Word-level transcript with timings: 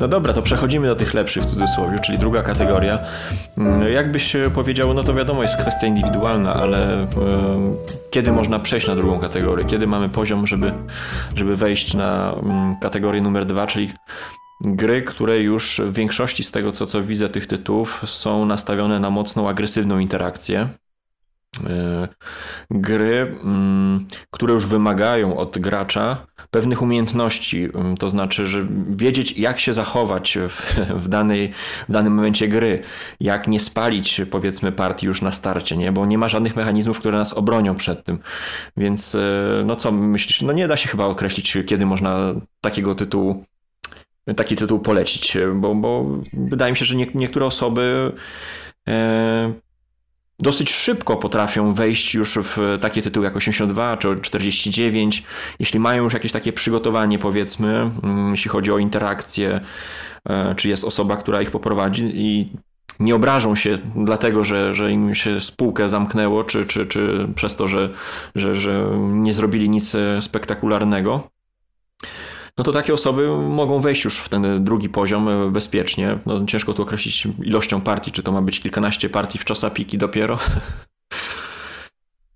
No 0.00 0.08
dobra, 0.08 0.32
to 0.32 0.42
przechodzimy 0.42 0.86
do 0.86 0.94
tych 0.94 1.14
lepszych 1.14 1.42
w 1.42 1.46
cudzysłowie, 1.46 1.98
czyli 1.98 2.18
druga 2.18 2.42
kategoria. 2.42 2.98
Mm, 3.58 3.92
jakbyś 3.92 4.36
powiedział, 4.54 4.94
no 4.94 5.02
to 5.02 5.14
wiadomo, 5.14 5.42
jest 5.42 5.56
kwestia 5.56 5.86
indywidualna, 5.86 6.54
ale 6.54 7.06
kiedy 8.10 8.32
można 8.32 8.58
przejść 8.58 8.86
na 8.86 8.96
drugą 8.96 9.18
kategorię? 9.18 9.64
Kiedy 9.64 9.86
mamy 9.86 10.08
poziom, 10.08 10.46
żeby, 10.46 10.72
żeby 11.36 11.56
wejść 11.56 11.94
na 11.94 12.32
mm, 12.32 12.76
kategorię 12.76 13.20
numer 13.20 13.46
dwa, 13.46 13.66
czyli 13.66 13.92
gry, 14.60 15.02
które 15.02 15.38
już 15.38 15.80
w 15.84 15.92
większości 15.92 16.42
z 16.42 16.50
tego, 16.50 16.72
co, 16.72 16.86
co 16.86 17.02
widzę 17.02 17.28
tych 17.28 17.46
tytułów, 17.46 18.02
są 18.06 18.44
nastawione 18.44 19.00
na 19.00 19.10
mocną, 19.10 19.48
agresywną 19.48 19.98
interakcję. 19.98 20.68
E, 21.66 22.08
gry, 22.70 23.36
mm, 23.42 24.06
które 24.30 24.54
już 24.54 24.66
wymagają 24.66 25.36
od 25.36 25.58
gracza 25.58 26.26
pewnych 26.50 26.82
umiejętności, 26.82 27.68
mm, 27.74 27.96
to 27.96 28.10
znaczy, 28.10 28.46
że 28.46 28.66
wiedzieć, 28.90 29.38
jak 29.38 29.60
się 29.60 29.72
zachować 29.72 30.38
w, 30.48 30.76
w, 31.04 31.08
danej, 31.08 31.52
w 31.88 31.92
danym 31.92 32.14
momencie 32.14 32.48
gry, 32.48 32.82
jak 33.20 33.48
nie 33.48 33.60
spalić, 33.60 34.20
powiedzmy, 34.30 34.72
partii 34.72 35.06
już 35.06 35.22
na 35.22 35.32
starcie, 35.32 35.76
nie? 35.76 35.92
bo 35.92 36.06
nie 36.06 36.18
ma 36.18 36.28
żadnych 36.28 36.56
mechanizmów, 36.56 36.98
które 36.98 37.18
nas 37.18 37.32
obronią 37.32 37.74
przed 37.74 38.04
tym. 38.04 38.18
Więc, 38.76 39.14
e, 39.14 39.62
no 39.66 39.76
co 39.76 39.92
myślisz? 39.92 40.42
No 40.42 40.52
nie 40.52 40.68
da 40.68 40.76
się 40.76 40.88
chyba 40.88 41.04
określić, 41.04 41.58
kiedy 41.66 41.86
można 41.86 42.34
takiego 42.60 42.94
tytułu 42.94 43.44
taki 44.36 44.56
tytuł 44.56 44.78
polecić, 44.78 45.38
bo, 45.54 45.74
bo 45.74 46.06
wydaje 46.32 46.72
mi 46.72 46.78
się, 46.78 46.84
że 46.84 46.96
nie, 46.96 47.06
niektóre 47.14 47.46
osoby 47.46 48.12
e, 48.88 49.52
dosyć 50.40 50.70
szybko 50.70 51.16
potrafią 51.16 51.74
wejść 51.74 52.14
już 52.14 52.38
w 52.42 52.78
takie 52.80 53.02
tytuły 53.02 53.26
jak 53.26 53.36
82 53.36 53.96
czy 53.96 54.16
49, 54.20 55.22
jeśli 55.58 55.80
mają 55.80 56.04
już 56.04 56.12
jakieś 56.12 56.32
takie 56.32 56.52
przygotowanie, 56.52 57.18
powiedzmy, 57.18 57.90
mm, 58.02 58.30
jeśli 58.30 58.50
chodzi 58.50 58.72
o 58.72 58.78
interakcję, 58.78 59.60
e, 60.28 60.54
czy 60.54 60.68
jest 60.68 60.84
osoba, 60.84 61.16
która 61.16 61.42
ich 61.42 61.50
poprowadzi 61.50 62.10
i 62.14 62.52
nie 63.00 63.14
obrażą 63.14 63.56
się 63.56 63.78
dlatego, 63.96 64.44
że, 64.44 64.74
że 64.74 64.92
im 64.92 65.14
się 65.14 65.40
spółkę 65.40 65.88
zamknęło, 65.88 66.44
czy, 66.44 66.64
czy, 66.64 66.86
czy 66.86 67.28
przez 67.34 67.56
to, 67.56 67.68
że, 67.68 67.90
że, 68.34 68.54
że 68.54 68.90
nie 69.00 69.34
zrobili 69.34 69.68
nic 69.68 69.96
spektakularnego 70.20 71.28
no 72.58 72.64
to 72.64 72.72
takie 72.72 72.94
osoby 72.94 73.28
mogą 73.48 73.80
wejść 73.80 74.04
już 74.04 74.18
w 74.18 74.28
ten 74.28 74.64
drugi 74.64 74.88
poziom 74.88 75.28
e, 75.28 75.50
bezpiecznie. 75.50 76.18
No, 76.26 76.46
ciężko 76.46 76.74
tu 76.74 76.82
określić 76.82 77.28
ilością 77.42 77.80
partii, 77.80 78.12
czy 78.12 78.22
to 78.22 78.32
ma 78.32 78.42
być 78.42 78.60
kilkanaście 78.60 79.08
partii 79.08 79.38
w 79.38 79.44
czasapiki 79.44 79.98
dopiero. 79.98 80.38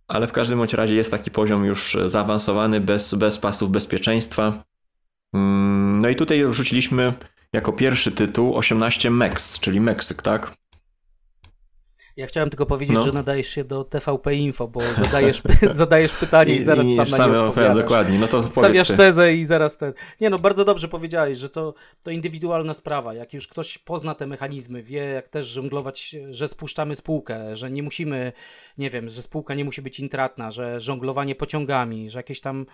Ale 0.09 0.27
w 0.27 0.33
każdym 0.33 0.59
bądź 0.59 0.73
razie 0.73 0.95
jest 0.95 1.11
taki 1.11 1.31
poziom 1.31 1.65
już 1.65 1.97
zaawansowany, 2.07 2.81
bez, 2.81 3.15
bez 3.15 3.39
pasów 3.39 3.71
bezpieczeństwa. 3.71 4.65
Mm, 5.35 5.99
no 6.03 6.09
i 6.09 6.17
tutaj 6.17 6.47
wrzuciliśmy 6.47 7.15
jako 7.53 7.73
pierwszy 7.73 8.13
tytuł 8.13 8.57
18 8.57 9.11
Mex, 9.11 9.61
czyli 9.61 9.81
Meksyk, 9.81 10.23
tak? 10.23 10.53
Ja 12.17 12.27
chciałem 12.27 12.51
tylko 12.51 12.67
powiedzieć, 12.67 12.95
no. 12.95 13.05
że 13.05 13.13
nadajesz 13.13 13.49
się 13.49 13.65
do 13.65 13.85
TVP 13.85 14.35
Info, 14.35 14.69
bo 14.69 14.81
zadajesz, 14.99 15.43
zadajesz 15.73 16.13
pytanie 16.13 16.55
i, 16.55 16.57
i 16.57 16.63
zaraz 16.63 16.87
I 16.87 16.97
sam 16.97 17.21
na 17.21 17.27
nie 17.27 17.43
odpowiadasz. 17.43 17.77
Dokładnie, 17.79 18.19
no 18.19 18.27
to 18.27 18.49
Stawiasz 18.49 18.89
tezę 18.89 19.35
i 19.35 19.45
zaraz 19.45 19.77
ten... 19.77 19.93
Nie 20.21 20.31
no, 20.31 20.39
bardzo 20.39 20.65
dobrze 20.65 20.89
powiedziałeś, 20.89 21.39
że 21.39 21.49
to, 21.49 21.75
to 22.03 22.11
indywidualna 22.11 22.75
sprawa. 22.75 23.15
Jak 23.15 23.35
już 23.35 23.49
ktoś 23.49 23.79
pozna 23.79 24.15
te 24.15 24.27
mechanizmy, 24.27 24.83
wie 24.83 25.05
jak 25.05 25.29
też 25.29 25.47
żonglować, 25.47 26.17
że 26.31 26.49
spuszczamy 26.49 26.95
spółkę, 26.95 27.57
że 27.57 27.71
nie 27.71 27.83
musimy, 27.83 28.33
nie 28.79 28.91
wiem, 28.91 29.09
że 29.09 29.23
spółka 29.23 29.55
nie 29.55 29.65
musi 29.65 29.83
być 29.83 30.01
intratna, 30.01 30.51
że 30.51 30.81
żonglowanie 30.81 31.35
pociągami, 31.35 32.11
że 32.11 32.19
jakieś 32.19 32.41
tam 32.41 32.67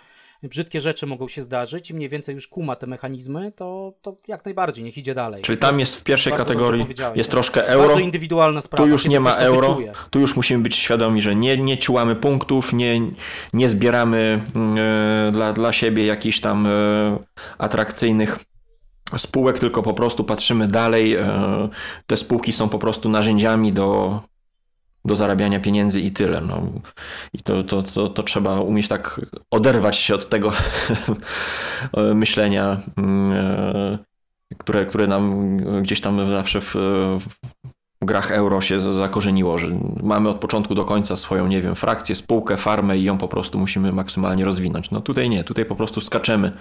brzydkie 0.49 0.81
rzeczy 0.81 1.07
mogą 1.07 1.29
się 1.29 1.43
zdarzyć 1.43 1.91
i 1.91 1.95
mniej 1.95 2.09
więcej 2.09 2.35
już 2.35 2.49
kuma 2.49 2.77
te 2.77 2.87
mechanizmy, 2.87 3.53
to, 3.53 3.93
to 4.03 4.17
jak 4.29 4.45
najbardziej, 4.45 4.85
niech 4.85 4.99
idzie 4.99 5.15
dalej. 5.15 5.43
Czyli 5.43 5.59
tam 5.59 5.81
jest 5.81 5.97
w 5.97 6.03
pierwszej 6.03 6.33
kategorii, 6.33 6.87
jest 7.15 7.31
troszkę 7.31 7.67
euro. 7.67 7.87
Bardzo 7.89 8.01
indywidualna 8.01 8.61
sprawa. 8.61 8.85
Tu 8.85 8.91
już 8.91 9.09
nie 9.09 9.21
ma 9.21 9.35
euro, 9.35 9.79
tu 10.11 10.21
już 10.21 10.37
musimy 10.37 10.63
być 10.63 10.77
świadomi, 10.77 11.23
że 11.23 11.37
nie, 11.37 11.57
nie 11.57 11.79
ciłamy 11.79 12.17
punktów, 12.17 12.73
nie, 12.73 13.01
nie 13.53 13.69
zbieramy 13.69 14.41
e, 14.57 15.33
dla, 15.33 15.53
dla 15.53 15.73
siebie 15.73 16.07
jakichś 16.07 16.41
tam 16.41 16.67
e, 16.67 17.19
atrakcyjnych 17.59 18.39
spółek, 19.17 19.59
tylko 19.59 19.83
po 19.83 19.95
prostu 19.95 20.25
patrzymy 20.25 20.69
dalej. 20.69 21.15
E, 21.15 21.69
te 22.07 22.17
spółki 22.17 22.53
są 22.53 22.69
po 22.69 22.79
prostu 22.79 23.09
narzędziami 23.09 23.73
do, 23.73 24.21
do 25.05 25.17
zarabiania 25.17 25.61
pieniędzy 25.61 26.01
i 26.01 26.11
tyle. 26.11 26.41
No. 26.41 26.63
I 27.33 27.39
to, 27.39 27.63
to, 27.63 27.83
to, 27.83 28.09
to 28.09 28.23
trzeba 28.23 28.61
umieć 28.61 28.89
tak 28.89 29.21
oderwać 29.51 29.97
się 29.97 30.15
od 30.15 30.29
tego 30.29 30.53
myślenia, 32.15 32.81
mm, 32.97 33.33
e, 33.33 33.99
które, 34.59 34.87
które 34.87 35.07
nam 35.07 35.57
gdzieś 35.83 36.01
tam 36.01 36.33
zawsze 36.33 36.61
w, 36.61 36.75
w 38.03 38.05
grach 38.07 38.31
euro 38.31 38.61
się 38.61 38.93
zakorzeniło, 38.93 39.59
że 39.59 39.67
mamy 40.03 40.29
od 40.29 40.39
początku 40.39 40.75
do 40.75 40.85
końca 40.85 41.17
swoją, 41.17 41.47
nie 41.47 41.63
wiem, 41.63 41.75
frakcję, 41.75 42.15
spółkę, 42.15 42.57
farmę 42.57 42.99
i 42.99 43.05
ją 43.05 43.19
po 43.19 43.29
prostu 43.29 43.59
musimy 43.59 43.93
maksymalnie 43.93 44.45
rozwinąć. 44.45 44.91
No 44.91 45.01
tutaj 45.01 45.29
nie, 45.31 45.45
tutaj 45.45 45.65
po 45.65 45.77
prostu 45.77 46.01
skaczemy 46.01 46.53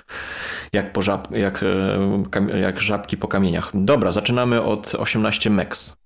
jak, 0.74 0.94
po 0.94 1.02
żab, 1.02 1.32
jak, 1.32 1.64
e, 1.64 2.60
jak 2.60 2.80
żabki 2.80 3.18
po 3.18 3.28
kamieniach. 3.28 3.72
Dobra, 3.74 4.12
zaczynamy 4.12 4.62
od 4.62 4.96
18 4.96 5.50
mex. 5.50 5.98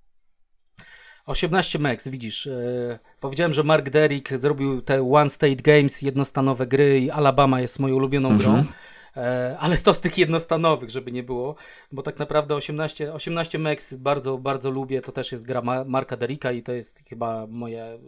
18 1.26 1.80
Max, 1.80 2.08
widzisz. 2.08 2.48
E, 2.48 3.00
powiedziałem, 3.20 3.54
że 3.54 3.64
Mark 3.64 3.90
Derrick 3.90 4.34
zrobił 4.34 4.82
te 4.82 5.12
One 5.12 5.30
State 5.30 5.56
Games, 5.56 6.02
jednostanowe 6.02 6.68
gry 6.68 7.00
i 7.00 7.12
Alabama 7.12 7.62
jest 7.62 7.80
moją 7.80 7.96
ulubioną 7.96 8.30
mhm. 8.30 8.62
grą. 8.62 8.74
E, 9.18 9.58
ale 9.60 9.78
to 9.78 9.94
z 9.94 10.02
tych 10.02 10.18
jednostanowych, 10.18 10.90
żeby 10.90 11.12
nie 11.12 11.24
było, 11.24 11.56
bo 11.92 12.02
tak 12.02 12.20
naprawdę 12.20 12.56
18, 12.56 13.14
18 13.14 13.60
Max 13.60 13.94
bardzo, 13.94 14.38
bardzo 14.38 14.72
lubię. 14.72 15.02
To 15.02 15.12
też 15.12 15.32
jest 15.32 15.46
gra 15.46 15.62
Ma 15.62 15.84
Marka 15.84 16.18
Derricka 16.18 16.52
i 16.52 16.64
to 16.64 16.72
jest 16.72 17.04
chyba 17.10 17.48
moje. 17.48 18.00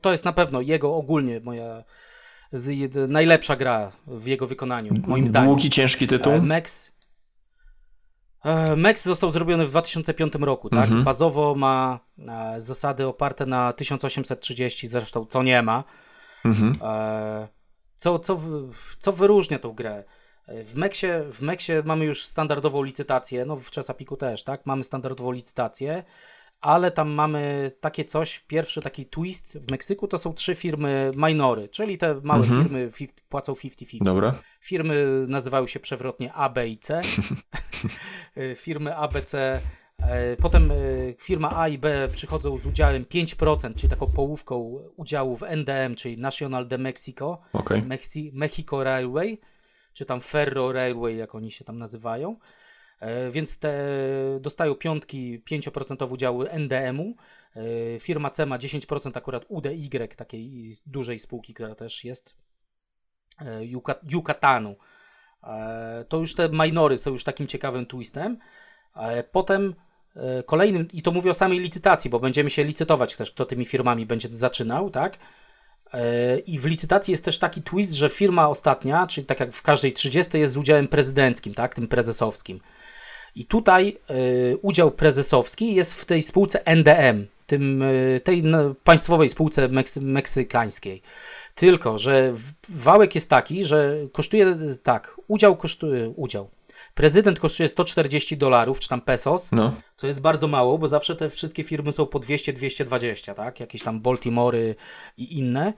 To 0.00 0.12
jest 0.12 0.24
na 0.24 0.32
pewno 0.32 0.60
jego 0.60 0.94
ogólnie 0.94 1.40
moja. 1.40 1.84
Z, 2.52 2.94
najlepsza 3.08 3.56
gra 3.56 3.92
w 4.06 4.26
jego 4.26 4.46
wykonaniu, 4.46 4.94
moim 5.06 5.26
zdaniem. 5.26 5.48
Długi, 5.48 5.70
ciężki 5.70 6.06
tytuł? 6.06 6.32
E, 6.32 6.40
Max. 8.44 8.70
E, 8.70 8.76
Mex 8.76 9.04
został 9.04 9.30
zrobiony 9.30 9.66
w 9.66 9.70
2005 9.70 10.32
roku, 10.40 10.70
tak? 10.70 10.84
Mhm. 10.84 11.04
Bazowo 11.04 11.54
ma 11.54 12.00
e, 12.18 12.60
zasady 12.60 13.06
oparte 13.06 13.46
na 13.46 13.72
1830, 13.72 14.88
zresztą 14.88 15.26
co 15.26 15.42
nie 15.42 15.62
ma. 15.62 15.84
Mhm. 16.44 16.72
E, 16.82 17.48
co, 17.96 18.18
co, 18.18 18.40
co 18.98 19.12
wyróżnia 19.12 19.58
tą 19.58 19.72
grę? 19.72 20.04
W 20.48 20.74
Meksie, 20.74 21.06
w 21.32 21.42
Meksie 21.42 21.72
mamy 21.84 22.04
już 22.04 22.24
standardową 22.24 22.82
licytację, 22.82 23.44
no 23.44 23.56
w 23.56 23.70
Chesapeake'u 23.70 24.16
też, 24.16 24.44
tak? 24.44 24.66
Mamy 24.66 24.82
standardową 24.82 25.32
licytację 25.32 26.04
ale 26.60 26.90
tam 26.90 27.10
mamy 27.10 27.72
takie 27.80 28.04
coś, 28.04 28.38
pierwszy 28.38 28.80
taki 28.80 29.06
twist 29.06 29.58
w 29.58 29.70
Meksyku 29.70 30.08
to 30.08 30.18
są 30.18 30.34
trzy 30.34 30.54
firmy 30.54 31.10
minory, 31.16 31.68
czyli 31.68 31.98
te 31.98 32.20
małe 32.22 32.42
mhm. 32.42 32.62
firmy 32.64 32.90
płacą 33.28 33.52
50-50. 33.52 33.98
Dobra. 34.00 34.34
Firmy 34.60 35.24
nazywają 35.28 35.66
się 35.66 35.80
przewrotnie 35.80 36.32
A, 36.32 36.48
B 36.48 36.68
i 36.68 36.78
C. 36.78 37.00
firmy 38.64 38.96
A, 38.96 39.08
B, 39.08 39.22
C 39.22 39.60
e, 39.98 40.36
Potem 40.36 40.70
e, 40.70 40.74
firma 41.20 41.50
A 41.56 41.68
i 41.68 41.78
B 41.78 42.08
przychodzą 42.12 42.58
z 42.58 42.66
udziałem 42.66 43.04
5%, 43.04 43.74
czyli 43.74 43.90
taką 43.90 44.06
połówką 44.06 44.78
udziału 44.96 45.36
w 45.36 45.42
NDM, 45.42 45.94
czyli 45.94 46.18
National 46.18 46.68
de 46.68 46.78
Mexico, 46.78 47.40
okay. 47.52 47.82
Mexi 47.82 48.30
Mexico 48.34 48.84
Railway, 48.84 49.40
czy 49.92 50.04
tam 50.04 50.20
Ferro 50.20 50.72
Railway, 50.72 51.16
jak 51.16 51.34
oni 51.34 51.52
się 51.52 51.64
tam 51.64 51.78
nazywają. 51.78 52.36
Więc 53.30 53.58
te 53.58 53.78
dostają 54.40 54.74
piątki 54.74 55.40
5% 55.40 56.12
udziału 56.12 56.44
NDM-u. 56.44 57.16
Firma 58.00 58.30
C 58.30 58.46
ma 58.46 58.58
10% 58.58 59.18
akurat 59.18 59.44
UDY, 59.48 60.08
takiej 60.16 60.74
dużej 60.86 61.18
spółki, 61.18 61.54
która 61.54 61.74
też 61.74 62.04
jest 62.04 62.36
Yucatanu. 64.02 64.76
To 66.08 66.16
już 66.16 66.34
te 66.34 66.48
minory 66.48 66.98
są 66.98 67.10
już 67.10 67.24
takim 67.24 67.46
ciekawym 67.46 67.86
twistem. 67.86 68.38
Potem 69.32 69.74
kolejnym, 70.46 70.88
i 70.92 71.02
to 71.02 71.12
mówię 71.12 71.30
o 71.30 71.34
samej 71.34 71.58
licytacji, 71.58 72.10
bo 72.10 72.20
będziemy 72.20 72.50
się 72.50 72.64
licytować 72.64 73.16
też, 73.16 73.30
kto 73.30 73.44
tymi 73.44 73.64
firmami 73.64 74.06
będzie 74.06 74.28
zaczynał, 74.32 74.90
tak? 74.90 75.18
I 76.46 76.58
w 76.58 76.64
licytacji 76.64 77.12
jest 77.12 77.24
też 77.24 77.38
taki 77.38 77.62
twist, 77.62 77.92
że 77.92 78.08
firma 78.08 78.48
ostatnia, 78.48 79.06
czyli 79.06 79.26
tak 79.26 79.40
jak 79.40 79.52
w 79.52 79.62
każdej 79.62 79.92
30 79.92 80.38
jest 80.38 80.52
z 80.52 80.56
udziałem 80.56 80.88
prezydenckim, 80.88 81.54
tak, 81.54 81.74
tym 81.74 81.88
prezesowskim. 81.88 82.60
I 83.34 83.44
tutaj 83.46 83.98
udział 84.62 84.90
prezesowski 84.90 85.74
jest 85.74 86.00
w 86.00 86.04
tej 86.04 86.22
spółce 86.22 86.66
NDM, 86.66 87.26
tym, 87.46 87.84
tej 88.24 88.42
no, 88.42 88.74
państwowej 88.84 89.28
spółce 89.28 89.68
meksy, 89.68 90.00
meksykańskiej. 90.00 91.02
Tylko, 91.56 91.98
że 91.98 92.34
wałek 92.68 93.14
jest 93.14 93.30
taki, 93.30 93.64
że 93.64 93.94
kosztuje 94.12 94.56
tak, 94.82 95.20
udział 95.28 95.56
kosztuje, 95.56 96.08
udział. 96.08 96.50
Prezydent 96.94 97.40
kosztuje 97.40 97.68
140 97.68 98.36
dolarów, 98.36 98.80
czy 98.80 98.88
tam 98.88 99.00
pesos, 99.00 99.52
no. 99.52 99.72
co 99.96 100.06
jest 100.06 100.20
bardzo 100.20 100.48
mało, 100.48 100.78
bo 100.78 100.88
zawsze 100.88 101.16
te 101.16 101.30
wszystkie 101.30 101.64
firmy 101.64 101.92
są 101.92 102.06
po 102.06 102.20
200-220, 102.20 103.34
tak? 103.34 103.60
Jakieś 103.60 103.82
tam 103.82 104.00
Baltimory 104.00 104.74
i 105.16 105.38
inne. 105.38 105.72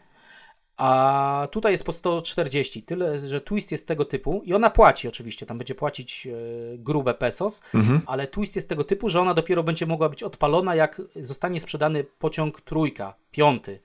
A 0.77 1.49
tutaj 1.51 1.73
jest 1.73 1.85
po 1.85 1.93
140, 1.93 2.83
tyle, 2.83 3.19
że 3.19 3.41
twist 3.41 3.73
jest 3.73 3.87
tego 3.87 4.05
typu 4.05 4.43
i 4.45 4.55
ona 4.55 4.71
płaci 4.71 5.09
oczywiście, 5.09 5.47
tam 5.47 5.59
będzie 5.59 5.75
płacić 5.75 6.27
e, 6.27 6.31
grube 6.79 7.15
pesos, 7.15 7.63
mhm. 7.75 8.03
ale 8.07 8.27
twist 8.27 8.57
jest 8.57 8.69
tego 8.69 8.85
typu, 8.85 9.09
że 9.09 9.21
ona 9.21 9.35
dopiero 9.35 9.63
będzie 9.63 9.87
mogła 9.87 10.09
być 10.09 10.23
odpalona, 10.23 10.75
jak 10.75 11.03
zostanie 11.17 11.61
sprzedany 11.61 12.05
pociąg 12.05 12.61
trójka, 12.61 13.15
piąty. 13.31 13.81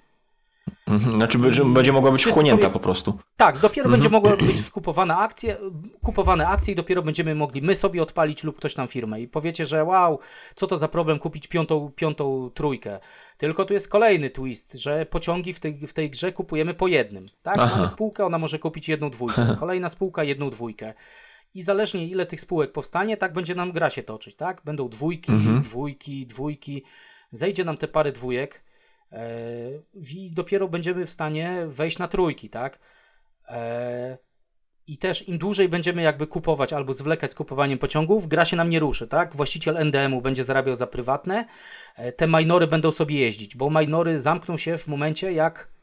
Mhm. 0.87 1.15
Znaczy 1.15 1.39
będzie 1.73 1.91
mogła 1.91 2.11
być 2.11 2.23
wchłonięta 2.23 2.69
po 2.69 2.79
prostu. 2.79 3.19
Tak, 3.37 3.59
dopiero 3.59 3.85
mhm. 3.85 3.91
będzie 3.91 4.09
mogła 4.09 4.37
być 4.37 4.65
skupowana 4.65 5.17
akcje, 5.17 5.57
kupowane 6.01 6.47
akcje 6.47 6.73
i 6.73 6.75
dopiero 6.75 7.01
będziemy 7.01 7.35
mogli 7.35 7.61
my 7.61 7.75
sobie 7.75 8.03
odpalić 8.03 8.43
lub 8.43 8.57
ktoś 8.57 8.75
nam 8.75 8.87
firmę. 8.87 9.21
I 9.21 9.27
powiecie, 9.27 9.65
że 9.65 9.83
wow, 9.83 10.19
co 10.55 10.67
to 10.67 10.77
za 10.77 10.87
problem 10.87 11.19
kupić 11.19 11.47
piątą, 11.47 11.91
piątą 11.95 12.49
trójkę. 12.53 12.99
Tylko 13.37 13.65
tu 13.65 13.73
jest 13.73 13.89
kolejny 13.89 14.29
twist, 14.29 14.73
że 14.73 15.05
pociągi 15.05 15.53
w 15.53 15.59
tej, 15.59 15.87
w 15.87 15.93
tej 15.93 16.09
grze 16.09 16.31
kupujemy 16.31 16.73
po 16.73 16.87
jednym. 16.87 17.25
Tak? 17.43 17.57
Aha. 17.59 17.75
Mamy 17.75 17.87
spółkę, 17.87 18.25
ona 18.25 18.37
może 18.37 18.59
kupić 18.59 18.89
jedną 18.89 19.09
dwójkę. 19.09 19.55
Kolejna 19.59 19.89
spółka, 19.89 20.23
jedną 20.23 20.49
dwójkę. 20.49 20.93
I 21.53 21.63
zależnie 21.63 22.07
ile 22.07 22.25
tych 22.25 22.41
spółek 22.41 22.71
powstanie, 22.71 23.17
tak 23.17 23.33
będzie 23.33 23.55
nam 23.55 23.71
gra 23.71 23.89
się 23.89 24.03
toczyć, 24.03 24.35
tak? 24.35 24.61
Będą 24.65 24.89
dwójki, 24.89 25.31
mhm. 25.31 25.61
dwójki, 25.61 26.27
dwójki. 26.27 26.83
Zejdzie 27.31 27.63
nam 27.63 27.77
te 27.77 27.87
pary 27.87 28.11
dwójek 28.11 28.62
i 29.93 30.31
dopiero 30.33 30.67
będziemy 30.67 31.05
w 31.05 31.11
stanie 31.11 31.63
wejść 31.67 31.99
na 31.99 32.07
trójki, 32.07 32.49
tak? 32.49 32.79
E, 33.47 34.17
I 34.87 34.97
też 34.97 35.27
im 35.27 35.37
dłużej 35.37 35.69
będziemy 35.69 36.01
jakby 36.01 36.27
kupować 36.27 36.73
albo 36.73 36.93
zwlekać 36.93 37.31
z 37.31 37.35
kupowaniem 37.35 37.77
pociągów, 37.79 38.27
gra 38.27 38.45
się 38.45 38.57
nam 38.57 38.69
nie 38.69 38.79
ruszy, 38.79 39.07
tak? 39.07 39.35
Właściciel 39.35 39.77
NDM-u 39.77 40.21
będzie 40.21 40.43
zarabiał 40.43 40.75
za 40.75 40.87
prywatne, 40.87 41.45
e, 41.95 42.11
te 42.11 42.27
minory 42.27 42.67
będą 42.67 42.91
sobie 42.91 43.19
jeździć, 43.19 43.55
bo 43.55 43.69
minory 43.69 44.19
zamkną 44.19 44.57
się 44.57 44.77
w 44.77 44.87
momencie, 44.87 45.33
jak 45.33 45.73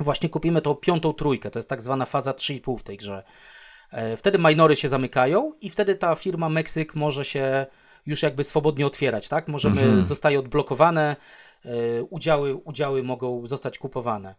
właśnie 0.00 0.28
kupimy 0.28 0.62
tą 0.62 0.74
piątą 0.74 1.12
trójkę, 1.12 1.50
to 1.50 1.58
jest 1.58 1.68
tak 1.68 1.82
zwana 1.82 2.06
faza 2.06 2.32
3,5 2.32 2.78
w 2.78 2.82
tej 2.82 2.96
grze. 2.96 3.22
Wtedy 4.16 4.38
minory 4.38 4.76
się 4.76 4.88
zamykają 4.88 5.52
i 5.60 5.70
wtedy 5.70 5.94
ta 5.94 6.14
firma 6.14 6.48
Meksyk 6.48 6.94
może 6.94 7.24
się 7.24 7.66
już 8.06 8.22
jakby 8.22 8.44
swobodnie 8.44 8.86
otwierać, 8.86 9.28
tak? 9.28 9.48
Możemy, 9.48 9.82
mhm. 9.82 10.02
zostaje 10.02 10.38
odblokowane, 10.38 11.16
E, 11.16 11.47
udziały, 12.10 12.54
udziały 12.54 13.02
mogą 13.02 13.46
zostać 13.46 13.78
kupowane. 13.78 14.34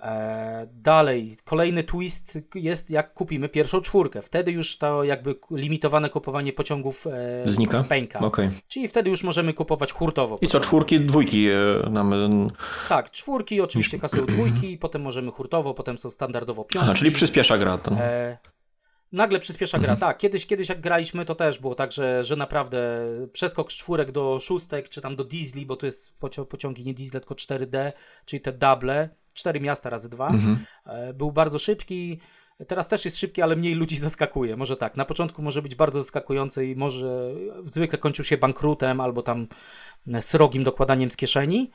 E, 0.00 0.66
dalej, 0.72 1.36
kolejny 1.44 1.84
twist 1.84 2.38
jest 2.54 2.90
jak 2.90 3.14
kupimy 3.14 3.48
pierwszą 3.48 3.80
czwórkę. 3.80 4.22
Wtedy 4.22 4.52
już 4.52 4.78
to 4.78 5.04
jakby 5.04 5.34
limitowane 5.50 6.08
kupowanie 6.08 6.52
pociągów 6.52 7.06
e, 7.06 7.48
Znika? 7.48 7.84
pęka. 7.84 8.18
Okay. 8.18 8.50
Czyli 8.68 8.88
wtedy 8.88 9.10
już 9.10 9.24
możemy 9.24 9.52
kupować 9.52 9.92
hurtowo. 9.92 10.38
I 10.40 10.46
co, 10.46 10.60
czwórki, 10.60 11.00
dwójki 11.00 11.48
e, 11.48 11.90
nam... 11.90 12.12
Tak, 12.88 13.10
czwórki 13.10 13.60
oczywiście 13.60 13.98
kasują 13.98 14.26
dwójki, 14.26 14.78
potem 14.78 15.02
możemy 15.02 15.30
hurtowo, 15.30 15.74
potem 15.74 15.98
są 15.98 16.10
standardowo 16.10 16.64
piątki. 16.64 16.90
Aha, 16.90 16.98
czyli 16.98 17.10
przyspiesza 17.12 17.58
gra 17.58 17.78
to. 17.78 17.92
E, 17.92 18.38
nagle 19.12 19.40
przyspiesza 19.40 19.78
gra. 19.78 19.92
Mhm. 19.92 20.00
Tak, 20.00 20.18
kiedyś, 20.18 20.46
kiedyś 20.46 20.68
jak 20.68 20.80
graliśmy, 20.80 21.24
to 21.24 21.34
też 21.34 21.58
było 21.58 21.74
tak, 21.74 21.92
że, 21.92 22.24
że 22.24 22.36
naprawdę 22.36 23.06
przeskok 23.32 23.72
z 23.72 23.76
czwórek 23.76 24.12
do 24.12 24.40
szóstek, 24.40 24.88
czy 24.88 25.00
tam 25.00 25.16
do 25.16 25.24
diesli, 25.24 25.66
bo 25.66 25.76
to 25.76 25.86
jest 25.86 26.18
pociągi 26.48 26.84
nie 26.84 26.94
diesle, 26.94 27.20
tylko 27.20 27.34
4D, 27.34 27.92
czyli 28.24 28.40
te 28.40 28.52
double, 28.52 29.08
cztery 29.34 29.60
miasta 29.60 29.90
razy 29.90 30.10
dwa, 30.10 30.28
mhm. 30.28 30.64
E, 30.86 31.14
był 31.14 31.32
bardzo 31.32 31.58
szybki. 31.58 32.20
Teraz 32.68 32.88
też 32.88 33.04
jest 33.04 33.18
szybki, 33.18 33.42
ale 33.42 33.56
mniej 33.56 33.74
ludzi 33.74 33.96
zaskakuje. 34.06 34.56
Może 34.56 34.76
tak. 34.76 34.96
Na 34.96 35.04
początku 35.04 35.42
może 35.42 35.62
być 35.62 35.74
bardzo 35.74 36.00
zaskakujący 36.02 36.66
i 36.66 36.76
może 36.76 37.34
zwykle 37.62 37.98
kończył 37.98 38.24
się 38.24 38.36
bankrutem 38.36 39.00
albo 39.00 39.22
tam 39.22 39.46
srogim 40.20 40.64
dokładaniem 40.64 41.10
z 41.10 41.16
kieszeni. 41.16 41.70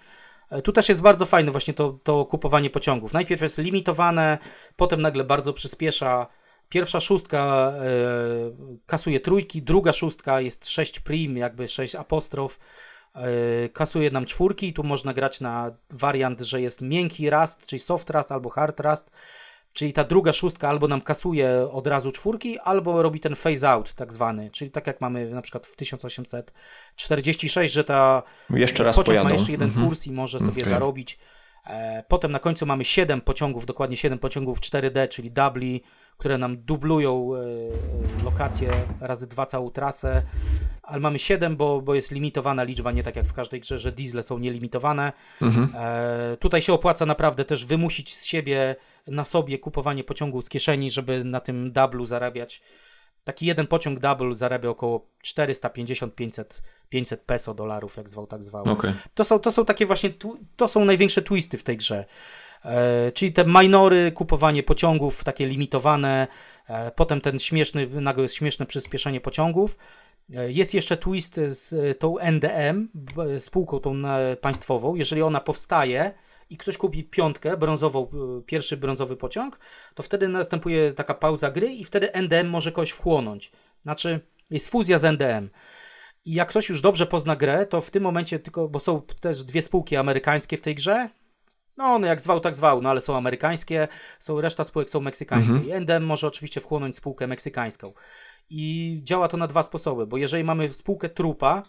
E, 0.50 0.62
tu 0.62 0.72
też 0.72 0.90
jest 0.90 1.02
bardzo 1.02 1.26
fajne 1.26 1.52
właśnie 1.52 1.74
to, 1.74 2.00
to 2.04 2.26
kupowanie 2.26 2.70
pociągów. 2.70 3.14
Najpierw 3.14 3.42
jest 3.42 3.58
limitowane, 3.58 4.38
potem 4.76 5.02
nagle 5.02 5.24
bardzo 5.24 5.54
przyspiesza 5.54 6.28
Pierwsza 6.72 7.00
szóstka 7.00 7.74
e, 7.76 7.84
kasuje 8.86 9.20
trójki, 9.20 9.62
druga 9.62 9.94
szóstka 9.94 10.42
jest 10.42 10.70
6 10.70 11.00
prim, 11.00 11.38
jakby 11.38 11.68
6 11.68 11.96
apostrof, 11.96 12.60
e, 13.14 13.70
kasuje 13.70 14.12
nam 14.12 14.26
czwórki 14.26 14.68
i 14.68 14.74
tu 14.74 14.84
można 14.84 15.14
grać 15.14 15.42
na 15.42 15.72
wariant, 15.90 16.40
że 16.40 16.62
jest 16.62 16.82
miękki 16.82 17.30
Rust, 17.30 17.66
czyli 17.66 17.80
soft 17.80 18.10
Rust 18.10 18.32
albo 18.32 18.50
hard 18.50 18.80
Rust, 18.80 19.12
czyli 19.74 19.94
ta 19.94 20.04
druga 20.04 20.34
szóstka 20.34 20.70
albo 20.70 20.88
nam 20.88 21.02
kasuje 21.02 21.68
od 21.72 21.88
razu 21.88 22.12
czwórki, 22.12 22.60
albo 22.60 23.02
robi 23.02 23.20
ten 23.20 23.36
phase 23.36 23.70
out 23.70 23.94
tak 23.94 24.14
zwany, 24.14 24.52
czyli 24.52 24.72
tak 24.72 24.88
jak 24.88 25.02
mamy 25.02 25.30
na 25.30 25.42
przykład 25.42 25.68
w 25.68 25.76
1846, 25.76 27.74
że 27.74 27.84
ta 27.84 28.24
jeszcze 28.50 28.84
raz 28.84 28.96
pociąg 28.96 29.24
ma 29.24 29.32
jeszcze 29.32 29.52
jeden 29.52 29.70
-hmm. 29.70 29.88
kurs 29.88 30.08
i 30.08 30.12
może 30.12 30.40
sobie 30.40 30.62
okay. 30.62 30.70
zarobić. 30.70 31.20
E, 31.68 32.04
potem 32.08 32.32
na 32.32 32.40
końcu 32.40 32.66
mamy 32.66 32.86
7 32.86 33.22
pociągów, 33.22 33.66
dokładnie 33.66 33.98
7 33.98 34.20
pociągów 34.20 34.60
4D, 34.60 35.10
czyli 35.10 35.32
dubli, 35.32 35.84
które 36.22 36.38
nam 36.38 36.58
dublują 36.58 37.32
e, 37.36 38.24
lokację 38.24 38.72
razy 39.00 39.28
dwa 39.28 39.46
całą 39.46 39.72
trasę, 39.72 40.22
ale 40.84 41.00
mamy 41.00 41.20
7, 41.20 41.58
bo, 41.58 41.82
bo 41.82 41.96
jest 41.96 42.12
limitowana 42.12 42.64
liczba, 42.64 42.92
nie 42.92 43.04
tak 43.04 43.16
jak 43.16 43.26
w 43.26 43.34
każdej 43.34 43.60
grze, 43.60 43.80
że 43.80 43.92
diesle 43.92 44.24
są 44.24 44.38
nielimitowane. 44.38 45.14
Mhm. 45.42 45.70
E, 45.76 46.38
tutaj 46.38 46.62
się 46.62 46.74
opłaca 46.74 47.06
naprawdę 47.06 47.46
też 47.46 47.66
wymusić 47.66 48.16
z 48.16 48.26
siebie 48.26 48.76
na 49.08 49.24
sobie 49.24 49.60
kupowanie 49.60 50.04
pociągu 50.04 50.42
z 50.42 50.50
kieszeni, 50.50 50.92
żeby 50.92 51.24
na 51.24 51.40
tym 51.40 51.72
dublu 51.72 52.06
zarabiać. 52.06 52.62
Taki 53.24 53.46
jeden 53.46 53.68
pociąg 53.68 54.00
double 54.00 54.36
zarabia 54.36 54.70
około 54.70 55.08
450-500 55.26 56.62
500 56.90 57.22
peso 57.22 57.54
dolarów, 57.54 57.98
jak 57.98 58.10
zwał, 58.10 58.28
tak 58.28 58.44
zwał. 58.44 58.64
Okay. 58.64 58.94
To, 59.14 59.24
są, 59.24 59.40
to 59.40 59.52
są 59.52 59.66
takie 59.66 59.86
właśnie, 59.86 60.14
to 60.56 60.68
są 60.68 60.86
największe 60.86 61.22
twisty 61.22 61.58
w 61.58 61.64
tej 61.64 61.78
grze. 61.78 62.06
E, 62.66 63.12
czyli 63.12 63.34
te 63.34 63.46
minory, 63.46 64.12
kupowanie 64.12 64.64
pociągów 64.64 65.24
takie 65.24 65.46
limitowane, 65.46 66.28
e, 66.68 66.92
potem 66.92 67.22
ten 67.22 67.40
śmieszny, 67.40 67.88
nagle 67.88 68.30
śmieszne 68.30 68.66
przyspieszenie 68.66 69.22
pociągów. 69.22 69.78
E, 70.34 70.52
jest 70.52 70.74
jeszcze 70.74 70.98
twist 70.98 71.40
z 71.46 72.00
tą 72.00 72.18
NDM, 72.18 72.90
spółką 73.40 73.80
tą 73.80 74.02
państwową. 74.42 74.96
Jeżeli 74.96 75.22
ona 75.22 75.40
powstaje 75.40 76.14
i 76.50 76.58
ktoś 76.58 76.78
kupi 76.78 77.04
piątkę, 77.04 77.58
brązową, 77.58 78.08
pierwszy 78.46 78.78
brązowy 78.78 79.18
pociąg, 79.18 79.60
to 79.96 80.04
wtedy 80.04 80.28
następuje 80.28 80.94
taka 80.94 81.14
pauza 81.14 81.52
gry 81.52 81.68
i 81.68 81.84
wtedy 81.84 82.14
NDM 82.14 82.50
może 82.50 82.72
kogoś 82.72 82.92
wchłonąć. 82.92 83.52
Znaczy, 83.84 84.20
jest 84.50 84.70
fuzja 84.70 85.00
z 85.00 85.06
NDM. 85.06 85.50
I 86.26 86.34
jak 86.34 86.50
ktoś 86.50 86.70
już 86.70 86.82
dobrze 86.82 87.06
pozna 87.06 87.36
grę, 87.36 87.66
to 87.66 87.82
w 87.82 87.92
tym 87.92 88.04
momencie 88.04 88.40
tylko, 88.40 88.68
bo 88.68 88.80
są 88.80 89.02
też 89.02 89.44
dwie 89.44 89.62
spółki 89.62 89.96
amerykańskie 89.96 90.58
w 90.58 90.62
tej 90.62 90.76
grze, 90.76 91.10
no, 91.78 92.00
no 92.00 92.08
jak 92.08 92.22
zwał, 92.22 92.40
tak 92.40 92.56
zwał, 92.56 92.82
no 92.82 92.90
ale 92.90 93.02
są 93.02 93.18
amerykańskie, 93.18 93.88
są, 94.20 94.42
reszta 94.42 94.64
spółek 94.64 94.90
są 94.90 95.02
meksykańskie. 95.02 95.54
Mhm. 95.54 95.70
I 95.70 95.72
NDM 95.72 96.04
może 96.04 96.28
oczywiście 96.28 96.62
wchłonąć 96.62 96.96
spółkę 96.96 97.28
meksykańską. 97.28 97.94
I 98.50 99.00
działa 99.04 99.28
to 99.28 99.38
na 99.38 99.48
dwa 99.48 99.64
sposoby, 99.64 100.08
bo 100.08 100.18
jeżeli 100.18 100.44
mamy 100.44 100.70
spółkę 100.70 101.10
trupa 101.10 101.64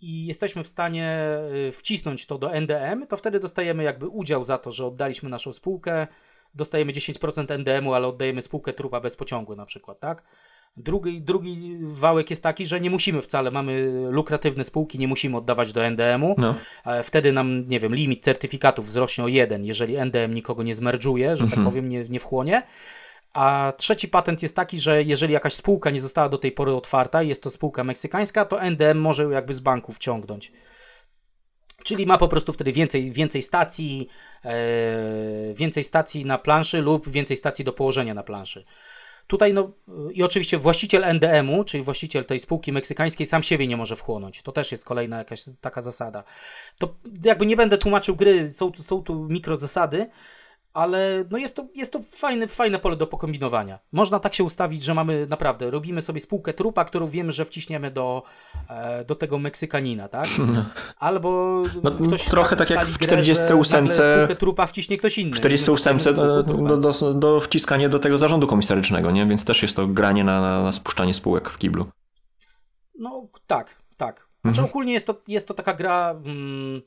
i 0.00 0.26
jesteśmy 0.26 0.64
w 0.64 0.68
stanie 0.68 1.38
y, 1.68 1.72
wcisnąć 1.72 2.26
to 2.26 2.38
do 2.38 2.54
NDM, 2.54 3.06
to 3.06 3.16
wtedy 3.16 3.40
dostajemy 3.40 3.82
jakby 3.82 4.08
udział 4.08 4.44
za 4.44 4.58
to, 4.58 4.72
że 4.72 4.86
oddaliśmy 4.86 5.28
naszą 5.28 5.52
spółkę, 5.52 6.06
dostajemy 6.54 6.92
10% 6.92 7.52
NDM-u, 7.52 7.94
ale 7.94 8.08
oddajemy 8.08 8.42
spółkę 8.42 8.72
trupa 8.72 9.00
bez 9.00 9.16
pociągu 9.16 9.56
na 9.56 9.66
przykład, 9.66 10.00
tak? 10.00 10.22
Drugi, 10.78 11.22
drugi 11.22 11.78
wałek 11.82 12.30
jest 12.30 12.42
taki, 12.42 12.66
że 12.66 12.80
nie 12.80 12.90
musimy 12.90 13.22
wcale, 13.22 13.50
mamy 13.50 13.90
lukratywne 14.10 14.64
spółki, 14.64 14.98
nie 14.98 15.08
musimy 15.08 15.36
oddawać 15.36 15.72
do 15.72 15.84
NDM-u. 15.84 16.34
No. 16.38 16.54
Wtedy 17.02 17.32
nam, 17.32 17.68
nie 17.68 17.80
wiem, 17.80 17.94
limit 17.94 18.24
certyfikatów 18.24 18.86
wzrośnie 18.86 19.24
o 19.24 19.28
jeden, 19.28 19.64
jeżeli 19.64 19.96
NDM 19.96 20.34
nikogo 20.34 20.62
nie 20.62 20.74
zmerdżuje, 20.74 21.36
że 21.36 21.44
tak 21.44 21.44
mhm. 21.44 21.64
tak 21.64 21.72
powiem, 21.72 21.88
nie, 21.88 22.04
nie 22.04 22.20
wchłonie. 22.20 22.62
A 23.32 23.72
trzeci 23.76 24.08
patent 24.08 24.42
jest 24.42 24.56
taki, 24.56 24.80
że 24.80 25.02
jeżeli 25.02 25.32
jakaś 25.32 25.52
spółka 25.52 25.90
nie 25.90 26.00
została 26.00 26.28
do 26.28 26.38
tej 26.38 26.52
pory 26.52 26.74
otwarta 26.74 27.22
i 27.22 27.28
jest 27.28 27.42
to 27.42 27.50
spółka 27.50 27.84
meksykańska, 27.84 28.44
to 28.44 28.62
NDM 28.62 28.98
może 28.98 29.22
ją 29.22 29.30
jakby 29.30 29.54
z 29.54 29.60
banku 29.60 29.92
wciągnąć. 29.92 30.52
Czyli 31.84 32.06
ma 32.06 32.18
po 32.18 32.28
prostu 32.28 32.52
wtedy 32.52 32.72
więcej, 32.72 33.12
więcej 33.12 33.42
stacji, 33.42 34.08
e, 34.44 35.54
więcej 35.54 35.84
stacji 35.84 36.24
na 36.24 36.38
planszy 36.38 36.80
lub 36.80 37.08
więcej 37.08 37.36
stacji 37.36 37.64
do 37.64 37.72
położenia 37.72 38.14
na 38.14 38.22
planszy. 38.22 38.64
Tutaj 39.28 39.52
no 39.52 39.70
i 40.12 40.22
oczywiście 40.22 40.58
właściciel 40.58 41.04
NDM-u, 41.04 41.64
czyli 41.64 41.82
właściciel 41.82 42.24
tej 42.24 42.40
spółki 42.40 42.72
meksykańskiej 42.72 43.26
sam 43.26 43.42
siebie 43.42 43.66
nie 43.66 43.76
może 43.76 43.96
wchłonąć. 43.96 44.42
To 44.42 44.52
też 44.52 44.72
jest 44.72 44.84
kolejna 44.84 45.18
jakaś 45.18 45.44
taka 45.60 45.80
zasada. 45.80 46.24
To 46.78 46.94
jakby 47.24 47.46
nie 47.46 47.56
będę 47.56 47.78
tłumaczył 47.78 48.16
gry, 48.16 48.50
są, 48.50 48.72
są 48.74 49.02
tu 49.02 49.24
mikrozasady, 49.24 50.06
ale 50.78 51.24
no 51.30 51.38
jest 51.38 51.56
to, 51.56 51.68
jest 51.74 51.92
to 51.92 52.00
fajne, 52.02 52.48
fajne 52.48 52.78
pole 52.78 52.96
do 52.96 53.06
pokombinowania. 53.06 53.78
Można 53.92 54.20
tak 54.20 54.34
się 54.34 54.44
ustawić, 54.44 54.84
że 54.84 54.94
mamy 54.94 55.26
naprawdę, 55.26 55.70
robimy 55.70 56.02
sobie 56.02 56.20
spółkę 56.20 56.52
trupa, 56.52 56.84
którą 56.84 57.06
wiemy, 57.06 57.32
że 57.32 57.44
wciśniemy 57.44 57.90
do, 57.90 58.22
e, 58.68 59.04
do 59.04 59.14
tego 59.14 59.38
Meksykanina, 59.38 60.08
tak? 60.08 60.26
Albo 60.98 61.62
no, 61.82 61.90
ktoś 61.90 62.24
trochę 62.24 62.56
tak, 62.56 62.68
tak 62.68 62.76
jak 62.76 62.86
w 62.88 62.98
48 62.98 63.86
grę, 63.86 63.94
spółkę 63.94 64.36
trupa 64.36 64.66
wciśnie 64.66 64.96
ktoś 64.96 65.18
inny. 65.18 65.32
W 65.32 65.36
48 65.36 65.98
do, 65.98 66.42
do, 66.42 66.76
do, 66.76 67.14
do 67.14 67.40
wciskania 67.40 67.88
do 67.88 67.98
tego 67.98 68.18
zarządu 68.18 68.46
komisarycznego, 68.46 69.10
nie? 69.10 69.26
Więc 69.26 69.44
też 69.44 69.62
jest 69.62 69.76
to 69.76 69.86
granie 69.86 70.24
na, 70.24 70.40
na, 70.40 70.62
na 70.62 70.72
spuszczanie 70.72 71.14
spółek 71.14 71.50
w 71.50 71.58
kiblu. 71.58 71.86
No 72.98 73.28
tak, 73.46 73.82
tak. 73.96 74.28
Znaczy 74.44 74.60
mhm. 74.60 74.70
ogólnie 74.70 74.92
jest 74.92 75.06
to, 75.06 75.22
jest 75.28 75.48
to 75.48 75.54
taka 75.54 75.74
gra... 75.74 76.10
Mm, 76.10 76.82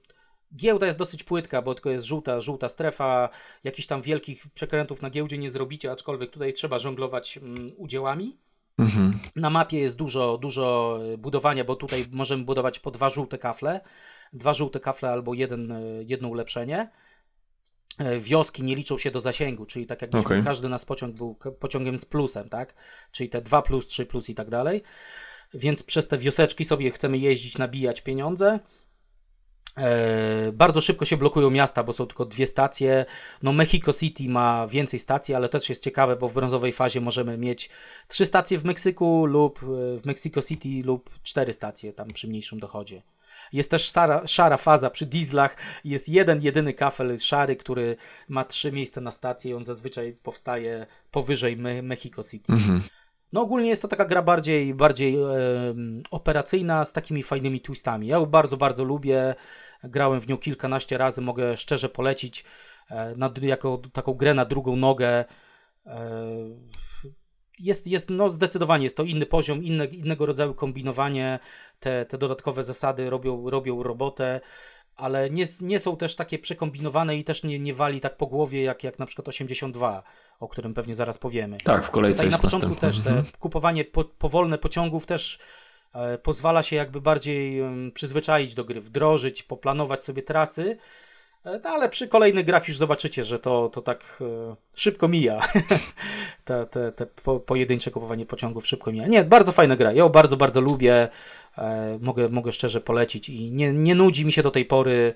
Giełda 0.56 0.86
jest 0.86 1.00
dosyć 1.00 1.24
płytka, 1.24 1.62
bo 1.62 1.74
tylko 1.74 1.90
jest 1.90 2.06
żółta, 2.06 2.42
żółta 2.42 2.70
strefa, 2.70 3.30
jakichś 3.64 3.88
tam 3.88 4.02
wielkich 4.02 4.48
przekrętów 4.54 5.02
na 5.02 5.10
giełdzie 5.10 5.38
nie 5.38 5.52
zrobicie, 5.52 5.92
aczkolwiek 5.92 6.32
tutaj 6.32 6.54
trzeba 6.54 6.80
żonglować 6.80 7.38
mm, 7.38 7.72
udziałami. 7.78 8.38
Mhm. 8.78 9.20
Na 9.36 9.50
mapie 9.50 9.80
jest 9.80 9.96
dużo, 9.96 10.38
dużo 10.38 11.00
budowania, 11.18 11.64
bo 11.64 11.76
tutaj 11.76 12.06
możemy 12.12 12.44
budować 12.44 12.80
po 12.80 12.92
dwa 12.92 13.10
żółte 13.10 13.38
kafle, 13.38 13.82
dwa 14.34 14.54
żółte 14.54 14.80
kafle 14.80 15.10
albo 15.10 15.34
jeden, 15.34 15.74
jedno 16.08 16.28
ulepszenie. 16.28 16.90
E, 17.98 18.20
wioski 18.20 18.64
nie 18.64 18.76
liczą 18.76 18.98
się 18.98 19.12
do 19.12 19.20
zasięgu, 19.20 19.66
czyli 19.66 19.86
tak 19.86 20.02
jakby 20.02 20.18
okay. 20.18 20.44
każdy 20.44 20.70
nas 20.70 20.86
pociąg 20.86 21.16
był 21.16 21.36
pociągiem 21.60 21.98
z 21.98 22.06
plusem, 22.06 22.50
tak? 22.50 22.74
Czyli 23.12 23.30
te 23.30 23.42
2 23.42 23.62
plus, 23.62 23.88
3 23.88 24.06
plus 24.06 24.30
i 24.30 24.36
tak 24.36 24.50
dalej. 24.50 24.82
Więc 25.54 25.84
przez 25.84 26.08
te 26.08 26.18
wioseczki 26.18 26.66
sobie 26.66 26.92
chcemy 26.92 27.18
jeździć, 27.18 27.58
nabijać 27.58 28.02
pieniądze. 28.02 28.60
E, 29.78 30.52
bardzo 30.54 30.82
szybko 30.82 31.06
się 31.06 31.18
blokują 31.18 31.50
miasta, 31.50 31.84
bo 31.84 31.94
są 31.94 32.08
tylko 32.08 32.26
dwie 32.26 32.48
stacje. 32.48 33.06
No, 33.44 33.54
Mexico 33.54 33.94
City 33.94 34.30
ma 34.30 34.68
więcej 34.68 35.00
stacji, 35.00 35.36
ale 35.36 35.50
też 35.50 35.70
jest 35.70 35.84
ciekawe, 35.84 36.16
bo 36.16 36.30
w 36.30 36.34
brązowej 36.34 36.72
fazie 36.72 37.02
możemy 37.02 37.38
mieć 37.38 37.70
trzy 38.08 38.26
stacje 38.26 38.58
w 38.58 38.66
Meksyku 38.66 39.26
lub 39.26 39.64
e, 39.64 39.66
w 39.98 40.06
Mexico 40.06 40.42
City 40.42 40.70
lub 40.86 41.10
cztery 41.24 41.54
stacje 41.54 41.94
tam 41.94 42.08
przy 42.08 42.28
mniejszym 42.28 42.60
dochodzie. 42.60 43.02
Jest 43.54 43.72
też 43.72 43.92
szara, 43.92 44.28
szara 44.28 44.58
faza 44.58 44.90
przy 44.90 45.06
dieslach. 45.06 45.56
Jest 45.84 46.10
jeden, 46.10 46.42
jedyny 46.42 46.74
kafel 46.74 47.20
szary, 47.20 47.56
który 47.56 47.96
ma 48.30 48.46
trzy 48.46 48.72
miejsca 48.72 49.02
na 49.02 49.12
stację 49.12 49.52
i 49.52 49.54
on 49.54 49.64
zazwyczaj 49.64 50.14
powstaje 50.24 50.88
powyżej 51.12 51.58
Me 51.58 51.82
Mexico 51.82 52.24
City. 52.24 52.54
Mhm. 52.54 52.82
No 53.34 53.42
ogólnie 53.42 53.70
jest 53.70 53.82
to 53.82 53.88
taka 53.88 54.06
gra 54.06 54.22
bardziej, 54.22 54.74
bardziej 54.74 55.16
e, 55.16 55.28
operacyjna 56.12 56.86
z 56.86 56.94
takimi 56.94 57.24
fajnymi 57.24 57.62
twistami. 57.62 58.08
Ja 58.08 58.18
ją 58.18 58.26
bardzo, 58.26 58.58
bardzo 58.58 58.84
lubię. 58.84 59.36
Grałem 59.84 60.22
w 60.22 60.28
nią 60.28 60.38
kilkanaście 60.38 60.98
razy, 60.98 61.22
mogę 61.22 61.58
szczerze 61.58 61.90
polecić 61.90 62.44
e, 62.90 63.16
na, 63.16 63.32
jako 63.42 63.82
taką 63.94 64.14
grę 64.14 64.34
na 64.34 64.46
drugą 64.46 64.76
nogę. 64.76 65.26
E, 65.86 66.06
jest, 67.60 67.88
jest 67.88 68.10
no 68.10 68.30
zdecydowanie 68.30 68.84
jest 68.84 68.98
to 68.98 69.04
inny 69.04 69.26
poziom, 69.26 69.64
inne, 69.64 69.86
innego 69.86 70.26
rodzaju 70.26 70.54
kombinowanie. 70.54 71.40
Te, 71.80 72.06
te 72.06 72.18
dodatkowe 72.18 72.64
zasady 72.64 73.10
robią, 73.10 73.50
robią 73.50 73.84
robotę 73.84 74.42
ale 74.96 75.30
nie, 75.30 75.46
nie 75.62 75.80
są 75.80 75.98
też 75.98 76.16
takie 76.16 76.40
przekombinowane 76.40 77.18
i 77.18 77.24
też 77.24 77.44
nie, 77.44 77.60
nie 77.60 77.74
wali 77.74 78.02
tak 78.02 78.18
po 78.18 78.28
głowie 78.28 78.64
jak, 78.64 78.84
jak 78.84 79.00
na 79.00 79.06
przykład 79.06 79.28
82, 79.28 80.04
o 80.42 80.48
którym 80.48 80.74
pewnie 80.74 80.96
zaraz 80.96 81.18
powiemy. 81.18 81.58
Tak, 81.64 81.86
w 81.86 81.90
kolejce 81.90 82.18
Tutaj 82.18 82.32
jest 82.32 82.44
na 82.44 82.50
początku 82.50 82.70
następny. 82.70 82.90
też 82.90 83.04
te 83.04 83.10
mhm. 83.10 83.38
kupowanie 83.40 83.86
po, 83.86 84.04
powolne 84.04 84.58
pociągów 84.58 85.06
też 85.06 85.40
e, 85.94 86.18
pozwala 86.18 86.64
się 86.64 86.76
jakby 86.76 87.02
bardziej 87.02 87.62
przyzwyczaić 87.94 88.56
do 88.56 88.64
gry, 88.64 88.82
wdrożyć, 88.82 89.44
poplanować 89.44 90.04
sobie 90.04 90.24
trasy, 90.24 90.78
e, 91.46 91.60
no, 91.64 91.70
ale 91.70 91.90
przy 91.90 92.08
kolejnych 92.08 92.46
grach 92.46 92.68
już 92.68 92.78
zobaczycie, 92.78 93.24
że 93.24 93.40
to, 93.40 93.70
to 93.70 93.82
tak 93.82 94.20
e, 94.22 94.56
szybko 94.74 95.08
mija. 95.08 95.42
te, 96.46 96.66
te, 96.66 96.92
te 96.92 97.06
po, 97.06 97.40
pojedyncze 97.40 97.92
kupowanie 97.92 98.26
pociągów 98.26 98.68
szybko 98.68 98.92
mija. 98.92 99.08
Nie, 99.08 99.24
bardzo 99.24 99.52
fajna 99.52 99.76
gra. 99.76 99.92
Ja 99.92 99.98
ją 99.98 100.10
bardzo, 100.10 100.38
bardzo 100.38 100.62
lubię. 100.62 101.10
E, 101.58 102.00
mogę, 102.02 102.30
mogę 102.30 102.52
szczerze 102.52 102.82
polecić 102.82 103.30
i 103.30 103.52
nie, 103.52 103.74
nie 103.74 103.96
nudzi 103.96 104.26
mi 104.26 104.32
się 104.32 104.44
do 104.44 104.52
tej 104.52 104.66
pory. 104.66 105.14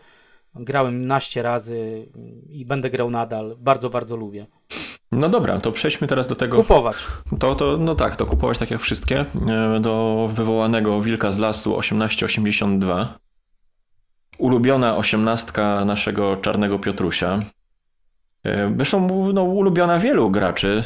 Grałem 0.56 1.08
naście 1.08 1.42
razy 1.42 2.08
i 2.50 2.66
będę 2.66 2.90
grał 2.90 3.10
nadal. 3.10 3.56
Bardzo, 3.60 3.90
bardzo 3.90 4.16
lubię. 4.16 4.46
No 5.16 5.30
dobra, 5.30 5.60
to 5.60 5.72
przejdźmy 5.72 6.08
teraz 6.08 6.28
do 6.28 6.36
tego. 6.36 6.58
Kupować. 6.58 6.96
To, 7.40 7.56
to, 7.56 7.78
no 7.78 7.96
tak, 7.96 8.16
to 8.16 8.26
kupować 8.26 8.58
tak 8.58 8.72
jak 8.72 8.82
wszystkie. 8.82 9.26
E, 9.48 9.80
do 9.80 10.30
wywołanego 10.34 11.02
Wilka 11.02 11.32
z 11.32 11.40
Lasu 11.40 11.78
1882. 11.82 13.18
Ulubiona 14.38 14.98
osiemnastka 14.98 15.86
naszego 15.86 16.38
czarnego 16.38 16.80
Piotrusia. 16.80 17.40
E, 18.46 18.74
zresztą 18.76 19.32
no, 19.34 19.44
ulubiona 19.44 20.00
wielu 20.00 20.32
graczy. 20.32 20.84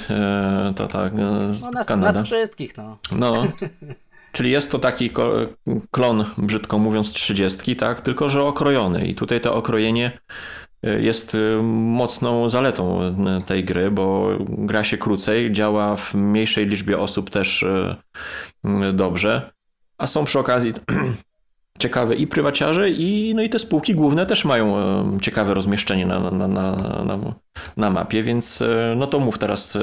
To 0.75 0.87
tak. 0.87 1.13
No 1.13 1.71
nas, 1.71 1.87
Kanada. 1.87 2.19
nas 2.19 2.27
wszystkich, 2.27 2.77
no. 2.77 2.97
No. 3.11 3.33
Czyli 4.31 4.51
jest 4.51 4.71
to 4.71 4.79
taki 4.79 5.11
klon, 5.91 6.25
brzydko 6.37 6.77
mówiąc, 6.77 7.13
trzydziestki, 7.13 7.75
tak? 7.75 8.01
Tylko, 8.01 8.29
że 8.29 8.43
okrojony. 8.43 9.05
I 9.05 9.15
tutaj 9.15 9.41
to 9.41 9.55
okrojenie 9.55 10.05
e, 10.07 10.19
jest 10.83 11.35
e, 11.35 11.61
mocną 11.63 12.49
zaletą 12.49 12.99
tej 13.45 13.63
gry, 13.63 13.91
bo 13.91 14.29
gra 14.39 14.83
się 14.83 14.97
krócej, 14.97 15.51
działa 15.51 15.95
w 15.95 16.13
mniejszej 16.13 16.65
liczbie 16.65 16.99
osób 16.99 17.29
też 17.29 17.65
dobrze, 18.93 19.51
a 19.97 20.07
są 20.07 20.25
przy 20.25 20.39
okazji 20.39 20.73
ciekawe 21.79 22.15
i 22.15 22.27
prywaciarze, 22.27 22.89
i, 22.89 23.33
no 23.35 23.41
i 23.41 23.49
te 23.49 23.59
spółki 23.59 23.95
główne 23.95 24.25
też 24.25 24.45
mają 24.45 24.77
ciekawe 25.21 25.53
rozmieszczenie 25.53 26.05
na, 26.05 26.31
na, 26.31 26.47
na, 26.47 27.17
na 27.77 27.89
mapie, 27.89 28.23
więc 28.23 28.63
no 28.95 29.07
to 29.07 29.19
mów 29.19 29.37
teraz 29.37 29.77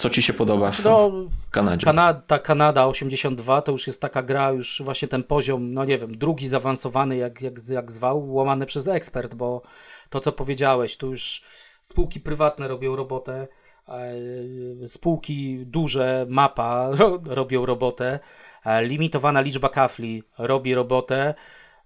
co 0.00 0.10
ci 0.10 0.22
się 0.22 0.32
podoba 0.32 0.70
w 0.70 0.84
no, 0.84 1.10
Kanadzie? 1.50 1.84
Kanada, 1.84 2.38
Kanada 2.38 2.86
82 2.86 3.62
to 3.62 3.72
już 3.72 3.86
jest 3.86 4.00
taka 4.00 4.22
gra, 4.22 4.52
już 4.52 4.82
właśnie 4.84 5.08
ten 5.08 5.22
poziom, 5.22 5.74
no 5.74 5.84
nie 5.84 5.98
wiem, 5.98 6.18
drugi 6.18 6.48
zaawansowany, 6.48 7.16
jak, 7.16 7.42
jak, 7.42 7.54
jak 7.68 7.90
zwał, 7.90 8.32
łamany 8.32 8.66
przez 8.66 8.88
ekspert, 8.88 9.34
bo 9.34 9.62
to 10.10 10.20
co 10.20 10.32
powiedziałeś, 10.32 10.96
tu 10.96 11.10
już 11.10 11.42
spółki 11.82 12.20
prywatne 12.20 12.68
robią 12.68 12.96
robotę, 12.96 13.48
e, 13.88 14.86
spółki 14.86 15.66
duże, 15.66 16.26
mapa 16.28 16.90
robią 17.40 17.66
robotę, 17.66 18.18
e, 18.64 18.84
limitowana 18.84 19.40
liczba 19.40 19.68
kafli 19.68 20.22
robi 20.38 20.74
robotę, 20.74 21.34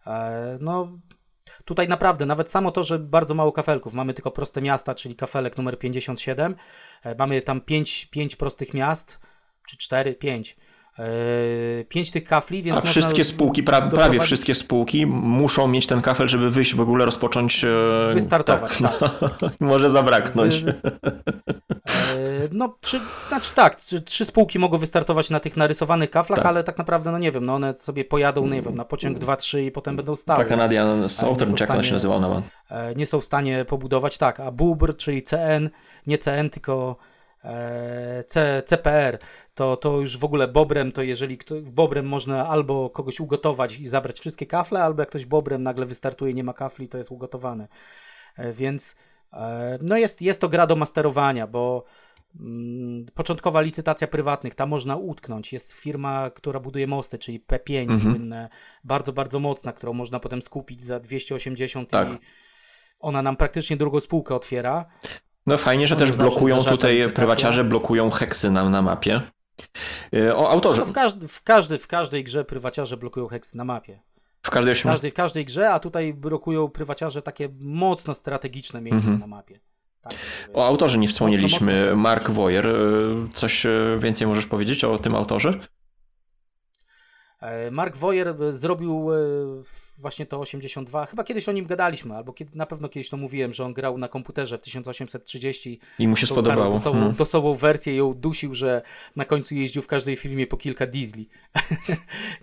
e, 0.06 0.58
no 0.60 0.98
Tutaj 1.64 1.88
naprawdę, 1.88 2.26
nawet 2.26 2.50
samo 2.50 2.70
to, 2.70 2.82
że 2.82 2.98
bardzo 2.98 3.34
mało 3.34 3.52
kafelków, 3.52 3.94
mamy 3.94 4.14
tylko 4.14 4.30
proste 4.30 4.62
miasta, 4.62 4.94
czyli 4.94 5.16
kafelek 5.16 5.56
numer 5.56 5.78
57, 5.78 6.52
e, 6.52 6.56
mamy 7.18 7.42
tam 7.42 7.60
5, 7.60 8.06
5 8.06 8.36
prostych 8.36 8.74
miast, 8.74 9.18
czy 9.68 9.76
4, 9.76 10.14
5. 10.14 10.56
Yy, 10.98 11.84
pięć 11.84 12.10
tych 12.10 12.24
kafli, 12.24 12.62
więc. 12.62 12.78
A 12.78 12.82
wszystkie 12.82 13.24
spółki, 13.24 13.62
pra, 13.62 13.82
prawie 13.82 14.20
wszystkie 14.20 14.54
spółki 14.54 15.06
muszą 15.06 15.68
mieć 15.68 15.86
ten 15.86 16.02
kafel, 16.02 16.28
żeby 16.28 16.50
wyjść 16.50 16.74
w 16.74 16.80
ogóle 16.80 17.04
rozpocząć. 17.04 17.64
E, 17.64 18.14
Wystartować. 18.14 18.78
Tak, 18.78 18.98
tak. 18.98 19.20
No, 19.40 19.50
może 19.68 19.90
zabraknąć. 19.90 20.64
No, 22.52 22.76
trzy, 22.80 23.00
znaczy 23.28 23.50
tak, 23.54 23.76
trzy, 23.76 24.02
trzy, 24.02 24.24
spółki 24.24 24.58
mogą 24.58 24.78
wystartować 24.78 25.30
na 25.30 25.40
tych 25.40 25.56
narysowanych 25.56 26.10
kaflach, 26.10 26.38
tak. 26.38 26.46
ale 26.46 26.64
tak 26.64 26.78
naprawdę, 26.78 27.12
no 27.12 27.18
nie 27.18 27.32
wiem, 27.32 27.46
no 27.46 27.54
one 27.54 27.76
sobie 27.76 28.04
pojadą, 28.04 28.46
nie 28.46 28.62
wiem, 28.62 28.74
na 28.74 28.84
pociąg 28.84 29.18
2-3 29.18 29.60
i 29.60 29.70
potem 29.70 29.96
będą 29.96 30.16
stały. 30.16 30.38
Tak, 30.38 30.48
Canadian 30.48 31.08
Southern, 31.08 31.54
jak 31.60 31.70
ona 31.70 31.82
się 31.82 31.92
nazywał 31.92 32.20
na 32.20 32.42
Nie 32.96 33.06
są 33.06 33.20
w 33.20 33.24
stanie 33.24 33.64
pobudować, 33.64 34.18
tak, 34.18 34.40
a 34.40 34.50
BUBR, 34.50 34.96
czyli 34.96 35.22
CN, 35.22 35.70
nie 36.06 36.18
CN, 36.18 36.50
tylko 36.50 36.96
e, 37.44 38.24
C, 38.24 38.62
CPR, 38.66 39.18
to, 39.54 39.76
to 39.76 40.00
już 40.00 40.18
w 40.18 40.24
ogóle 40.24 40.48
bobrem, 40.48 40.92
to 40.92 41.02
jeżeli 41.02 41.38
kto, 41.38 41.54
bobrem 41.62 42.06
można 42.06 42.48
albo 42.48 42.90
kogoś 42.90 43.20
ugotować 43.20 43.78
i 43.78 43.88
zabrać 43.88 44.20
wszystkie 44.20 44.46
kafle, 44.46 44.82
albo 44.82 45.02
jak 45.02 45.08
ktoś 45.08 45.26
bobrem 45.26 45.62
nagle 45.62 45.86
wystartuje, 45.86 46.34
nie 46.34 46.44
ma 46.44 46.52
kafli, 46.52 46.88
to 46.88 46.98
jest 46.98 47.10
ugotowane. 47.10 47.68
E, 48.36 48.52
więc 48.52 48.96
e, 49.32 49.78
no 49.82 49.96
jest, 49.96 50.22
jest 50.22 50.40
to 50.40 50.48
gra 50.48 50.66
do 50.66 50.76
masterowania, 50.76 51.46
bo 51.46 51.84
mm, 52.40 53.06
początkowa 53.14 53.60
licytacja 53.60 54.06
prywatnych, 54.06 54.54
tam 54.54 54.68
można 54.68 54.96
utknąć. 54.96 55.52
Jest 55.52 55.72
firma, 55.72 56.30
która 56.30 56.60
buduje 56.60 56.86
mosty, 56.86 57.18
czyli 57.18 57.40
P5 57.40 57.80
mhm. 57.80 58.00
słynne, 58.00 58.48
bardzo, 58.84 59.12
bardzo 59.12 59.40
mocna, 59.40 59.72
którą 59.72 59.92
można 59.92 60.20
potem 60.20 60.42
skupić 60.42 60.82
za 60.82 61.00
280 61.00 61.90
tak. 61.90 62.08
i 62.08 62.18
ona 63.00 63.22
nam 63.22 63.36
praktycznie 63.36 63.76
drugą 63.76 64.00
spółkę 64.00 64.34
otwiera. 64.34 64.86
No 65.46 65.58
fajnie, 65.58 65.88
że 65.88 65.96
też 65.96 66.12
blokują 66.12 66.64
tutaj, 66.64 67.12
prywaciarze 67.12 67.64
blokują 67.64 68.10
heksy 68.10 68.50
na, 68.50 68.70
na 68.70 68.82
mapie. 68.82 69.20
E, 70.16 70.36
o 70.36 70.50
autorze. 70.50 70.78
No 70.78 70.86
w, 70.86 70.92
każdy, 70.92 71.28
w, 71.28 71.42
każdy, 71.42 71.78
w 71.78 71.86
każdej 71.86 72.24
grze 72.24 72.44
prywaciarze 72.44 72.96
blokują 72.96 73.28
heksy 73.28 73.56
na 73.56 73.64
mapie. 73.64 74.00
W 74.42 74.50
każdej, 74.50 74.74
w 74.74 74.82
każdej, 74.82 75.10
w 75.10 75.14
każdej 75.14 75.44
grze, 75.44 75.70
a 75.70 75.78
tutaj 75.78 76.14
blokują 76.14 76.68
prywaciarze 76.68 77.22
takie 77.22 77.48
mocno 77.60 78.14
strategiczne 78.14 78.80
miejsca 78.80 79.08
mm 79.08 79.18
-hmm. 79.18 79.20
na 79.20 79.26
mapie. 79.26 79.60
Tak, 80.00 80.14
o 80.54 80.66
autorze 80.66 80.98
nie 80.98 81.08
wspomnieliśmy. 81.08 81.72
Mocno, 81.72 81.84
mocno 81.84 81.96
Mark 81.96 82.30
Woyer. 82.30 82.66
E, 82.66 82.72
coś 83.32 83.66
e, 83.66 83.98
więcej 83.98 84.26
możesz 84.26 84.46
powiedzieć 84.46 84.84
o 84.84 84.98
tym 84.98 85.14
autorze? 85.14 85.60
Mark 87.70 87.96
Woyer 87.96 88.34
zrobił 88.50 89.10
właśnie 89.98 90.26
to 90.26 90.40
82. 90.40 91.06
Chyba 91.06 91.24
kiedyś 91.24 91.48
o 91.48 91.52
nim 91.52 91.66
gadaliśmy, 91.66 92.16
albo 92.16 92.32
kiedy, 92.32 92.50
na 92.56 92.66
pewno 92.66 92.88
kiedyś 92.88 93.10
to 93.10 93.16
mówiłem, 93.16 93.52
że 93.52 93.64
on 93.64 93.72
grał 93.72 93.98
na 93.98 94.08
komputerze 94.08 94.58
w 94.58 94.62
1830. 94.62 95.80
I 95.98 96.08
mu 96.08 96.16
się 96.16 96.26
spodobało. 96.26 96.72
Dosową, 96.72 96.98
hmm. 96.98 97.16
dosową 97.16 97.54
wersję 97.54 97.96
ją 97.96 98.14
dusił, 98.14 98.54
że 98.54 98.82
na 99.16 99.24
końcu 99.24 99.54
jeździł 99.54 99.82
w 99.82 99.86
każdej 99.86 100.16
filmie 100.16 100.46
po 100.46 100.56
kilka 100.56 100.86
diesli. 100.86 101.28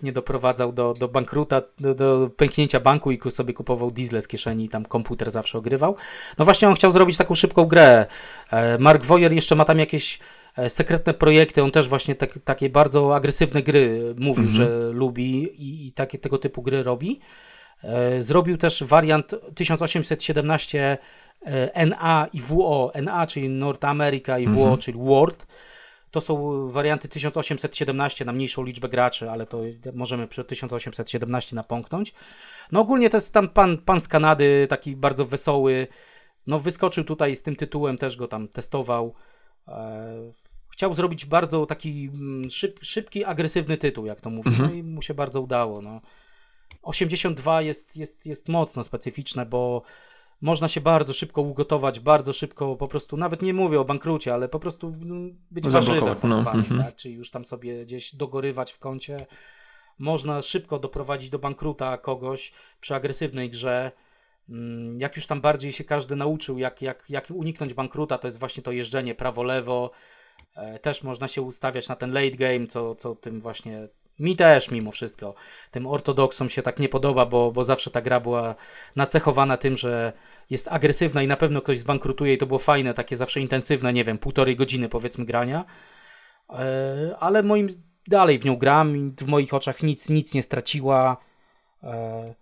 Nie 0.02 0.12
doprowadzał 0.12 0.72
do, 0.72 0.94
do 0.94 1.08
bankruta, 1.08 1.62
do, 1.80 1.94
do 1.94 2.30
pęknięcia 2.36 2.80
banku 2.80 3.10
i 3.10 3.30
sobie 3.30 3.54
kupował 3.54 3.90
diesle 3.90 4.20
z 4.20 4.28
kieszeni 4.28 4.64
i 4.64 4.68
tam 4.68 4.84
komputer 4.84 5.30
zawsze 5.30 5.58
ogrywał. 5.58 5.96
No 6.38 6.44
właśnie 6.44 6.68
on 6.68 6.74
chciał 6.74 6.90
zrobić 6.90 7.16
taką 7.16 7.34
szybką 7.34 7.64
grę. 7.64 8.06
E, 8.50 8.78
Mark 8.78 9.04
Woyer 9.04 9.32
jeszcze 9.32 9.54
ma 9.54 9.64
tam 9.64 9.78
jakieś 9.78 10.18
e, 10.56 10.70
sekretne 10.70 11.14
projekty, 11.14 11.62
on 11.62 11.70
też 11.70 11.88
właśnie 11.88 12.14
tak, 12.14 12.38
takie 12.44 12.70
bardzo 12.70 13.16
agresywne 13.16 13.62
gry 13.62 14.14
mówił, 14.18 14.44
mhm. 14.44 14.52
że 14.52 14.92
lubi 14.92 15.42
i, 15.42 15.86
i 15.86 15.92
takie 15.92 16.18
tego 16.18 16.38
typu 16.38 16.62
gry 16.62 16.82
robi. 16.82 17.20
E, 17.84 18.22
zrobił 18.22 18.58
też 18.58 18.84
wariant 18.84 19.34
1817 19.54 20.98
e, 21.46 21.86
NA 21.86 22.26
i 22.32 22.40
WO. 22.40 22.92
NA, 23.02 23.26
czyli 23.26 23.48
North 23.48 23.84
America 23.84 24.38
i 24.38 24.46
WO, 24.46 24.62
mhm. 24.62 24.78
czyli 24.78 24.98
World. 24.98 25.46
To 26.12 26.20
są 26.20 26.66
warianty 26.70 27.08
1817 27.08 28.24
na 28.24 28.32
mniejszą 28.32 28.62
liczbę 28.62 28.88
graczy, 28.88 29.30
ale 29.30 29.46
to 29.46 29.60
możemy 29.94 30.28
przy 30.28 30.44
1817 30.44 31.56
napomknąć. 31.56 32.14
No 32.72 32.80
ogólnie 32.80 33.10
to 33.10 33.16
jest 33.16 33.32
tam 33.32 33.48
pan, 33.48 33.78
pan 33.78 34.00
z 34.00 34.08
Kanady, 34.08 34.66
taki 34.70 34.96
bardzo 34.96 35.26
wesoły. 35.26 35.86
No 36.46 36.60
wyskoczył 36.60 37.04
tutaj 37.04 37.36
z 37.36 37.42
tym 37.42 37.56
tytułem, 37.56 37.98
też 37.98 38.16
go 38.16 38.28
tam 38.28 38.48
testował. 38.48 39.14
E, 39.68 40.32
chciał 40.68 40.94
zrobić 40.94 41.26
bardzo 41.26 41.66
taki 41.66 42.10
mm, 42.14 42.50
szyb, 42.50 42.78
szybki, 42.82 43.24
agresywny 43.24 43.76
tytuł, 43.76 44.06
jak 44.06 44.20
to 44.20 44.30
mówię. 44.30 44.50
Mhm. 44.50 44.68
No 44.70 44.74
i 44.74 44.82
mu 44.82 45.02
się 45.02 45.14
bardzo 45.14 45.40
udało. 45.40 45.82
No. 45.82 46.00
82 46.82 47.62
jest, 47.62 47.96
jest, 47.96 48.26
jest 48.26 48.48
mocno 48.48 48.84
specyficzne, 48.84 49.46
bo 49.46 49.82
można 50.42 50.68
się 50.68 50.80
bardzo 50.80 51.12
szybko 51.12 51.42
ugotować, 51.42 52.00
bardzo 52.00 52.32
szybko 52.32 52.76
po 52.76 52.88
prostu, 52.88 53.16
nawet 53.16 53.42
nie 53.42 53.54
mówię 53.54 53.80
o 53.80 53.84
bankrucie, 53.84 54.34
ale 54.34 54.48
po 54.48 54.58
prostu 54.58 54.86
mm, 54.86 55.38
być 55.50 55.68
warzywem 55.68 56.14
tak 56.14 56.24
no. 56.24 56.34
zwanym, 56.34 56.60
mhm. 56.60 56.84
tak? 56.84 56.96
czyli 56.96 57.14
już 57.14 57.30
tam 57.30 57.44
sobie 57.44 57.84
gdzieś 57.84 58.14
dogorywać 58.14 58.72
w 58.72 58.78
kącie. 58.78 59.16
Można 59.98 60.42
szybko 60.42 60.78
doprowadzić 60.78 61.30
do 61.30 61.38
bankruta 61.38 61.98
kogoś 61.98 62.52
przy 62.80 62.94
agresywnej 62.94 63.50
grze. 63.50 63.92
Mm, 64.48 65.00
jak 65.00 65.16
już 65.16 65.26
tam 65.26 65.40
bardziej 65.40 65.72
się 65.72 65.84
każdy 65.84 66.16
nauczył, 66.16 66.58
jak, 66.58 66.82
jak, 66.82 67.04
jak 67.08 67.30
uniknąć 67.30 67.74
bankruta, 67.74 68.18
to 68.18 68.28
jest 68.28 68.38
właśnie 68.38 68.62
to 68.62 68.72
jeżdżenie 68.72 69.14
prawo-lewo. 69.14 69.90
E, 70.54 70.78
też 70.78 71.02
można 71.02 71.28
się 71.28 71.42
ustawiać 71.42 71.88
na 71.88 71.96
ten 71.96 72.12
late 72.12 72.36
game, 72.36 72.66
co, 72.66 72.94
co 72.94 73.14
tym 73.14 73.40
właśnie 73.40 73.88
mi 74.18 74.36
też 74.36 74.70
mimo 74.70 74.90
wszystko 74.90 75.34
tym 75.70 75.86
ortodoksom 75.86 76.48
się 76.48 76.62
tak 76.62 76.78
nie 76.78 76.88
podoba, 76.88 77.26
bo, 77.26 77.52
bo 77.52 77.64
zawsze 77.64 77.90
ta 77.90 78.00
gra 78.00 78.20
była 78.20 78.54
nacechowana 78.96 79.56
tym, 79.56 79.76
że 79.76 80.12
jest 80.52 80.68
agresywna 80.68 81.22
i 81.22 81.26
na 81.26 81.36
pewno 81.36 81.60
ktoś 81.60 81.78
zbankrutuje 81.78 82.34
i 82.34 82.38
to 82.38 82.46
było 82.46 82.58
fajne, 82.58 82.94
takie 82.94 83.16
zawsze 83.16 83.40
intensywne, 83.40 83.92
nie 83.92 84.04
wiem, 84.04 84.18
półtorej 84.18 84.56
godziny 84.56 84.88
powiedzmy 84.88 85.24
grania. 85.24 85.64
E, 86.50 87.16
ale 87.20 87.42
moim 87.42 87.68
dalej 88.08 88.38
w 88.38 88.44
nią 88.44 88.56
gram 88.56 89.12
w 89.20 89.26
moich 89.26 89.54
oczach 89.54 89.82
nic, 89.82 90.08
nic 90.08 90.34
nie 90.34 90.42
straciła. 90.42 91.16
E, 91.82 92.34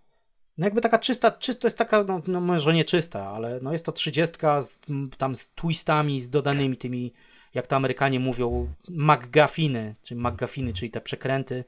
no 0.59 0.67
jakby 0.67 0.81
taka 0.81 0.99
czysta, 0.99 1.31
czy, 1.31 1.55
to 1.55 1.67
jest 1.67 1.79
taka, 1.79 2.05
no, 2.05 2.23
no 2.27 2.41
może 2.41 2.75
nie 2.75 2.85
czysta, 2.85 3.29
ale 3.29 3.61
no 3.63 3.73
jest 3.73 3.87
to 3.87 3.93
trzydziestka 3.93 4.61
z, 4.61 4.91
tam 5.19 5.37
z 5.37 5.51
twistami, 5.51 6.21
z 6.21 6.31
dodanymi 6.31 6.77
tymi 6.77 7.13
jak 7.55 7.67
to 7.67 7.77
Amerykanie 7.77 8.21
mówią, 8.21 8.73
McGuffiny, 8.89 9.95
czyli 10.03 10.21
McGuffiny, 10.21 10.73
czyli 10.73 10.91
te 10.91 11.01
przekręty. 11.01 11.65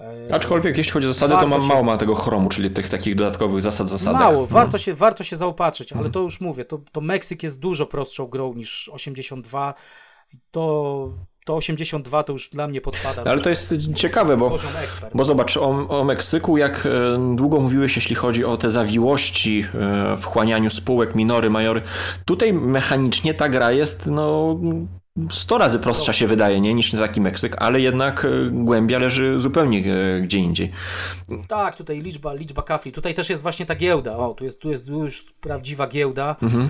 E, 0.00 0.34
Aczkolwiek 0.34 0.78
jeśli 0.78 0.92
chodzi 0.92 1.06
o 1.06 1.12
zasady, 1.12 1.34
to 1.40 1.46
mam 1.46 1.62
się... 1.62 1.68
mało 1.68 1.82
ma 1.82 1.96
tego 1.96 2.14
chromu, 2.14 2.48
czyli 2.48 2.70
tych 2.70 2.90
takich 2.90 3.14
dodatkowych 3.14 3.62
zasad 3.62 3.88
zasadach. 3.88 4.20
Mało, 4.20 4.40
no. 4.40 4.46
warto, 4.46 4.78
się, 4.78 4.94
warto 4.94 5.24
się 5.24 5.36
zaopatrzyć, 5.36 5.92
ale 5.92 6.00
mm. 6.00 6.12
to 6.12 6.20
już 6.20 6.40
mówię, 6.40 6.64
to, 6.64 6.78
to 6.92 7.00
Meksyk 7.00 7.42
jest 7.42 7.60
dużo 7.60 7.86
prostszą 7.86 8.26
grą 8.26 8.54
niż 8.54 8.90
82. 8.92 9.74
To 10.50 11.12
to 11.44 11.56
82 11.56 12.22
to 12.22 12.32
już 12.32 12.48
dla 12.48 12.68
mnie 12.68 12.80
podpada. 12.80 13.22
Ale 13.30 13.40
to 13.40 13.50
jest 13.50 13.74
ciekawe, 13.94 14.36
bo, 14.36 14.56
bo 15.14 15.24
zobacz, 15.24 15.56
o, 15.56 15.88
o 15.88 16.04
Meksyku, 16.04 16.56
jak 16.56 16.86
e, 16.86 17.36
długo 17.36 17.60
mówiłeś, 17.60 17.96
jeśli 17.96 18.14
chodzi 18.14 18.44
o 18.44 18.56
te 18.56 18.70
zawiłości 18.70 19.64
e, 19.74 20.16
w 20.16 20.24
chłanianiu 20.24 20.70
spółek, 20.70 21.14
minory, 21.14 21.50
majory. 21.50 21.82
Tutaj 22.24 22.52
mechanicznie 22.52 23.34
ta 23.34 23.48
gra 23.48 23.72
jest 23.72 24.06
no, 24.06 24.58
100 25.30 25.58
razy 25.58 25.78
prostsza 25.78 26.12
się 26.12 26.26
wydaje, 26.26 26.60
nie, 26.60 26.74
niż 26.74 26.90
taki 26.90 27.20
Meksyk, 27.20 27.56
ale 27.58 27.80
jednak 27.80 28.24
e, 28.24 28.28
głębia 28.50 28.98
leży 28.98 29.40
zupełnie 29.40 29.82
gdzie 30.22 30.38
indziej. 30.38 30.72
Tak, 31.48 31.76
tutaj 31.76 32.02
liczba, 32.02 32.34
liczba 32.34 32.62
kafli. 32.62 32.92
Tutaj 32.92 33.14
też 33.14 33.30
jest 33.30 33.42
właśnie 33.42 33.66
ta 33.66 33.74
giełda. 33.74 34.16
O, 34.16 34.34
tu 34.34 34.44
jest, 34.44 34.60
tu 34.60 34.70
jest 34.70 34.88
już 34.88 35.32
prawdziwa 35.40 35.86
giełda 35.86 36.36
mhm. 36.42 36.68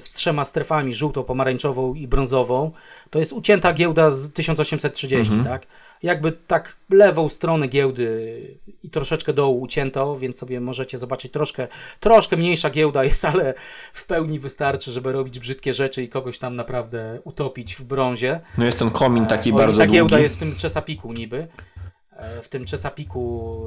z 0.00 0.04
trzema 0.04 0.44
strefami, 0.44 0.94
żółtą, 0.94 1.24
pomarańczową 1.24 1.94
i 1.94 2.08
brązową. 2.08 2.70
To 3.10 3.18
jest 3.18 3.32
ucięta 3.32 3.72
giełda 3.72 4.10
z 4.10 4.32
1830, 4.32 5.34
mhm. 5.34 5.44
tak? 5.44 5.66
Jakby 6.02 6.32
tak 6.32 6.76
lewą 6.90 7.28
stronę 7.28 7.68
giełdy 7.68 8.58
i 8.82 8.90
troszeczkę 8.90 9.32
dołu 9.32 9.60
ucięto, 9.60 10.16
więc 10.16 10.38
sobie 10.38 10.60
możecie 10.60 10.98
zobaczyć 10.98 11.32
troszkę, 11.32 11.68
troszkę 12.00 12.36
mniejsza 12.36 12.70
giełda 12.70 13.04
jest, 13.04 13.24
ale 13.34 13.54
w 13.92 14.06
pełni 14.06 14.38
wystarczy, 14.38 14.92
żeby 14.92 15.12
robić 15.12 15.38
brzydkie 15.38 15.74
rzeczy 15.74 16.02
i 16.02 16.08
kogoś 16.08 16.38
tam 16.38 16.56
naprawdę 16.56 17.20
utopić 17.24 17.76
w 17.76 17.84
brązie. 17.84 18.40
No 18.58 18.64
jest 18.64 18.78
ten 18.78 18.90
komin 18.90 19.26
taki 19.26 19.52
o, 19.52 19.56
bardzo 19.56 19.78
ta 19.78 19.84
długi. 19.86 19.96
giełda 19.96 20.18
jest 20.18 20.36
w 20.36 20.38
tym 20.38 20.54
Chesapiku 20.62 21.12
niby, 21.12 21.48
e, 22.10 22.42
w 22.42 22.48
tym 22.48 22.66
Chesapiku 22.66 23.64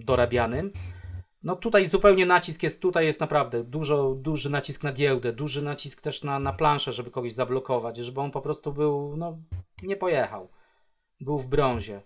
e, 0.00 0.04
dorabianym. 0.04 0.72
No 1.42 1.56
tutaj 1.56 1.88
zupełnie 1.88 2.26
nacisk 2.26 2.62
jest, 2.62 2.82
tutaj 2.82 3.06
jest 3.06 3.20
naprawdę 3.20 3.64
dużo, 3.64 4.14
duży 4.14 4.50
nacisk 4.50 4.82
na 4.82 4.92
giełdę, 4.92 5.32
duży 5.32 5.62
nacisk 5.62 6.00
też 6.00 6.22
na, 6.22 6.38
na 6.38 6.52
planszę, 6.52 6.92
żeby 6.92 7.10
kogoś 7.10 7.32
zablokować, 7.32 7.96
żeby 7.96 8.20
on 8.20 8.30
po 8.30 8.40
prostu 8.40 8.72
był, 8.72 9.16
no 9.16 9.38
nie 9.82 9.96
pojechał 9.96 10.48
był 11.20 11.38
w 11.38 11.46
brązie. 11.46 12.02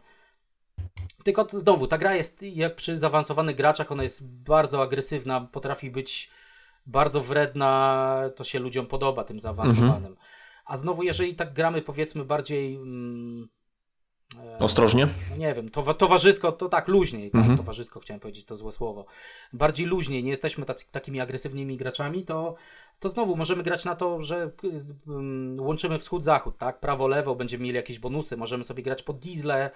Tylko 1.25 1.47
znowu, 1.51 1.87
ta 1.87 1.99
gra 1.99 2.15
jest, 2.15 2.43
jak 2.43 2.77
przy 2.77 2.99
zaawansowanych 2.99 3.57
graczach, 3.57 3.93
ona 3.93 4.03
jest 4.03 4.27
bardzo 4.27 4.83
agresywna, 4.83 5.41
potrafi 5.41 5.91
być 5.91 6.31
bardzo 6.87 7.21
wredna, 7.21 8.23
to 8.37 8.45
się 8.45 8.59
ludziom 8.59 8.87
podoba 8.87 9.25
tym 9.25 9.41
zaawansowanym. 9.41 10.13
Mhm. 10.13 10.17
A 10.65 10.77
znowu, 10.77 11.03
jeżeli 11.03 11.35
tak 11.35 11.53
gramy, 11.53 11.83
powiedzmy, 11.83 12.25
bardziej. 12.25 12.75
Mm, 12.75 13.49
Ostrożnie? 14.59 15.09
No 15.31 15.37
nie 15.37 15.55
wiem, 15.55 15.69
to, 15.69 15.95
towarzysko, 15.95 16.53
to 16.53 16.69
tak, 16.69 16.89
luźniej, 16.89 17.31
tak, 17.31 17.41
mhm. 17.41 17.57
towarzysko 17.57 18.01
chciałem 18.01 18.21
powiedzieć, 18.21 18.45
to 18.45 18.57
złe 18.57 18.73
słowo. 18.73 19.05
Bardziej 19.53 19.87
luźniej, 19.87 20.25
nie 20.25 20.31
jesteśmy 20.31 20.65
tacy, 20.65 20.85
takimi 20.91 21.21
agresywnymi 21.21 21.77
graczami, 21.77 22.25
to, 22.25 22.55
to 23.01 23.09
znowu 23.09 23.37
możemy 23.37 23.63
grać 23.63 23.85
na 23.85 23.97
to, 23.97 24.23
że 24.23 24.51
um, 25.07 25.55
łączymy 25.59 25.99
wschód-zachód, 25.99 26.59
tak? 26.59 26.81
Prawo-lewo, 26.81 27.35
będziemy 27.35 27.65
mieli 27.65 27.77
jakieś 27.77 27.99
bonusy, 27.99 28.37
możemy 28.37 28.65
sobie 28.65 28.83
grać 28.83 29.03
pod 29.03 29.19
diesle, 29.19 29.71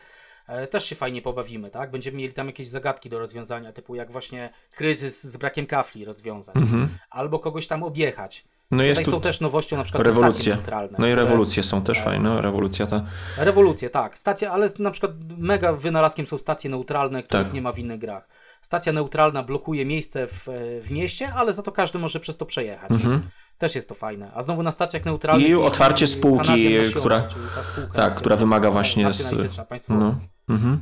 e, 0.47 0.67
też 0.67 0.85
się 0.85 0.95
fajnie 0.95 1.23
pobawimy, 1.23 1.71
tak? 1.71 1.91
Będziemy 1.91 2.19
mieli 2.19 2.33
tam 2.33 2.47
jakieś 2.47 2.69
zagadki 2.69 3.11
do 3.11 3.19
rozwiązania, 3.19 3.73
typu 3.73 3.95
jak 3.95 4.13
właśnie 4.13 4.51
kryzys 4.71 5.25
z 5.25 5.37
brakiem 5.37 5.67
kafli 5.67 6.05
rozwiązać, 6.05 6.57
mhm. 6.57 6.89
albo 7.11 7.39
kogoś 7.39 7.67
tam 7.67 7.83
objechać. 7.83 8.45
No 8.71 8.85
Tutaj 8.89 9.05
tu... 9.05 9.11
są 9.11 9.21
też 9.21 9.41
nowością 9.41 9.77
na 9.77 9.83
przykład 9.83 10.07
rewolucje. 10.07 10.35
stacje 10.35 10.55
neutralne. 10.55 10.97
No 10.99 11.07
i 11.07 11.15
rewolucje 11.15 11.63
są 11.63 11.83
też 11.83 12.01
fajne, 12.01 12.43
rewolucja 12.43 12.87
ta. 12.87 13.05
Rewolucje, 13.37 13.91
tak. 13.91 14.19
Stacja, 14.19 14.53
ale 14.53 14.69
na 14.79 14.91
przykład 14.91 15.13
mega 15.37 15.73
wynalazkiem 15.73 16.27
są 16.27 16.39
stacje 16.39 16.71
neutralne, 16.71 17.23
których 17.23 17.47
tak. 17.47 17.55
nie 17.55 17.63
ma 17.63 17.73
w 17.73 17.79
innych 17.79 17.99
grach 17.99 18.29
stacja 18.67 18.93
neutralna 18.93 19.43
blokuje 19.43 19.87
miejsce 19.87 20.27
w, 20.27 20.49
w 20.83 20.91
mieście, 20.91 21.33
ale 21.33 21.53
za 21.53 21.63
to 21.63 21.73
każdy 21.73 21.99
może 21.99 22.21
przez 22.21 22.37
to 22.37 22.47
przejechać. 22.47 22.91
Mhm. 22.91 23.23
Też 23.59 23.75
jest 23.75 23.89
to 23.89 23.95
fajne. 23.95 24.31
A 24.35 24.43
znowu 24.43 24.63
na 24.63 24.73
stacjach 24.73 25.05
neutralnych. 25.05 25.49
I 25.49 25.55
otwarcie 25.55 26.07
spółki, 26.07 26.77
która, 26.97 27.29
spółka, 27.63 27.93
tak, 27.95 28.17
która 28.17 28.37
wymaga 28.37 28.71
właśnie. 28.71 29.13
Z, 29.13 29.89
no. 29.89 30.15
mhm. 30.49 30.81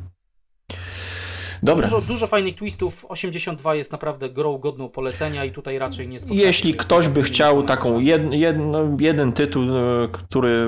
Dobra. 1.64 1.86
Dużo, 1.86 2.00
dużo 2.00 2.26
fajnych 2.26 2.54
twistów. 2.54 3.06
82 3.08 3.74
jest 3.74 3.92
naprawdę 3.92 4.30
grą 4.30 4.58
godną 4.58 4.88
polecenia 4.88 5.44
i 5.44 5.52
tutaj 5.52 5.78
raczej 5.78 6.08
nie 6.08 6.18
Jeśli 6.30 6.74
ktoś 6.74 7.08
by 7.08 7.22
chciał 7.22 7.62
taką 7.62 8.00
jed, 8.00 8.32
jed, 8.32 8.56
no, 8.58 8.96
jeden 9.00 9.32
tytuł, 9.32 9.62
e, 9.62 10.08
który 10.12 10.66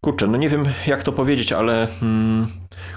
kurczę, 0.00 0.26
no 0.26 0.36
nie 0.36 0.48
wiem 0.48 0.64
jak 0.86 1.02
to 1.02 1.12
powiedzieć, 1.12 1.52
ale 1.52 1.88
hmm, 2.00 2.46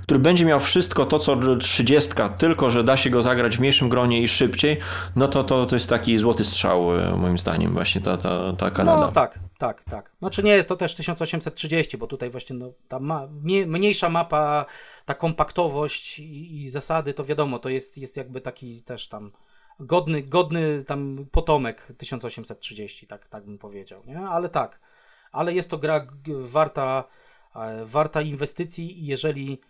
który 0.02 0.20
będzie 0.20 0.46
miał 0.46 0.60
wszystko 0.60 1.06
to, 1.06 1.20
co 1.20 1.58
30, 1.58 2.12
tylko 2.38 2.72
że 2.72 2.84
da 2.84 2.98
się 2.98 3.10
go 3.10 3.22
zagrać 3.22 3.58
w 3.58 3.60
mniejszym 3.60 3.90
gronie 3.90 4.22
i 4.22 4.28
szybciej, 4.28 4.78
no 5.16 5.28
to 5.28 5.44
to, 5.44 5.66
to 5.66 5.76
jest 5.76 5.90
taki 5.90 6.18
złoty 6.18 6.46
strzał 6.46 7.00
e, 7.00 7.18
moim 7.18 7.38
zdaniem 7.38 7.74
właśnie 7.74 8.02
ta, 8.02 8.18
ta, 8.18 8.54
ta 8.54 8.72
Kanada. 8.72 9.02
No 9.02 9.12
tak, 9.12 9.40
tak, 9.58 9.84
tak. 9.84 10.12
Znaczy 10.20 10.44
nie 10.44 10.52
jest 10.52 10.70
to 10.70 10.76
też 10.76 10.96
1830, 10.96 11.98
bo 11.98 12.08
tutaj 12.08 12.30
właśnie 12.30 12.56
no, 12.56 12.74
ta 12.88 13.00
ma, 13.00 13.28
mniejsza 13.68 14.10
mapa, 14.10 14.66
ta 15.06 15.14
kompaktowość 15.14 16.20
i, 16.20 16.62
i, 16.64 16.70
zasady, 16.70 17.14
to 17.14 17.24
wiadomo, 17.24 17.60
to 17.60 17.70
jest, 17.70 17.98
jest 17.98 18.18
jakby 18.18 18.42
taki 18.42 18.82
też 18.82 19.08
tam 19.08 19.32
godny, 19.80 20.24
godny 20.24 20.84
tam 20.84 21.26
potomek 21.32 21.88
1830, 21.98 23.08
tak, 23.08 23.28
tak 23.28 23.46
bym 23.46 23.58
powiedział, 23.58 24.04
nie? 24.06 24.20
Ale 24.20 24.50
tak, 24.50 24.80
ale 25.32 25.54
jest 25.54 25.70
to 25.70 25.78
gra 25.78 26.08
warta, 26.28 27.04
e, 27.56 27.86
warta 27.86 28.22
inwestycji 28.22 29.04
i 29.04 29.06
jeżeli, 29.06 29.62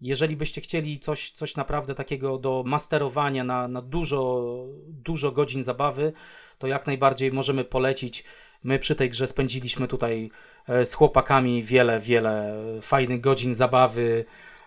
jeżeli 0.00 0.36
byście 0.36 0.60
chcieli 0.60 0.98
coś, 0.98 1.30
coś 1.30 1.56
naprawdę 1.56 1.94
takiego 1.94 2.38
do 2.38 2.62
masterowania 2.66 3.44
na, 3.44 3.68
na 3.68 3.82
dużo, 3.82 4.44
dużo 4.86 5.32
godzin 5.32 5.62
zabawy, 5.62 6.12
to 6.58 6.66
jak 6.66 6.86
najbardziej 6.86 7.32
możemy 7.32 7.64
polecić. 7.64 8.24
My 8.64 8.78
przy 8.78 8.94
tej 8.94 9.10
grze 9.10 9.26
spędziliśmy 9.26 9.88
tutaj 9.88 10.30
e, 10.68 10.84
z 10.84 10.94
chłopakami 10.94 11.62
wiele, 11.62 12.00
wiele 12.00 12.54
fajnych 12.80 13.20
godzin 13.20 13.54
zabawy. 13.54 14.24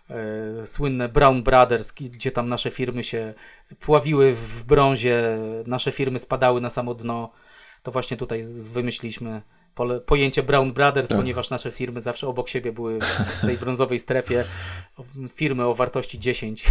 E, 0.09 0.67
słynne 0.67 1.09
Brown 1.09 1.43
Brothers, 1.43 1.91
gdzie 1.91 2.31
tam 2.31 2.49
nasze 2.49 2.71
firmy 2.71 3.03
się 3.03 3.33
pławiły 3.79 4.33
w 4.33 4.63
brązie, 4.63 5.37
nasze 5.65 5.91
firmy 5.91 6.19
spadały 6.19 6.61
na 6.61 6.69
samo 6.69 6.93
dno. 6.93 7.31
To 7.83 7.91
właśnie 7.91 8.17
tutaj 8.17 8.43
wymyśliliśmy 8.73 9.41
pojęcie 10.05 10.43
Brown 10.43 10.73
Brothers, 10.73 11.07
tak. 11.07 11.17
ponieważ 11.17 11.49
nasze 11.49 11.71
firmy 11.71 12.01
zawsze 12.01 12.27
obok 12.27 12.49
siebie 12.49 12.71
były 12.71 12.99
w 13.37 13.41
tej 13.41 13.57
brązowej 13.57 13.99
strefie. 13.99 14.43
Firmy 15.29 15.65
o 15.65 15.73
wartości 15.73 16.19
10, 16.19 16.67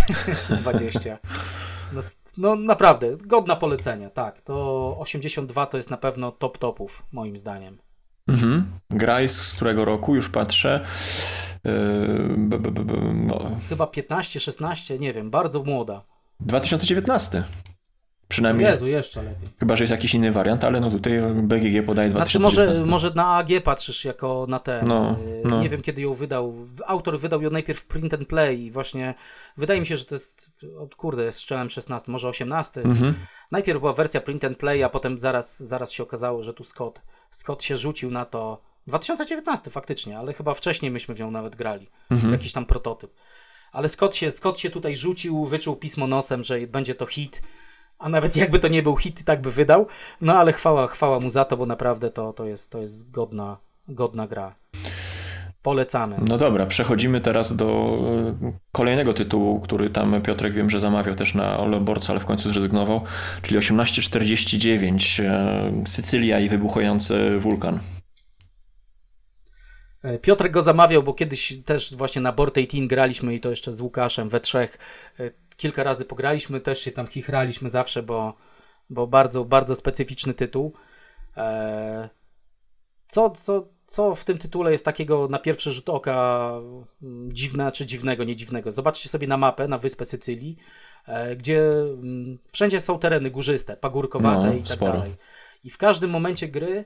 20. 0.49 1.19
No, 1.93 2.01
no 2.37 2.57
naprawdę, 2.57 3.17
godna 3.17 3.57
polecenia, 3.57 4.11
tak. 4.11 4.41
To 4.41 4.97
82 4.99 5.67
to 5.67 5.77
jest 5.77 5.91
na 5.91 5.97
pewno 5.97 6.33
top 6.33 6.59
topów, 6.59 7.07
moim 7.13 7.37
zdaniem. 7.37 7.79
Mhm. 8.29 8.79
Gra 8.91 9.29
z 9.29 9.57
którego 9.57 9.85
roku? 9.85 10.15
Już 10.15 10.29
patrzę. 10.29 10.85
Yy, 11.65 11.73
no. 13.15 13.51
Chyba 13.69 13.87
15, 13.87 14.41
16, 14.41 14.99
nie 14.99 15.13
wiem, 15.13 15.31
bardzo 15.31 15.63
młoda. 15.63 16.03
2019. 16.41 17.45
Przynajmniej. 18.29 18.67
Jezu, 18.67 18.87
jeszcze 18.87 19.23
lepiej. 19.23 19.49
Chyba, 19.61 19.77
że 19.77 19.85
jest 19.85 19.91
jakiś 19.91 20.15
inny 20.15 20.33
wariant, 20.33 20.65
ale 20.65 20.81
no 20.81 20.91
tutaj 20.91 21.21
BGG 21.35 21.87
podaje 21.87 22.11
2019. 22.11 22.39
Znaczy 22.39 22.39
może, 22.39 22.87
może 22.87 23.11
na 23.11 23.37
AG 23.37 23.49
patrzysz 23.65 24.05
jako 24.05 24.47
na 24.49 24.59
te. 24.59 24.83
No, 24.87 25.17
no. 25.45 25.63
Nie 25.63 25.69
wiem 25.69 25.83
kiedy 25.83 26.03
ją 26.03 26.15
wydał. 26.15 26.55
Autor 26.87 27.19
wydał 27.19 27.43
ją 27.43 27.51
najpierw 27.51 27.85
print 27.85 28.15
and 28.15 28.29
play 28.29 28.61
i 28.61 28.71
właśnie 28.71 29.15
wydaje 29.57 29.81
mi 29.81 29.87
się, 29.87 29.97
że 29.97 30.05
to 30.05 30.15
jest, 30.15 30.65
od 30.79 30.95
kurde, 30.95 31.33
strzelam 31.33 31.71
16, 31.71 32.13
może 32.13 32.29
18. 32.29 32.83
Mhm. 32.83 33.15
Najpierw 33.51 33.81
była 33.81 33.93
wersja 33.93 34.21
print 34.21 34.45
and 34.45 34.59
play, 34.59 34.83
a 34.83 34.89
potem 34.89 35.19
zaraz, 35.19 35.63
zaraz 35.63 35.93
się 35.93 36.03
okazało, 36.03 36.43
że 36.43 36.55
tu 36.55 36.65
Scott, 36.65 37.03
Scott 37.31 37.65
się 37.65 37.77
rzucił 37.77 38.11
na 38.11 38.25
to. 38.25 38.63
2019 38.87 39.71
faktycznie, 39.71 40.19
ale 40.19 40.33
chyba 40.33 40.55
wcześniej 40.55 40.91
myśmy 40.91 41.15
w 41.15 41.21
nią 41.21 41.31
nawet 41.31 41.57
grali. 41.57 41.87
Mhm. 42.11 42.33
Jakiś 42.33 42.53
tam 42.53 42.67
prototyp. 42.67 43.11
Ale 43.73 43.89
Scott 43.89 44.17
się, 44.17 44.31
Scott 44.31 44.59
się 44.59 44.71
tutaj 44.71 44.97
rzucił, 44.97 45.45
wyczuł 45.45 45.77
pismo 45.77 46.07
nosem, 46.07 46.45
że 46.45 46.67
będzie 46.67 46.95
to 46.95 47.07
hit 47.07 47.43
a 47.99 48.09
nawet 48.09 48.37
jakby 48.37 48.59
to 48.59 48.69
nie 48.69 48.83
był 48.83 48.97
hit, 48.97 49.25
tak 49.25 49.41
by 49.41 49.51
wydał. 49.51 49.87
No 50.21 50.35
ale 50.35 50.53
chwała, 50.53 50.87
chwała 50.87 51.21
mu 51.21 51.31
za 51.31 51.45
to, 51.45 51.57
bo 51.57 51.67
naprawdę 51.67 52.11
to, 52.11 52.33
to, 52.33 52.45
jest, 52.45 52.71
to 52.71 52.81
jest 52.81 53.11
godna, 53.11 53.57
godna 53.89 54.27
gra. 54.27 54.55
Polecamy. 55.63 56.17
No 56.29 56.39
dobra, 56.39 56.67
przechodzimy 56.67 57.21
teraz 57.21 57.57
do 57.57 57.87
e, 58.45 58.53
kolejnego 58.73 59.15
tytułu, 59.15 59.61
który 59.61 59.91
tam 59.91 60.23
Piotrek 60.23 60.55
wiem, 60.55 60.71
że 60.71 60.81
zamawiał 60.81 61.15
też 61.15 61.35
na 61.35 61.59
Oleborca, 61.59 62.13
ale 62.13 62.21
w 62.21 62.25
końcu 62.25 62.53
zrezygnował, 62.53 63.01
czyli 63.43 63.61
1849 63.61 65.21
e, 65.21 65.73
Sycylia 65.87 66.41
i 66.41 66.49
wybuchający 66.49 67.39
wulkan. 67.39 67.79
E, 70.03 70.19
Piotrek 70.19 70.53
go 70.53 70.63
zamawiał, 70.63 71.03
bo 71.03 71.15
kiedyś 71.15 71.59
też 71.65 71.97
właśnie 71.97 72.23
na 72.23 72.33
Board 72.33 72.59
18 72.59 72.87
graliśmy 72.87 73.35
i 73.35 73.41
to 73.41 73.51
jeszcze 73.51 73.73
z 73.73 73.81
Łukaszem 73.81 74.29
we 74.29 74.41
trzech 74.41 74.79
kilka 75.57 75.83
razy 75.83 76.05
pograliśmy, 76.05 76.61
też 76.61 76.81
się 76.81 76.93
tam 76.93 77.07
chichraliśmy 77.07 77.69
zawsze, 77.69 78.03
bo, 78.03 78.35
bo 78.91 79.07
bardzo, 79.07 79.45
bardzo 79.45 79.75
specyficzny 79.75 80.35
tytuł. 80.35 80.73
E, 81.37 82.09
co, 83.09 83.31
co, 83.31 83.69
co 83.87 84.15
w 84.15 84.25
tym 84.25 84.39
tytule 84.39 84.73
jest 84.73 84.85
takiego 84.85 85.29
na 85.29 85.39
pierwszy 85.39 85.73
rzut 85.73 85.89
oka 85.89 86.53
mm, 87.03 87.33
dziwne, 87.33 87.73
czy 87.73 87.87
dziwnego, 87.87 88.25
nie 88.25 88.37
dziwnego? 88.37 88.73
Zobaczcie 88.73 89.09
sobie 89.09 89.27
na 89.27 89.37
mapę, 89.37 89.69
na 89.69 89.79
wyspę 89.79 90.05
Sycylii, 90.05 90.57
e, 91.07 91.37
gdzie 91.37 91.61
mm, 91.71 92.39
wszędzie 92.53 92.81
są 92.81 92.99
tereny 92.99 93.31
górzyste, 93.31 93.77
pagórkowate 93.77 94.47
no, 94.47 94.53
i 94.53 94.63
tak 94.63 94.69
sporo. 94.69 94.93
dalej. 94.93 95.15
I 95.65 95.71
w 95.71 95.79
każdym 95.79 96.11
momencie 96.11 96.49
gry 96.49 96.85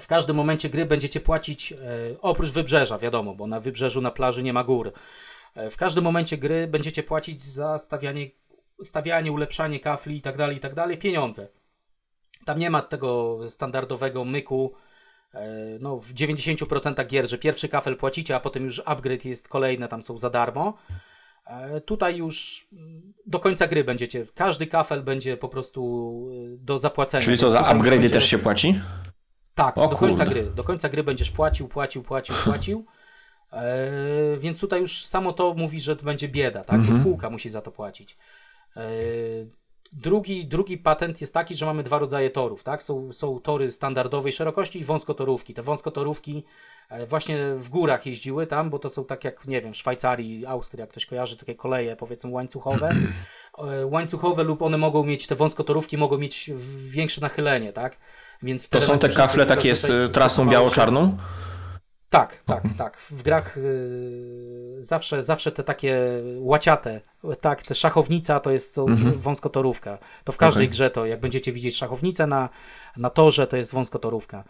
w 0.00 0.06
każdym 0.06 0.36
momencie 0.36 0.68
gry 0.68 0.86
będziecie 0.86 1.20
płacić 1.20 1.72
e, 1.72 1.76
oprócz 2.20 2.50
wybrzeża, 2.50 2.98
wiadomo, 2.98 3.34
bo 3.34 3.46
na 3.46 3.60
wybrzeżu 3.60 4.00
na 4.00 4.10
plaży 4.10 4.42
nie 4.42 4.52
ma 4.52 4.64
gór. 4.64 4.92
E, 5.54 5.70
w 5.70 5.76
każdym 5.76 6.04
momencie 6.04 6.38
gry 6.38 6.66
będziecie 6.66 7.02
płacić 7.02 7.40
za 7.40 7.78
stawianie, 7.78 8.26
stawianie 8.82 9.32
ulepszanie 9.32 9.80
kafli 9.80 10.16
i 10.16 10.20
tak 10.20 10.36
dalej, 10.36 10.56
i 10.56 10.60
tak 10.60 10.74
dalej, 10.74 10.98
pieniądze. 10.98 11.48
Tam 12.44 12.58
nie 12.58 12.70
ma 12.70 12.82
tego 12.82 13.38
standardowego 13.48 14.24
myku, 14.24 14.74
e, 15.34 15.48
no 15.80 15.96
w 15.98 16.12
90% 16.12 17.06
gier, 17.06 17.28
że 17.28 17.38
pierwszy 17.38 17.68
kafel 17.68 17.96
płacicie, 17.96 18.36
a 18.36 18.40
potem 18.40 18.64
już 18.64 18.82
upgrade 18.84 19.24
jest 19.24 19.48
kolejne, 19.48 19.88
tam 19.88 20.02
są 20.02 20.18
za 20.18 20.30
darmo. 20.30 20.78
Tutaj 21.84 22.16
już 22.16 22.66
mm, 22.72 23.14
do 23.26 23.38
końca 23.38 23.66
gry 23.66 23.84
będziecie, 23.84 24.26
każdy 24.34 24.66
kafel 24.66 25.02
będzie 25.02 25.36
po 25.36 25.48
prostu 25.48 26.12
do 26.58 26.78
zapłacenia. 26.78 27.24
Czyli 27.24 27.38
co, 27.38 27.50
za 27.50 27.60
upgrade 27.60 28.00
będzie... 28.00 28.10
też 28.10 28.30
się 28.30 28.38
płaci? 28.38 28.80
Tak, 29.56 29.78
o, 29.78 29.88
do 29.88 29.96
końca 29.96 30.24
kurde. 30.24 30.40
gry. 30.40 30.50
Do 30.50 30.64
końca 30.64 30.88
gry 30.88 31.02
będziesz 31.02 31.30
płacił, 31.30 31.68
płacił, 31.68 32.02
płacił, 32.02 32.34
płacił. 32.44 32.84
E, 33.52 33.90
więc 34.38 34.60
tutaj 34.60 34.80
już 34.80 35.04
samo 35.04 35.32
to 35.32 35.54
mówi, 35.54 35.80
że 35.80 35.96
to 35.96 36.04
będzie 36.04 36.28
bieda, 36.28 36.64
tak? 36.64 36.76
Mhm. 36.76 37.00
spółka 37.00 37.30
musi 37.30 37.50
za 37.50 37.62
to 37.62 37.70
płacić. 37.70 38.16
E, 38.76 38.82
drugi, 39.92 40.46
drugi 40.46 40.78
patent 40.78 41.20
jest 41.20 41.34
taki, 41.34 41.56
że 41.56 41.66
mamy 41.66 41.82
dwa 41.82 41.98
rodzaje 41.98 42.30
torów, 42.30 42.62
tak? 42.64 42.82
Są, 42.82 43.12
są 43.12 43.40
tory 43.40 43.72
standardowej 43.72 44.32
szerokości 44.32 44.78
i 44.78 44.84
wąskotorówki. 44.84 45.54
Te 45.54 45.62
wąskotorówki 45.62 46.44
e, 46.88 47.06
właśnie 47.06 47.54
w 47.54 47.68
górach 47.68 48.06
jeździły 48.06 48.46
tam, 48.46 48.70
bo 48.70 48.78
to 48.78 48.88
są 48.88 49.04
tak 49.04 49.24
jak, 49.24 49.46
nie 49.46 49.62
wiem, 49.62 49.72
w 49.72 49.76
Szwajcarii, 49.76 50.46
Austrii, 50.46 50.80
jak 50.80 50.90
ktoś 50.90 51.06
kojarzy, 51.06 51.36
takie 51.36 51.54
koleje 51.54 51.96
powiedzmy 51.96 52.30
łańcuchowe. 52.30 52.94
łańcuchowe 53.84 54.44
lub 54.44 54.62
one 54.62 54.78
mogą 54.78 55.04
mieć, 55.04 55.26
te 55.26 55.34
wąskotorówki 55.34 55.98
mogą 55.98 56.18
mieć 56.18 56.50
większe 56.90 57.20
nachylenie, 57.20 57.72
tak? 57.72 57.96
Więc 58.42 58.68
to 58.68 58.80
są 58.80 58.98
te 58.98 59.08
kafle 59.08 59.46
takie 59.46 59.76
z 59.76 60.12
trasą 60.12 60.48
biało-czarną? 60.48 61.16
Tak, 62.10 62.42
tak, 62.46 62.62
tak. 62.78 62.96
W 62.96 63.22
grach 63.22 63.56
y, 63.56 64.76
zawsze, 64.78 65.22
zawsze 65.22 65.52
te 65.52 65.64
takie 65.64 66.00
łaciate, 66.38 67.00
tak, 67.40 67.62
te 67.62 67.74
szachownica 67.74 68.40
to 68.40 68.50
jest 68.50 68.78
mhm. 68.78 69.12
wąskotorówka. 69.12 69.98
To 70.24 70.32
w 70.32 70.36
każdej 70.36 70.64
okay. 70.64 70.70
grze 70.70 70.90
to, 70.90 71.06
jak 71.06 71.20
będziecie 71.20 71.52
widzieć 71.52 71.76
szachownicę 71.76 72.26
na, 72.26 72.48
na 72.96 73.10
torze, 73.10 73.46
to 73.46 73.56
jest 73.56 73.72
wąskotorówka. 73.72 74.44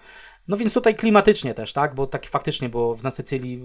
No 0.49 0.57
więc 0.57 0.73
tutaj 0.73 0.95
klimatycznie 0.95 1.55
też, 1.55 1.73
tak, 1.73 1.95
bo 1.95 2.07
tak 2.07 2.27
faktycznie, 2.27 2.69
bo 2.69 2.95
w 2.95 3.03
na 3.03 3.11
Sycylii 3.11 3.63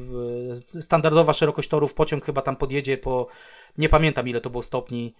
y, 0.76 0.82
standardowa 0.82 1.34
szerokość 1.34 1.70
torów, 1.70 1.94
pociąg 1.94 2.26
chyba 2.26 2.42
tam 2.42 2.56
podjedzie 2.56 2.98
po, 2.98 3.28
nie 3.78 3.90
pamiętam 3.90 4.28
ile 4.28 4.42
to 4.42 4.50
było 4.50 4.64
stopni, 4.64 5.16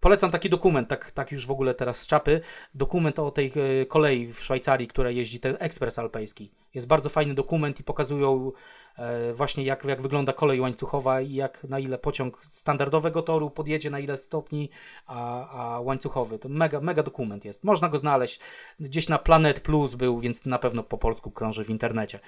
polecam 0.00 0.30
taki 0.30 0.50
dokument, 0.50 0.88
tak, 0.88 1.10
tak 1.10 1.32
już 1.32 1.46
w 1.46 1.50
ogóle 1.50 1.74
teraz 1.74 2.00
z 2.00 2.06
czapy. 2.06 2.40
Dokument 2.74 3.18
o 3.18 3.30
tej 3.30 3.52
e, 3.82 3.86
kolei 3.86 4.32
w 4.32 4.40
Szwajcarii, 4.40 4.88
która 4.88 5.10
jeździ, 5.10 5.40
ten 5.40 5.56
ekspres 5.58 5.98
alpejski. 5.98 6.50
Jest 6.74 6.86
bardzo 6.86 7.08
fajny 7.08 7.34
dokument 7.34 7.80
i 7.80 7.84
pokazują 7.84 8.52
e, 8.98 9.32
właśnie 9.32 9.64
jak, 9.64 9.84
jak 9.84 10.02
wygląda 10.02 10.32
kolej 10.32 10.60
łańcuchowa 10.60 11.20
i 11.20 11.34
jak 11.34 11.64
na 11.64 11.78
ile 11.78 11.98
pociąg 11.98 12.38
standardowego 12.44 13.22
toru 13.22 13.50
podjedzie, 13.50 13.90
na 13.90 13.98
ile 13.98 14.16
stopni, 14.16 14.70
a, 15.06 15.48
a 15.50 15.80
łańcuchowy. 15.80 16.38
To 16.38 16.48
mega, 16.48 16.80
mega 16.80 17.02
dokument 17.02 17.44
jest. 17.44 17.64
Można 17.64 17.88
go 17.88 17.98
znaleźć. 17.98 18.40
Gdzieś 18.80 19.08
na 19.08 19.18
Planet 19.18 19.60
Plus 19.60 19.94
był, 19.94 20.20
więc 20.20 20.46
na 20.46 20.58
pewno 20.58 20.82
po 20.82 20.98
polsku 20.98 21.30
krąży 21.30 21.64
w 21.64 21.70
internecie. 21.70 22.20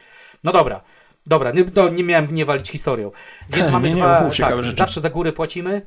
No 0.45 0.53
dobra. 0.53 0.83
Dobra, 1.27 1.51
nie, 1.51 1.64
no, 1.77 1.88
nie 1.88 2.05
miałem 2.05 2.35
nie 2.35 2.45
walić 2.45 2.71
historią. 2.71 3.11
Więc 3.51 3.71
mamy 3.77 3.88
nie, 3.90 3.97
dwa. 3.97 4.25
Nie, 4.25 4.37
tak, 4.38 4.75
zawsze 4.75 5.01
za 5.01 5.11
góry 5.11 5.33
płacimy 5.33 5.87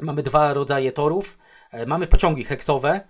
Mamy 0.00 0.22
dwa 0.22 0.52
rodzaje 0.52 0.92
torów. 0.92 1.38
E, 1.70 1.86
mamy 1.86 2.06
pociągi 2.06 2.44
heksowe. 2.44 3.00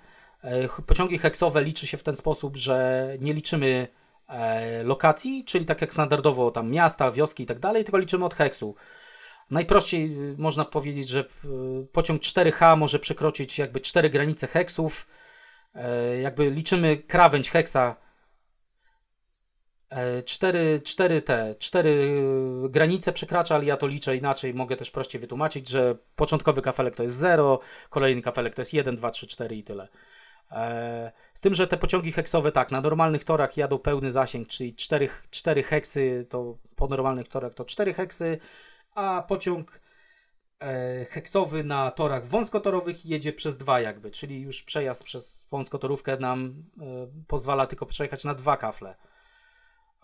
E, 0.42 0.68
pociągi 0.86 1.18
heksowe 1.18 1.64
liczy 1.64 1.86
się 1.86 1.96
w 1.96 2.02
ten 2.02 2.16
sposób, 2.16 2.56
że 2.56 3.08
nie 3.20 3.34
liczymy 3.34 3.88
e, 4.28 4.82
lokacji, 4.82 5.44
czyli 5.44 5.66
tak 5.66 5.80
jak 5.80 5.92
standardowo 5.92 6.50
tam 6.50 6.70
miasta, 6.70 7.10
wioski 7.10 7.42
i 7.42 7.46
tak 7.46 7.58
dalej, 7.58 7.84
tylko 7.84 7.98
liczymy 7.98 8.24
od 8.24 8.34
heksu. 8.34 8.74
Najprościej 9.50 10.16
można 10.38 10.64
powiedzieć, 10.64 11.08
że 11.08 11.24
pociąg 11.92 12.22
4H 12.22 12.76
może 12.76 12.98
przekroczyć 12.98 13.58
jakby 13.58 13.80
cztery 13.80 14.10
granice 14.10 14.46
heksów. 14.46 15.08
Jakby 16.22 16.50
liczymy 16.50 16.96
krawędź 16.96 17.50
heksa 17.50 17.96
cztery, 20.24 20.80
cztery 20.84 21.22
te, 21.22 21.54
cztery 21.58 22.22
granice 22.68 23.12
przekracza, 23.12 23.54
ale 23.54 23.64
ja 23.64 23.76
to 23.76 23.86
liczę 23.86 24.16
inaczej, 24.16 24.54
mogę 24.54 24.76
też 24.76 24.90
prościej 24.90 25.20
wytłumaczyć, 25.20 25.68
że 25.68 25.94
początkowy 26.16 26.62
kafelek 26.62 26.94
to 26.94 27.02
jest 27.02 27.14
0, 27.14 27.60
kolejny 27.90 28.22
kafelek 28.22 28.54
to 28.54 28.60
jest 28.60 28.74
1, 28.74 28.96
2, 28.96 29.10
3, 29.10 29.26
4 29.26 29.56
i 29.56 29.62
tyle. 29.62 29.88
E, 30.50 31.12
z 31.34 31.40
tym, 31.40 31.54
że 31.54 31.66
te 31.66 31.76
pociągi 31.76 32.12
heksowe 32.12 32.52
tak, 32.52 32.70
na 32.70 32.80
normalnych 32.80 33.24
torach 33.24 33.56
jadą 33.56 33.78
pełny 33.78 34.10
zasięg, 34.10 34.48
czyli 34.48 34.74
4, 34.74 35.08
4 35.30 35.62
heksy, 35.62 36.26
to 36.30 36.58
po 36.76 36.86
normalnych 36.86 37.28
torach 37.28 37.54
to 37.54 37.64
4 37.64 37.94
heksy, 37.94 38.38
a 38.94 39.24
pociąg 39.28 39.80
e, 40.60 41.04
heksowy 41.04 41.64
na 41.64 41.90
torach 41.90 42.26
wąskotorowych 42.26 43.06
jedzie 43.06 43.32
przez 43.32 43.56
dwa 43.56 43.80
jakby, 43.80 44.10
czyli 44.10 44.40
już 44.40 44.62
przejazd 44.62 45.04
przez 45.04 45.46
wąskotorówkę 45.50 46.16
nam 46.16 46.64
pozwala 47.26 47.66
tylko 47.66 47.86
przejechać 47.86 48.24
na 48.24 48.34
dwa 48.34 48.56
kafle. 48.56 48.94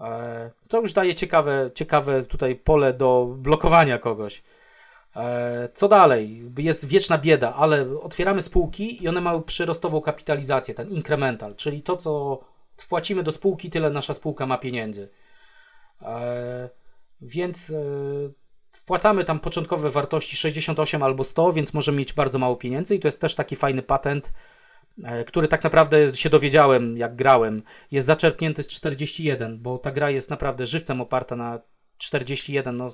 E, 0.01 0.51
to 0.69 0.81
już 0.81 0.93
daje 0.93 1.15
ciekawe, 1.15 1.71
ciekawe 1.75 2.23
tutaj 2.23 2.57
pole 2.57 2.93
do 2.93 3.35
blokowania 3.39 3.99
kogoś. 3.99 4.43
E, 5.17 5.69
co 5.75 5.89
dalej? 5.89 6.51
Jest 6.59 6.85
wieczna 6.85 7.19
bieda, 7.19 7.55
ale 7.55 8.01
otwieramy 8.01 8.43
spółki 8.43 9.05
i 9.05 9.09
one 9.09 9.21
mają 9.21 9.43
przyrostową 9.43 10.01
kapitalizację, 10.01 10.75
ten 10.75 10.89
incremental, 10.89 11.55
czyli 11.55 11.83
to, 11.83 11.97
co 11.97 12.41
wpłacimy 12.77 13.23
do 13.23 13.33
spółki, 13.33 13.71
tyle 13.71 13.91
nasza 13.91 14.15
spółka 14.15 14.47
ma 14.47 14.59
pieniędzy. 14.59 15.09
E, 16.03 16.69
więc 17.21 17.73
wpłacamy 18.71 19.25
tam 19.25 19.41
początkowe 19.41 19.91
wartości 19.91 20.37
68 20.37 21.03
albo 21.03 21.25
100, 21.25 21.53
więc 21.53 21.75
możemy 21.75 21.99
mieć 21.99 22.13
bardzo 22.13 22.39
mało 22.39 22.57
pieniędzy 22.57 22.97
i 22.97 23.01
to 23.01 23.09
jest 23.09 23.21
też 23.21 23.35
taki 23.35 23.57
fajny 23.57 23.83
patent, 23.83 24.33
który 25.27 25.49
tak 25.49 25.65
naprawdę 25.65 26.17
się 26.17 26.31
dowiedziałem, 26.31 26.97
jak 26.97 27.17
grałem, 27.17 27.63
jest 27.91 28.07
zaczerpnięty 28.07 28.63
z 28.63 28.67
41, 28.67 29.59
bo 29.59 29.79
ta 29.79 29.91
gra 29.91 30.11
jest 30.11 30.31
naprawdę 30.31 30.67
żywcem 30.67 31.01
oparta 31.01 31.37
na 31.37 31.61
41. 31.99 32.77
No, 32.77 32.89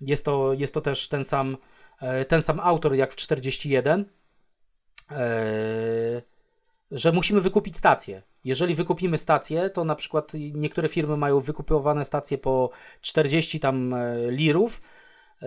jest, 0.00 0.24
to, 0.24 0.52
jest 0.52 0.74
to 0.74 0.80
też 0.80 1.08
ten 1.08 1.24
sam 1.24 1.56
e, 2.00 2.24
ten 2.24 2.42
sam 2.42 2.60
autor 2.60 2.94
jak 2.94 3.12
w 3.12 3.16
41, 3.16 4.04
e, 5.10 6.22
że 6.90 7.12
musimy 7.12 7.40
wykupić 7.40 7.76
stację. 7.76 8.22
Jeżeli 8.44 8.74
wykupimy 8.74 9.18
stację, 9.18 9.70
to 9.70 9.84
na 9.84 9.94
przykład 9.94 10.32
niektóre 10.34 10.88
firmy 10.88 11.16
mają 11.16 11.40
wykupowane 11.40 12.04
stacje 12.04 12.38
po 12.38 12.70
40 13.00 13.60
tam 13.60 13.94
e, 13.94 14.30
lirów, 14.30 14.80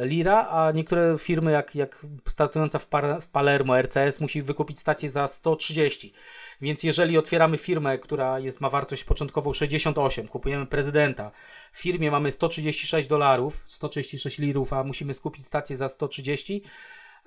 lira, 0.06 0.48
a 0.50 0.72
niektóre 0.72 1.18
firmy 1.18 1.52
jak, 1.52 1.76
jak 1.76 2.06
startująca 2.28 2.80
w, 2.80 2.88
Par 2.88 3.22
w 3.22 3.28
Palermo 3.28 3.82
RCS 3.82 4.20
musi 4.20 4.42
wykupić 4.42 4.80
stację 4.80 5.10
za 5.10 5.28
130. 5.28 6.14
Więc 6.62 6.84
jeżeli 6.84 7.18
otwieramy 7.18 7.58
firmę, 7.58 7.98
która 7.98 8.40
jest, 8.40 8.62
ma 8.62 8.70
wartość 8.70 9.04
początkową 9.04 9.54
68, 9.54 10.28
kupujemy 10.28 10.66
prezydenta, 10.66 11.32
w 11.72 11.82
firmie 11.82 12.12
mamy 12.12 12.32
136 12.32 13.08
dolarów, 13.08 13.66
136 13.68 14.38
lirów, 14.38 14.74
a 14.74 14.84
musimy 14.84 15.14
skupić 15.14 15.46
stację 15.46 15.78
za 15.78 15.88
130, 15.88 16.64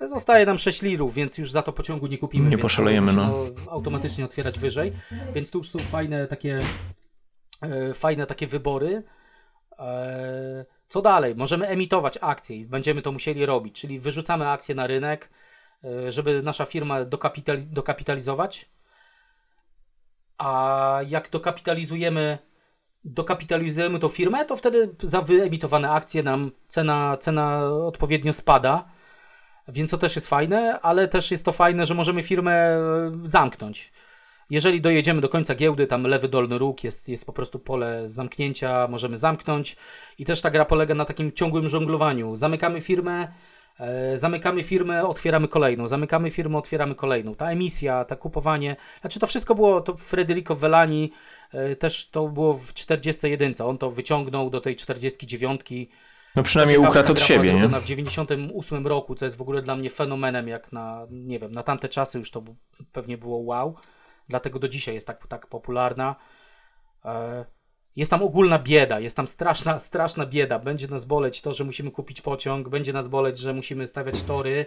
Zostaje 0.07 0.45
nam 0.45 0.57
6 0.57 0.81
lirów, 0.81 1.13
więc 1.13 1.37
już 1.37 1.51
za 1.51 1.61
to 1.61 1.73
pociągu 1.73 2.07
nie 2.07 2.17
kupimy. 2.17 2.49
Nie 2.49 2.57
poszalejemy, 2.57 3.13
no. 3.13 3.33
Automatycznie 3.69 4.25
otwierać 4.25 4.59
wyżej, 4.59 4.91
więc 5.33 5.51
tu 5.51 5.63
są 5.63 5.79
fajne 5.79 6.27
takie, 6.27 6.59
e, 7.61 7.93
fajne 7.93 8.25
takie 8.25 8.47
wybory. 8.47 9.03
E, 9.79 10.65
co 10.91 11.01
dalej? 11.01 11.35
Możemy 11.35 11.67
emitować 11.67 12.17
akcje 12.21 12.57
i 12.57 12.65
będziemy 12.65 13.01
to 13.01 13.11
musieli 13.11 13.45
robić, 13.45 13.81
czyli 13.81 13.99
wyrzucamy 13.99 14.49
akcje 14.49 14.75
na 14.75 14.87
rynek, 14.87 15.29
e, 15.83 16.11
żeby 16.11 16.43
nasza 16.43 16.65
firma 16.65 17.05
dokapitaliz 17.05 17.67
dokapitalizować. 17.67 18.69
A 20.37 20.99
jak 21.07 21.29
dokapitalizujemy, 21.29 22.37
dokapitalizujemy 23.03 23.99
tą 23.99 24.07
firmę, 24.07 24.45
to 24.45 24.55
wtedy 24.55 24.95
za 25.01 25.21
wyemitowane 25.21 25.89
akcje 25.91 26.23
nam 26.23 26.51
cena, 26.67 27.17
cena 27.17 27.65
odpowiednio 27.65 28.33
spada. 28.33 28.85
Więc 29.67 29.91
to 29.91 29.97
też 29.97 30.15
jest 30.15 30.27
fajne, 30.27 30.79
ale 30.81 31.07
też 31.07 31.31
jest 31.31 31.45
to 31.45 31.51
fajne, 31.51 31.85
że 31.85 31.93
możemy 31.93 32.23
firmę 32.23 32.51
e, 32.51 32.79
zamknąć. 33.23 33.91
Jeżeli 34.51 34.81
dojedziemy 34.81 35.21
do 35.21 35.29
końca 35.29 35.55
giełdy, 35.55 35.87
tam 35.87 36.03
lewy 36.03 36.27
dolny 36.27 36.57
róg 36.57 36.83
jest, 36.83 37.09
jest 37.09 37.25
po 37.25 37.33
prostu 37.33 37.59
pole 37.59 38.07
zamknięcia, 38.07 38.87
możemy 38.87 39.17
zamknąć. 39.17 39.75
I 40.17 40.25
też 40.25 40.41
ta 40.41 40.49
gra 40.49 40.65
polega 40.65 40.95
na 40.95 41.05
takim 41.05 41.31
ciągłym 41.31 41.69
żonglowaniu. 41.69 42.35
Zamykamy 42.35 42.81
firmę, 42.81 43.27
e, 43.79 44.17
zamykamy 44.17 44.63
firmę, 44.63 45.07
otwieramy 45.07 45.47
kolejną, 45.47 45.87
zamykamy 45.87 46.31
firmę, 46.31 46.57
otwieramy 46.57 46.95
kolejną. 46.95 47.35
Ta 47.35 47.51
emisja, 47.51 48.05
ta 48.05 48.15
kupowanie, 48.15 48.75
znaczy 49.01 49.19
to 49.19 49.27
wszystko 49.27 49.55
było, 49.55 49.81
to 49.81 49.97
Federico 49.97 50.55
Vellani 50.55 51.11
e, 51.53 51.75
też 51.75 52.09
to 52.09 52.27
było 52.27 52.53
w 52.53 52.73
41, 52.73 53.53
on 53.63 53.77
to 53.77 53.91
wyciągnął 53.91 54.49
do 54.49 54.61
tej 54.61 54.75
49 54.75 55.61
no 56.35 56.43
przynajmniej 56.43 56.77
ukradł 56.77 57.11
od 57.11 57.19
siebie, 57.19 57.53
nie? 57.53 57.67
W 57.67 57.85
98 57.85 58.87
roku, 58.87 59.15
co 59.15 59.25
jest 59.25 59.37
w 59.37 59.41
ogóle 59.41 59.61
dla 59.61 59.75
mnie 59.75 59.89
fenomenem, 59.89 60.47
jak 60.47 60.71
na, 60.71 61.07
nie 61.11 61.39
wiem, 61.39 61.51
na 61.51 61.63
tamte 61.63 61.89
czasy 61.89 62.17
już 62.17 62.31
to 62.31 62.43
pewnie 62.91 63.17
było 63.17 63.37
wow. 63.37 63.75
Dlatego 64.31 64.59
do 64.59 64.67
dzisiaj 64.67 64.95
jest 64.95 65.07
tak, 65.07 65.27
tak 65.27 65.47
popularna. 65.47 66.15
E, 67.05 67.45
jest 67.95 68.11
tam 68.11 68.23
ogólna 68.23 68.59
bieda, 68.59 68.99
jest 68.99 69.15
tam 69.15 69.27
straszna, 69.27 69.79
straszna 69.89 70.25
bieda. 70.25 70.59
Będzie 70.59 70.87
nas 70.87 71.05
boleć 71.05 71.41
to, 71.41 71.53
że 71.53 71.63
musimy 71.63 71.91
kupić 71.91 72.21
pociąg, 72.21 72.69
będzie 72.69 72.93
nas 72.93 73.07
boleć, 73.07 73.39
że 73.39 73.53
musimy 73.53 73.87
stawiać 73.87 74.23
tory, 74.23 74.65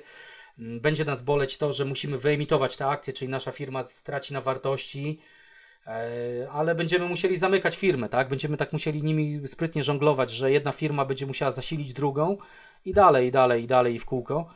mm, 0.58 0.80
będzie 0.80 1.04
nas 1.04 1.22
boleć 1.22 1.58
to, 1.58 1.72
że 1.72 1.84
musimy 1.84 2.18
wyemitować 2.18 2.76
te 2.76 2.86
akcje, 2.86 3.12
czyli 3.12 3.28
nasza 3.28 3.52
firma 3.52 3.84
straci 3.84 4.32
na 4.34 4.40
wartości. 4.40 5.20
E, 5.86 6.50
ale 6.50 6.74
będziemy 6.74 7.08
musieli 7.08 7.36
zamykać 7.36 7.76
firmę, 7.76 8.08
tak? 8.08 8.28
Będziemy 8.28 8.56
tak 8.56 8.72
musieli 8.72 9.02
nimi 9.02 9.48
sprytnie 9.48 9.84
żonglować, 9.84 10.30
że 10.30 10.50
jedna 10.52 10.72
firma 10.72 11.04
będzie 11.04 11.26
musiała 11.26 11.50
zasilić 11.50 11.92
drugą 11.92 12.36
i 12.84 12.92
dalej, 12.92 13.28
i 13.28 13.30
dalej, 13.30 13.64
i 13.64 13.66
dalej, 13.66 13.94
i 13.94 13.98
w 13.98 14.04
kółko. 14.04 14.50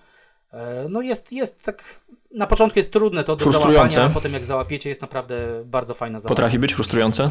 E, 0.52 0.86
no 0.88 1.02
jest, 1.02 1.32
jest 1.32 1.62
tak, 1.62 2.00
na 2.34 2.46
początku 2.46 2.78
jest 2.78 2.92
trudne 2.92 3.24
to 3.24 3.36
do 3.36 3.52
załapania, 3.52 4.04
a 4.04 4.08
potem 4.08 4.32
jak 4.32 4.44
załapiecie 4.44 4.88
jest 4.88 5.02
naprawdę 5.02 5.62
bardzo 5.64 5.94
fajna 5.94 6.20
zabawa. 6.20 6.36
Potrafi 6.36 6.58
być 6.58 6.74
frustrujące? 6.74 7.30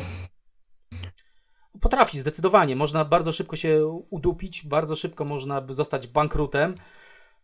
Potrafi, 1.81 2.19
zdecydowanie. 2.19 2.75
Można 2.75 3.05
bardzo 3.05 3.31
szybko 3.31 3.55
się 3.55 3.85
udupić, 4.09 4.65
bardzo 4.65 4.95
szybko 4.95 5.25
można 5.25 5.63
zostać 5.69 6.07
bankrutem. 6.07 6.75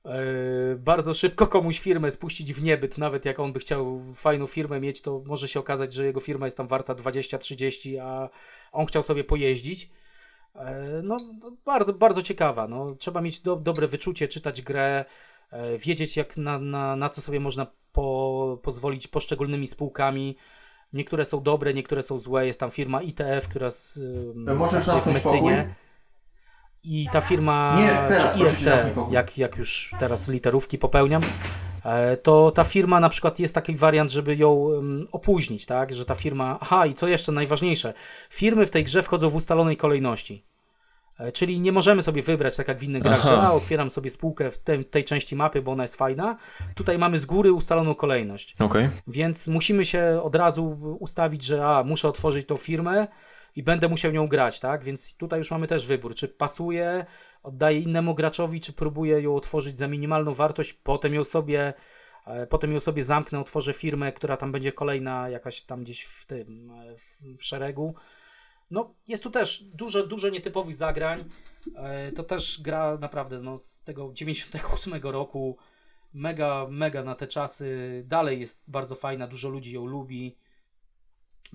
Yy, 0.05 0.11
bardzo 0.77 1.13
szybko 1.13 1.47
komuś 1.47 1.79
firmę 1.79 2.11
spuścić 2.11 2.53
w 2.53 2.63
niebyt, 2.63 2.97
nawet 2.97 3.25
jak 3.25 3.39
on 3.39 3.53
by 3.53 3.59
chciał 3.59 4.01
fajną 4.15 4.47
firmę 4.47 4.79
mieć, 4.79 5.01
to 5.01 5.21
może 5.25 5.47
się 5.47 5.59
okazać, 5.59 5.93
że 5.93 6.05
jego 6.05 6.19
firma 6.19 6.45
jest 6.45 6.57
tam 6.57 6.67
warta 6.67 6.95
20-30, 6.95 7.99
a 8.01 8.29
on 8.71 8.85
chciał 8.85 9.03
sobie 9.03 9.23
pojeździć. 9.23 9.89
Yy, 10.55 10.61
no, 11.03 11.17
bardzo, 11.65 11.93
bardzo 11.93 12.21
ciekawa. 12.21 12.67
No, 12.67 12.95
trzeba 12.95 13.21
mieć 13.21 13.39
do, 13.39 13.55
dobre 13.55 13.87
wyczucie, 13.87 14.27
czytać 14.27 14.61
grę, 14.61 15.05
wiedzieć 15.79 16.17
jak 16.17 16.37
na, 16.37 16.59
na, 16.59 16.95
na 16.95 17.09
co 17.09 17.21
sobie 17.21 17.39
można 17.39 17.67
po, 17.91 18.59
pozwolić 18.63 19.07
poszczególnymi 19.07 19.67
spółkami. 19.67 20.37
Niektóre 20.93 21.25
są 21.25 21.43
dobre, 21.43 21.73
niektóre 21.73 22.03
są 22.03 22.17
złe. 22.17 22.47
Jest 22.47 22.59
tam 22.59 22.71
firma 22.71 23.01
ITF, 23.01 23.47
która 23.47 23.71
z, 23.71 23.99
w 25.01 25.07
Messynie 25.07 25.75
i 26.83 27.07
ta 27.11 27.21
firma, 27.21 27.77
Nie, 27.79 28.17
czy 28.17 28.27
IFT, 28.39 28.67
jak, 29.11 29.37
jak 29.37 29.57
już 29.57 29.95
teraz 29.99 30.29
literówki 30.29 30.77
popełniam, 30.77 31.21
e, 31.85 32.17
to 32.17 32.51
ta 32.51 32.63
firma 32.63 32.99
na 32.99 33.09
przykład 33.09 33.39
jest 33.39 33.55
taki 33.55 33.75
wariant, 33.75 34.11
żeby 34.11 34.35
ją 34.35 34.69
opóźnić, 35.11 35.65
tak, 35.65 35.95
że 35.95 36.05
ta 36.05 36.15
firma, 36.15 36.57
aha 36.61 36.85
i 36.85 36.93
co 36.93 37.07
jeszcze 37.07 37.31
najważniejsze, 37.31 37.93
firmy 38.29 38.65
w 38.65 38.69
tej 38.69 38.83
grze 38.83 39.03
wchodzą 39.03 39.29
w 39.29 39.35
ustalonej 39.35 39.77
kolejności. 39.77 40.45
E, 41.23 41.31
czyli 41.31 41.59
nie 41.59 41.71
możemy 41.71 42.01
sobie 42.01 42.21
wybrać, 42.21 42.55
tak 42.55 42.67
jak 42.67 42.79
w 42.79 42.83
innych 42.83 43.03
grach, 43.03 43.23
że 43.23 43.41
a, 43.41 43.51
otwieram 43.51 43.89
sobie 43.89 44.09
spółkę 44.09 44.51
w 44.51 44.59
tej, 44.59 44.85
tej, 44.85 45.03
części 45.03 45.35
mapy, 45.35 45.61
bo 45.61 45.71
ona 45.71 45.83
jest 45.83 45.95
fajna. 45.95 46.37
Tutaj 46.75 46.97
mamy 46.97 47.17
z 47.17 47.25
góry 47.25 47.53
ustaloną 47.53 47.95
kolejność. 47.95 48.55
Okay. 48.59 48.89
Więc 49.07 49.47
musimy 49.47 49.85
się 49.85 50.19
od 50.23 50.35
razu 50.35 50.97
ustawić, 50.99 51.43
że 51.43 51.67
a, 51.67 51.83
muszę 51.83 52.07
otworzyć 52.07 52.47
tą 52.47 52.57
firmę, 52.57 53.07
i 53.55 53.63
będę 53.63 53.89
musiał 53.89 54.11
nią 54.11 54.27
grać, 54.27 54.59
tak? 54.59 54.83
Więc 54.83 55.15
tutaj 55.15 55.39
już 55.39 55.51
mamy 55.51 55.67
też 55.67 55.87
wybór, 55.87 56.15
czy 56.15 56.27
pasuje, 56.27 57.05
oddaję 57.43 57.79
innemu 57.79 58.15
graczowi, 58.15 58.61
czy 58.61 58.73
próbuję 58.73 59.21
ją 59.21 59.35
otworzyć 59.35 59.77
za 59.77 59.87
minimalną 59.87 60.33
wartość, 60.33 60.73
potem 60.73 61.13
ją 61.13 61.23
sobie 61.23 61.73
e, 62.25 62.47
potem 62.47 62.73
ją 62.73 62.79
sobie 62.79 63.03
zamknę, 63.03 63.39
otworzę 63.39 63.73
firmę, 63.73 64.11
która 64.11 64.37
tam 64.37 64.51
będzie 64.51 64.71
kolejna 64.71 65.29
jakaś 65.29 65.61
tam 65.61 65.83
gdzieś 65.83 66.03
w 66.03 66.25
tym 66.25 66.71
e, 66.71 66.95
w, 66.97 67.43
szeregu. 67.43 67.95
No, 68.73 68.95
jest 69.07 69.23
tu 69.23 69.29
też 69.29 69.63
dużo, 69.63 70.07
dużo 70.07 70.29
nietypowych 70.29 70.75
zagrań. 70.75 71.29
E, 71.75 72.11
to 72.11 72.23
też 72.23 72.61
gra 72.61 72.97
naprawdę 72.97 73.37
no, 73.43 73.57
z 73.57 73.83
tego 73.83 74.11
98 74.13 74.93
roku. 75.03 75.57
Mega, 76.13 76.67
mega 76.69 77.03
na 77.03 77.15
te 77.15 77.27
czasy. 77.27 78.03
Dalej 78.07 78.39
jest 78.39 78.69
bardzo 78.69 78.95
fajna, 78.95 79.27
dużo 79.27 79.49
ludzi 79.49 79.73
ją 79.73 79.85
lubi 79.85 80.37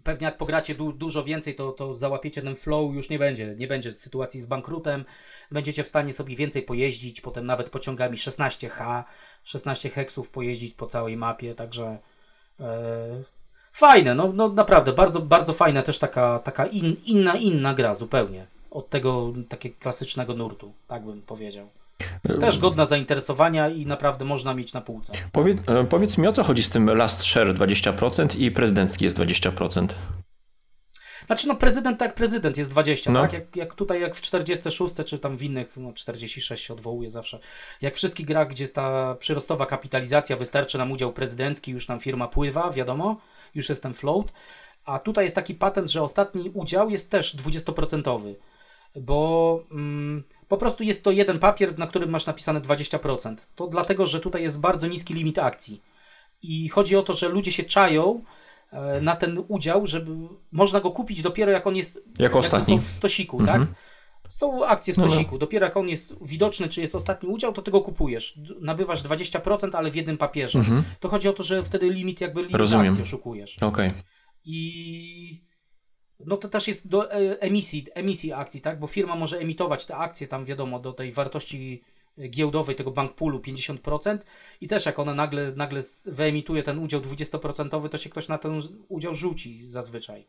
pewnie 0.05 0.25
jak 0.25 0.37
pogracie 0.37 0.75
du 0.75 0.93
dużo 0.93 1.25
więcej, 1.25 1.55
to, 1.55 1.73
to 1.73 1.93
załapiecie 1.93 2.43
ten 2.43 2.57
flow, 2.57 2.95
już 2.95 3.11
nie 3.11 3.19
będzie, 3.19 3.55
nie 3.57 3.67
będzie 3.67 3.93
sytuacji 3.93 4.41
z 4.41 4.47
bankrutem, 4.47 5.05
będziecie 5.51 5.85
w 5.85 5.89
stanie 5.89 6.13
sobie 6.13 6.37
więcej 6.37 6.63
pojeździć, 6.63 7.21
potem 7.21 7.47
nawet 7.47 7.71
pociągami 7.71 8.17
16H, 8.17 9.05
16 9.45 9.91
heksów 9.91 10.31
pojeździć 10.31 10.75
po 10.75 10.87
całej 10.87 11.17
mapie, 11.17 11.55
także 11.55 11.99
e, 12.61 13.38
fajne, 13.79 14.15
no, 14.15 14.33
no 14.35 14.49
naprawdę, 14.49 14.93
bardzo, 14.93 15.21
bardzo 15.21 15.53
fajna 15.53 15.83
też 15.83 15.99
taka, 15.99 16.39
taka 16.39 16.67
in, 16.67 16.97
inna, 17.07 17.35
inna 17.35 17.75
gra 17.75 17.95
zupełnie 17.95 18.47
od 18.71 18.91
tego 18.91 19.33
takiego 19.49 19.77
klasycznego 19.81 20.35
nurtu, 20.35 20.73
tak 20.89 21.05
bym 21.05 21.23
powiedział. 21.23 21.69
Też 22.41 22.59
godna 22.59 22.85
zainteresowania 22.85 23.69
i 23.69 23.87
naprawdę 23.87 24.25
można 24.25 24.55
mieć 24.55 24.73
na 24.73 24.81
półce. 24.81 25.13
Powiedz, 25.33 25.59
e, 25.67 25.85
powiedz 25.85 26.19
mi 26.19 26.27
o 26.27 26.33
co 26.33 26.45
chodzi 26.45 26.63
z 26.63 26.71
tym 26.71 26.87
last 26.87 27.25
share 27.25 27.55
20% 27.55 28.39
i 28.39 28.51
prezydencki 28.51 29.05
jest 29.05 29.19
20%. 29.19 29.87
Znaczy 31.29 31.49
no 31.49 31.55
prezydent 31.55 31.99
tak 31.99 32.15
prezydent 32.15 32.57
jest 32.57 32.71
20, 32.71 33.13
no. 33.13 33.21
tak? 33.21 33.33
Jak, 33.33 33.57
jak 33.57 33.75
tutaj 33.75 34.01
jak 34.01 34.15
w 34.15 34.21
46 34.21 34.95
czy 35.07 35.19
tam 35.19 35.37
w 35.37 35.43
innych, 35.43 35.77
no 35.77 35.93
46 35.93 36.65
się 36.65 36.75
odwołuje 36.75 37.11
zawsze. 37.11 37.39
Jak 37.83 37.95
wszystkich 37.95 38.27
grach, 38.27 38.49
gdzie 38.49 38.63
jest 38.63 38.75
ta 38.75 39.15
przyrostowa 39.15 39.67
kapitalizacja, 39.67 40.37
wystarczy 40.37 40.79
nam 40.79 40.93
udział 40.93 41.13
prezydencki, 41.13 41.73
już 41.73 41.89
nam 41.89 42.01
firma 42.01 42.29
pływa, 42.29 42.71
wiadomo, 42.71 43.21
już 43.55 43.69
jest 43.69 43.83
ten 43.83 43.95
float. 43.95 44.33
A 44.85 44.99
tutaj 44.99 45.25
jest 45.25 45.37
taki 45.37 45.55
patent, 45.55 45.91
że 45.91 46.03
ostatni 46.03 46.51
udział 46.55 46.91
jest 46.91 47.11
też 47.11 47.37
20%, 47.37 48.35
bo... 48.97 49.65
Mm, 49.71 50.25
po 50.49 50.57
prostu 50.57 50.83
jest 50.85 51.05
to 51.05 51.11
jeden 51.11 51.39
papier, 51.39 51.79
na 51.79 51.87
którym 51.87 52.11
masz 52.11 52.27
napisane 52.27 52.61
20%. 52.61 53.37
To 53.55 53.67
dlatego, 53.67 54.07
że 54.07 54.21
tutaj 54.21 54.43
jest 54.43 54.61
bardzo 54.61 54.87
niski 54.87 55.15
limit 55.15 55.39
akcji. 55.39 55.83
I 56.43 56.69
chodzi 56.69 56.97
o 56.97 57.03
to, 57.03 57.13
że 57.13 57.29
ludzie 57.29 57.53
się 57.53 57.63
czają 57.63 58.25
na 59.03 59.17
ten 59.17 59.45
udział, 59.49 59.87
żeby 59.87 60.11
można 60.53 60.81
go 60.81 60.91
kupić 60.91 61.23
dopiero 61.23 61.53
jak 61.53 61.67
on 61.67 61.77
jest 61.77 62.03
jak 62.19 62.37
ostatni. 62.37 62.79
w 62.79 62.83
stosiku, 62.83 63.39
tak? 63.39 63.57
mhm. 63.57 63.67
tak? 63.67 63.77
Są 64.29 64.67
akcje 64.67 64.95
w 64.95 64.97
stosiku. 64.97 65.31
No, 65.31 65.33
no. 65.33 65.39
Dopiero 65.39 65.67
jak 65.67 65.77
on 65.77 65.89
jest 65.89 66.15
widoczny, 66.23 66.69
czy 66.69 66.81
jest 66.81 66.95
ostatni 66.95 67.29
udział, 67.29 67.53
to 67.53 67.63
tego 67.63 67.81
kupujesz. 67.81 68.39
Nabywasz 68.61 69.03
20%, 69.03 69.77
ale 69.77 69.91
w 69.91 69.97
jednym 69.97 70.19
papierze. 70.19 70.59
Mhm. 70.59 70.83
To 71.01 71.09
chodzi 71.09 71.29
o 71.29 71.33
to, 71.33 71.43
że 71.43 71.63
wtedy 71.63 71.91
limit 71.91 72.21
jakby 72.21 72.41
limit 72.41 72.57
Rozumiem. 72.57 72.87
akcji 72.87 73.03
oszukujesz. 73.03 73.57
Okej. 73.57 73.89
Okay. 73.89 74.03
I 74.45 75.49
no 76.27 76.37
to 76.37 76.49
też 76.49 76.69
jest 76.69 76.89
do 76.89 77.13
e, 77.13 77.41
emisji, 77.41 77.87
emisji 77.95 78.33
akcji, 78.33 78.61
tak? 78.61 78.79
Bo 78.79 78.87
firma 78.87 79.17
może 79.17 79.39
emitować 79.39 79.87
te 79.87 79.97
akcje 79.97 80.29
tam 80.29 80.45
wiadomo 80.45 80.79
do 80.79 80.93
tej 80.93 81.13
wartości 81.13 81.83
giełdowej 82.29 82.75
tego 82.75 82.91
bank 82.91 83.15
poolu 83.15 83.39
50% 83.39 84.19
i 84.61 84.69
też 84.69 84.87
jak 84.87 84.99
ona 84.99 85.15
nagle, 85.15 85.53
nagle 85.57 85.81
wyemituje 86.07 86.63
ten 86.63 86.79
udział 86.79 87.01
20%, 87.01 87.89
to 87.89 87.99
się 87.99 88.11
ktoś 88.11 88.29
na 88.29 88.39
ten 88.39 88.61
udział 88.89 89.15
rzuci 89.15 89.67
zazwyczaj. 89.67 90.27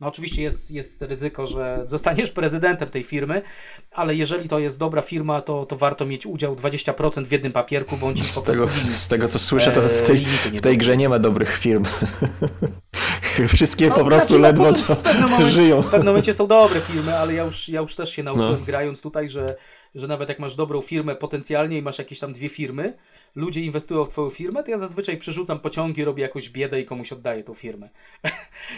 No 0.00 0.06
oczywiście 0.06 0.42
jest, 0.42 0.70
jest 0.70 1.02
ryzyko, 1.02 1.46
że 1.46 1.82
zostaniesz 1.84 2.30
prezydentem 2.30 2.88
tej 2.88 3.02
firmy, 3.02 3.42
ale 3.90 4.14
jeżeli 4.14 4.48
to 4.48 4.58
jest 4.58 4.78
dobra 4.78 5.02
firma, 5.02 5.40
to, 5.40 5.66
to 5.66 5.76
warto 5.76 6.06
mieć 6.06 6.26
udział 6.26 6.54
20% 6.54 7.24
w 7.24 7.32
jednym 7.32 7.52
papierku, 7.52 7.96
bądź 7.96 8.32
z 8.32 8.42
tego, 8.42 8.68
z 8.96 9.08
tego 9.08 9.28
co 9.28 9.38
słyszę, 9.38 9.72
to 9.72 9.82
w 9.82 10.02
tej, 10.02 10.26
w 10.52 10.60
tej 10.60 10.78
grze 10.78 10.96
nie 10.96 11.08
ma 11.08 11.18
dobrych 11.18 11.58
firm. 11.58 11.84
Wszystkie 13.54 13.88
no, 13.88 13.94
po 13.94 14.04
prostu 14.04 14.28
znaczy, 14.28 14.42
ledwo 14.42 14.72
no, 14.72 14.72
w 14.72 15.20
momencie, 15.20 15.50
żyją. 15.50 15.82
W 15.82 15.90
pewnym 15.90 16.06
momencie 16.06 16.34
są 16.34 16.46
dobre 16.46 16.80
firmy, 16.80 17.18
ale 17.18 17.34
ja 17.34 17.44
już, 17.44 17.68
ja 17.68 17.80
już 17.80 17.94
też 17.94 18.10
się 18.10 18.22
nauczyłem 18.22 18.60
no. 18.60 18.66
grając 18.66 19.00
tutaj, 19.00 19.28
że, 19.28 19.56
że 19.94 20.06
nawet 20.06 20.28
jak 20.28 20.38
masz 20.38 20.54
dobrą 20.54 20.80
firmę 20.80 21.16
potencjalnie 21.16 21.78
i 21.78 21.82
masz 21.82 21.98
jakieś 21.98 22.18
tam 22.18 22.32
dwie 22.32 22.48
firmy, 22.48 22.96
ludzie 23.34 23.60
inwestują 23.60 24.04
w 24.04 24.08
twoją 24.08 24.30
firmę, 24.30 24.62
to 24.62 24.70
ja 24.70 24.78
zazwyczaj 24.78 25.16
przerzucam 25.16 25.60
pociągi, 25.60 26.04
robię 26.04 26.22
jakąś 26.22 26.48
biedę 26.48 26.80
i 26.80 26.84
komuś 26.84 27.12
oddaję 27.12 27.44
tą 27.44 27.54
firmę. 27.54 27.90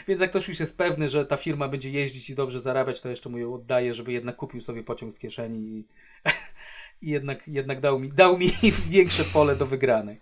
Więc 0.09 0.21
jak 0.21 0.31
ktoś 0.31 0.49
już 0.49 0.61
jest 0.61 0.77
pewny, 0.77 1.09
że 1.09 1.27
ta 1.27 1.37
firma 1.37 1.69
będzie 1.69 1.91
jeździć 1.91 2.31
i 2.31 2.35
dobrze 2.35 2.61
zarabiać, 2.61 3.01
to 3.01 3.09
jeszcze 3.09 3.29
mu 3.29 3.39
ją 3.39 3.55
oddaję, 3.55 3.95
żeby 3.95 4.13
jednak 4.13 4.37
kupił 4.37 4.61
sobie 4.61 4.83
pociąg 4.83 5.13
z 5.13 5.19
kieszeni 5.19 5.59
i, 5.59 5.89
i 7.07 7.11
jednak, 7.11 7.49
jednak 7.49 7.81
dał, 7.81 7.99
mi, 7.99 8.13
dał 8.13 8.39
mi 8.39 8.51
większe 8.89 9.25
pole 9.25 9.57
do 9.57 9.67
wygranej. 9.67 10.19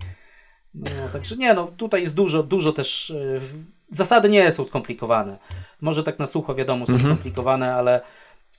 No, 0.75 1.09
także 1.13 1.37
nie, 1.37 1.55
no 1.55 1.67
tutaj 1.67 2.03
jest 2.03 2.15
dużo, 2.15 2.43
dużo 2.43 2.73
też. 2.73 3.11
Yy, 3.11 3.41
zasady 3.91 4.29
nie 4.29 4.51
są 4.51 4.65
skomplikowane. 4.65 5.39
Może 5.81 6.03
tak 6.03 6.19
na 6.19 6.27
sucho 6.27 6.55
wiadomo 6.55 6.87
są 6.87 6.93
mhm. 6.93 7.15
skomplikowane, 7.15 7.75
ale, 7.75 8.01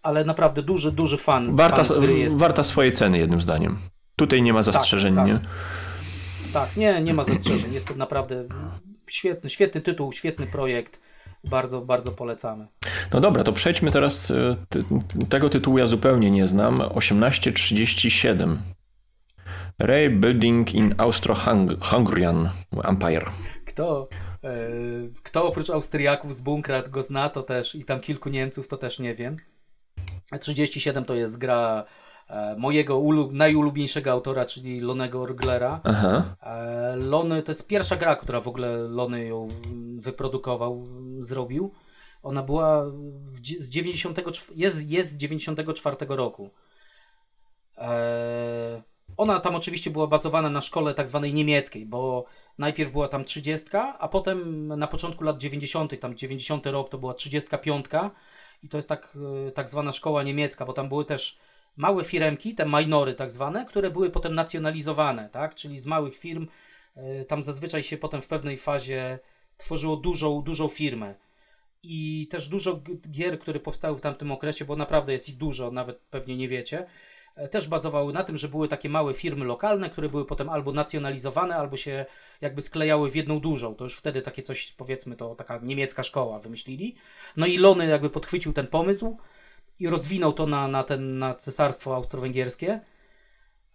ale 0.03 0.25
naprawdę 0.25 0.61
duży, 0.61 0.91
duży 0.91 1.17
fan. 1.17 1.55
Warta, 1.55 1.83
fan 1.83 2.17
jest. 2.17 2.37
warta 2.37 2.63
swojej 2.63 2.91
ceny, 2.91 3.17
jednym 3.17 3.41
zdaniem. 3.41 3.79
Tutaj 4.15 4.41
nie 4.41 4.53
ma 4.53 4.63
tak, 4.63 4.73
zastrzeżeń, 4.73 5.15
tak, 5.15 5.27
tak. 5.27 5.33
nie? 5.33 5.49
Tak, 6.53 6.77
nie, 6.77 7.01
nie 7.01 7.13
ma 7.13 7.23
zastrzeżeń. 7.23 7.73
Jest 7.73 7.87
to 7.87 7.95
naprawdę 7.95 8.45
świetny, 9.09 9.49
świetny 9.49 9.81
tytuł, 9.81 10.11
świetny 10.11 10.47
projekt. 10.47 10.99
Bardzo, 11.43 11.81
bardzo 11.81 12.11
polecamy. 12.11 12.67
No 13.13 13.21
dobra, 13.21 13.43
to 13.43 13.53
przejdźmy 13.53 13.91
teraz. 13.91 14.31
E, 14.31 14.55
ty, 14.69 14.83
tego 15.29 15.49
tytułu 15.49 15.77
ja 15.77 15.87
zupełnie 15.87 16.31
nie 16.31 16.47
znam. 16.47 16.77
1837. 16.77 18.61
Ray 19.79 20.09
Building 20.09 20.73
in 20.73 20.93
Austro-Hungarian 20.97 22.49
Empire. 22.83 23.31
Kto, 23.65 24.09
e, 24.43 24.49
kto 25.23 25.47
oprócz 25.47 25.69
Austriaków 25.69 26.35
z 26.35 26.41
bunkra 26.41 26.81
go 26.81 27.03
zna, 27.03 27.29
to 27.29 27.43
też 27.43 27.75
i 27.75 27.85
tam 27.85 27.99
kilku 27.99 28.29
Niemców, 28.29 28.67
to 28.67 28.77
też 28.77 28.99
nie 28.99 29.15
wiem. 29.15 29.37
37 30.39 31.05
to 31.05 31.15
jest 31.15 31.37
gra 31.37 31.85
E, 32.31 32.55
mojego 32.55 32.99
ulub, 32.99 33.33
najulubieńszego 33.33 34.11
autora, 34.11 34.45
czyli 34.45 34.79
Lonego 34.79 35.21
Orglera. 35.21 35.81
Aha. 35.83 36.35
E, 36.43 36.95
Lony 36.95 37.43
to 37.43 37.49
jest 37.51 37.67
pierwsza 37.67 37.95
gra, 37.95 38.15
która 38.15 38.41
w 38.41 38.47
ogóle 38.47 38.77
Lony 38.77 39.25
ją 39.25 39.47
wyprodukował, 39.95 40.87
zrobił. 41.19 41.71
Ona 42.23 42.43
była 42.43 42.85
z 43.57 43.69
94, 43.69 44.37
jest, 44.55 44.89
jest 44.89 45.13
z 45.13 45.17
94 45.17 45.97
roku. 46.09 46.49
E, 47.77 48.81
ona 49.17 49.39
tam 49.39 49.55
oczywiście 49.55 49.89
była 49.89 50.07
bazowana 50.07 50.49
na 50.49 50.61
szkole 50.61 50.93
tak 50.93 51.07
zwanej 51.07 51.33
niemieckiej, 51.33 51.85
bo 51.85 52.25
najpierw 52.57 52.91
była 52.91 53.07
tam 53.07 53.25
30, 53.25 53.67
a 53.99 54.07
potem 54.07 54.67
na 54.67 54.87
początku 54.87 55.23
lat 55.23 55.37
90., 55.37 55.99
tam 55.99 56.15
90 56.15 56.65
rok 56.65 56.89
to 56.89 56.97
była 56.97 57.13
35 57.13 57.85
i 58.63 58.69
to 58.69 58.77
jest 58.77 58.89
tak, 58.89 59.17
tak 59.53 59.69
zwana 59.69 59.91
szkoła 59.91 60.23
niemiecka, 60.23 60.65
bo 60.65 60.73
tam 60.73 60.89
były 60.89 61.05
też 61.05 61.37
małe 61.77 62.03
firemki, 62.03 62.55
te 62.55 62.65
minory 62.65 63.13
tak 63.13 63.31
zwane, 63.31 63.65
które 63.65 63.91
były 63.91 64.09
potem 64.09 64.35
nacjonalizowane, 64.35 65.29
tak? 65.29 65.55
Czyli 65.55 65.79
z 65.79 65.85
małych 65.85 66.15
firm 66.15 66.47
y, 66.97 67.25
tam 67.25 67.43
zazwyczaj 67.43 67.83
się 67.83 67.97
potem 67.97 68.21
w 68.21 68.27
pewnej 68.27 68.57
fazie 68.57 69.19
tworzyło 69.57 69.95
dużą, 69.95 70.41
dużą 70.41 70.67
firmę. 70.67 71.15
I 71.83 72.27
też 72.31 72.47
dużo 72.47 72.81
gier, 73.11 73.39
które 73.39 73.59
powstały 73.59 73.97
w 73.97 74.01
tamtym 74.01 74.31
okresie, 74.31 74.65
bo 74.65 74.75
naprawdę 74.75 75.13
jest 75.13 75.29
ich 75.29 75.37
dużo, 75.37 75.71
nawet 75.71 75.99
pewnie 75.99 76.37
nie 76.37 76.47
wiecie, 76.47 76.85
też 77.51 77.67
bazowały 77.67 78.13
na 78.13 78.23
tym, 78.23 78.37
że 78.37 78.47
były 78.47 78.67
takie 78.67 78.89
małe 78.89 79.13
firmy 79.13 79.45
lokalne, 79.45 79.89
które 79.89 80.09
były 80.09 80.25
potem 80.25 80.49
albo 80.49 80.71
nacjonalizowane, 80.71 81.55
albo 81.55 81.77
się 81.77 82.05
jakby 82.41 82.61
sklejały 82.61 83.11
w 83.11 83.15
jedną 83.15 83.39
dużą. 83.39 83.75
To 83.75 83.83
już 83.83 83.97
wtedy 83.97 84.21
takie 84.21 84.41
coś, 84.41 84.71
powiedzmy, 84.71 85.15
to 85.15 85.35
taka 85.35 85.59
niemiecka 85.63 86.03
szkoła 86.03 86.39
wymyślili. 86.39 86.95
No 87.37 87.45
i 87.45 87.57
Lony 87.57 87.87
jakby 87.87 88.09
podchwycił 88.09 88.53
ten 88.53 88.67
pomysł 88.67 89.17
i 89.79 89.89
rozwinął 89.89 90.33
to 90.33 90.47
na, 90.47 90.67
na, 90.67 90.83
ten, 90.83 91.19
na 91.19 91.35
cesarstwo 91.35 91.95
austro-węgierskie. 91.95 92.79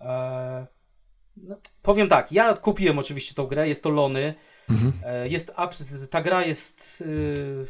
E, 0.00 0.66
no, 1.36 1.56
powiem 1.82 2.08
tak, 2.08 2.32
ja 2.32 2.56
kupiłem 2.56 2.98
oczywiście 2.98 3.34
tą 3.34 3.46
grę, 3.46 3.68
jest 3.68 3.82
to 3.82 3.90
Lony. 3.90 4.34
Mhm. 4.70 4.92
E, 5.04 5.28
jest, 5.28 5.52
ta 6.10 6.22
gra 6.22 6.44
jest 6.44 7.00
y, 7.00 7.66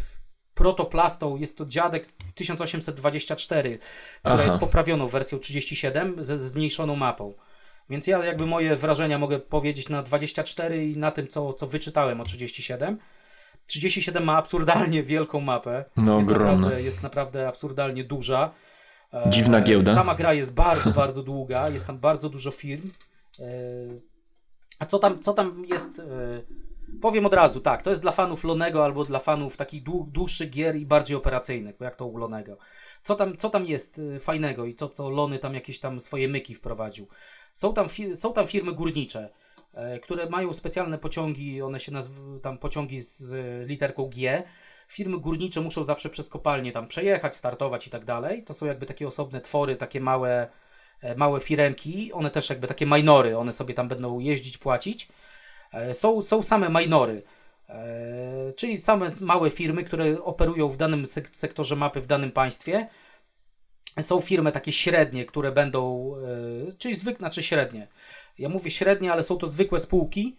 protoplastą, 0.57 1.37
jest 1.37 1.59
to 1.59 1.66
dziadek 1.66 2.07
1824, 2.35 3.79
która 4.19 4.35
Aha. 4.35 4.45
jest 4.45 4.59
poprawioną 4.59 5.07
wersją 5.07 5.38
37 5.38 6.25
ze, 6.25 6.38
ze 6.38 6.49
zmniejszoną 6.49 6.97
mapą. 6.97 7.35
Więc 7.90 8.07
ja 8.07 8.25
jakby 8.25 8.47
moje 8.47 8.77
wrażenia 8.77 9.19
mogę 9.19 9.38
powiedzieć 9.38 9.88
na 9.88 10.03
24 10.03 10.87
i 10.87 10.97
na 10.97 11.11
tym, 11.11 11.29
co, 11.29 11.53
co 11.53 11.66
wyczytałem 11.66 12.21
o 12.21 12.25
37. 12.25 12.99
37 13.66 14.25
ma 14.25 14.37
absurdalnie 14.37 15.03
wielką 15.03 15.40
mapę. 15.40 15.85
No, 15.97 16.19
jest, 16.19 16.31
naprawdę, 16.31 16.83
jest 16.83 17.03
naprawdę 17.03 17.49
absurdalnie 17.49 18.05
duża. 18.05 18.51
E, 19.14 19.31
Dziwna 19.31 19.61
giełda. 19.61 19.95
Sama 19.95 20.14
gra 20.14 20.35
jest 20.35 20.55
bardzo, 20.55 20.90
bardzo 20.90 21.23
długa. 21.23 21.69
Jest 21.69 21.87
tam 21.87 21.99
bardzo 21.99 22.29
dużo 22.29 22.51
firm. 22.51 22.90
E, 23.38 23.45
a 24.79 24.87
co 24.87 24.99
tam, 24.99 25.21
co 25.21 25.33
tam 25.33 25.64
jest? 25.64 26.03
Powiem 27.01 27.27
od 27.27 27.35
razu, 27.35 27.61
tak, 27.61 27.83
to 27.83 27.91
jest 27.91 28.03
dla 28.03 28.13
fanów 28.13 28.45
Lonego 28.45 28.85
albo 28.85 29.05
dla 29.05 29.19
fanów 29.19 29.57
takich 29.57 29.83
dłuższych 30.07 30.51
gier 30.51 30.77
i 30.77 30.87
bardziej 30.87 31.17
operacyjnych, 31.17 31.77
jak 31.81 31.97
to 31.97 32.07
u 32.07 32.17
Lonego. 32.17 32.57
Co 33.03 33.15
tam, 33.15 33.37
co 33.37 33.51
tam 33.51 33.67
jest 33.67 34.01
fajnego 34.21 34.65
i 34.65 34.75
co, 34.75 34.89
co 34.89 35.11
Lony 35.11 35.39
tam 35.39 35.55
jakieś 35.55 35.81
tam 35.81 36.01
swoje 36.01 36.29
myki 36.29 36.55
wprowadził? 36.55 37.09
Są 37.53 37.75
tam, 37.75 37.87
są 38.15 38.33
tam 38.33 38.47
firmy 38.47 38.73
górnicze. 38.73 39.31
E, 39.77 39.99
które 39.99 40.29
mają 40.29 40.53
specjalne 40.53 40.99
pociągi, 40.99 41.63
one 41.63 41.81
się 41.81 41.93
nazywają 41.93 42.41
tam 42.41 42.59
pociągi 42.59 43.01
z 43.01 43.33
literką 43.69 44.09
G. 44.09 44.43
Firmy 44.89 45.19
górnicze 45.19 45.61
muszą 45.61 45.85
zawsze 45.85 46.11
przez 46.11 46.29
kopalnię 46.29 46.73
tam 46.73 46.87
przejechać, 46.87 47.37
startować 47.37 47.87
i 47.87 47.91
tak 47.91 48.05
dalej. 48.05 48.45
To 48.45 48.55
są 48.55 48.67
jakby 48.67 48.87
takie 48.87 49.07
osobne 49.07 49.41
twory, 49.41 49.77
takie 49.77 50.01
małe, 50.01 50.49
e, 51.01 51.15
małe 51.15 51.41
firemki. 51.41 52.13
One 52.13 52.31
też 52.31 52.51
jakby 52.51 52.67
takie 52.67 52.87
minory, 52.87 53.39
one 53.39 53.53
sobie 53.53 53.75
tam 53.75 53.89
będą 53.89 54.19
jeździć, 54.19 54.59
płacić. 54.59 55.09
E, 55.77 55.95
są, 55.95 56.23
są 56.23 56.43
same 56.43 56.69
minory, 56.81 57.23
czyli 58.57 58.79
same 58.79 59.11
małe 59.21 59.51
firmy, 59.51 59.85
które 59.85 60.23
operują 60.23 60.69
w 60.69 60.77
danym 60.77 61.07
sektorze 61.33 61.77
mapy, 61.77 62.01
w 62.01 62.07
danym 62.07 62.33
państwie. 62.33 62.89
Są 64.01 64.21
firmy 64.21 64.53
takie 64.53 64.73
średnie, 64.73 65.25
które 65.25 65.53
będą, 65.53 66.12
czyli 66.79 66.95
zwykle, 66.95 67.19
znaczy 67.19 67.43
średnie, 67.43 67.89
ja 68.39 68.49
mówię 68.49 68.71
średnie, 68.71 69.12
ale 69.12 69.23
są 69.23 69.37
to 69.37 69.49
zwykłe 69.49 69.81
spółki, 69.81 70.37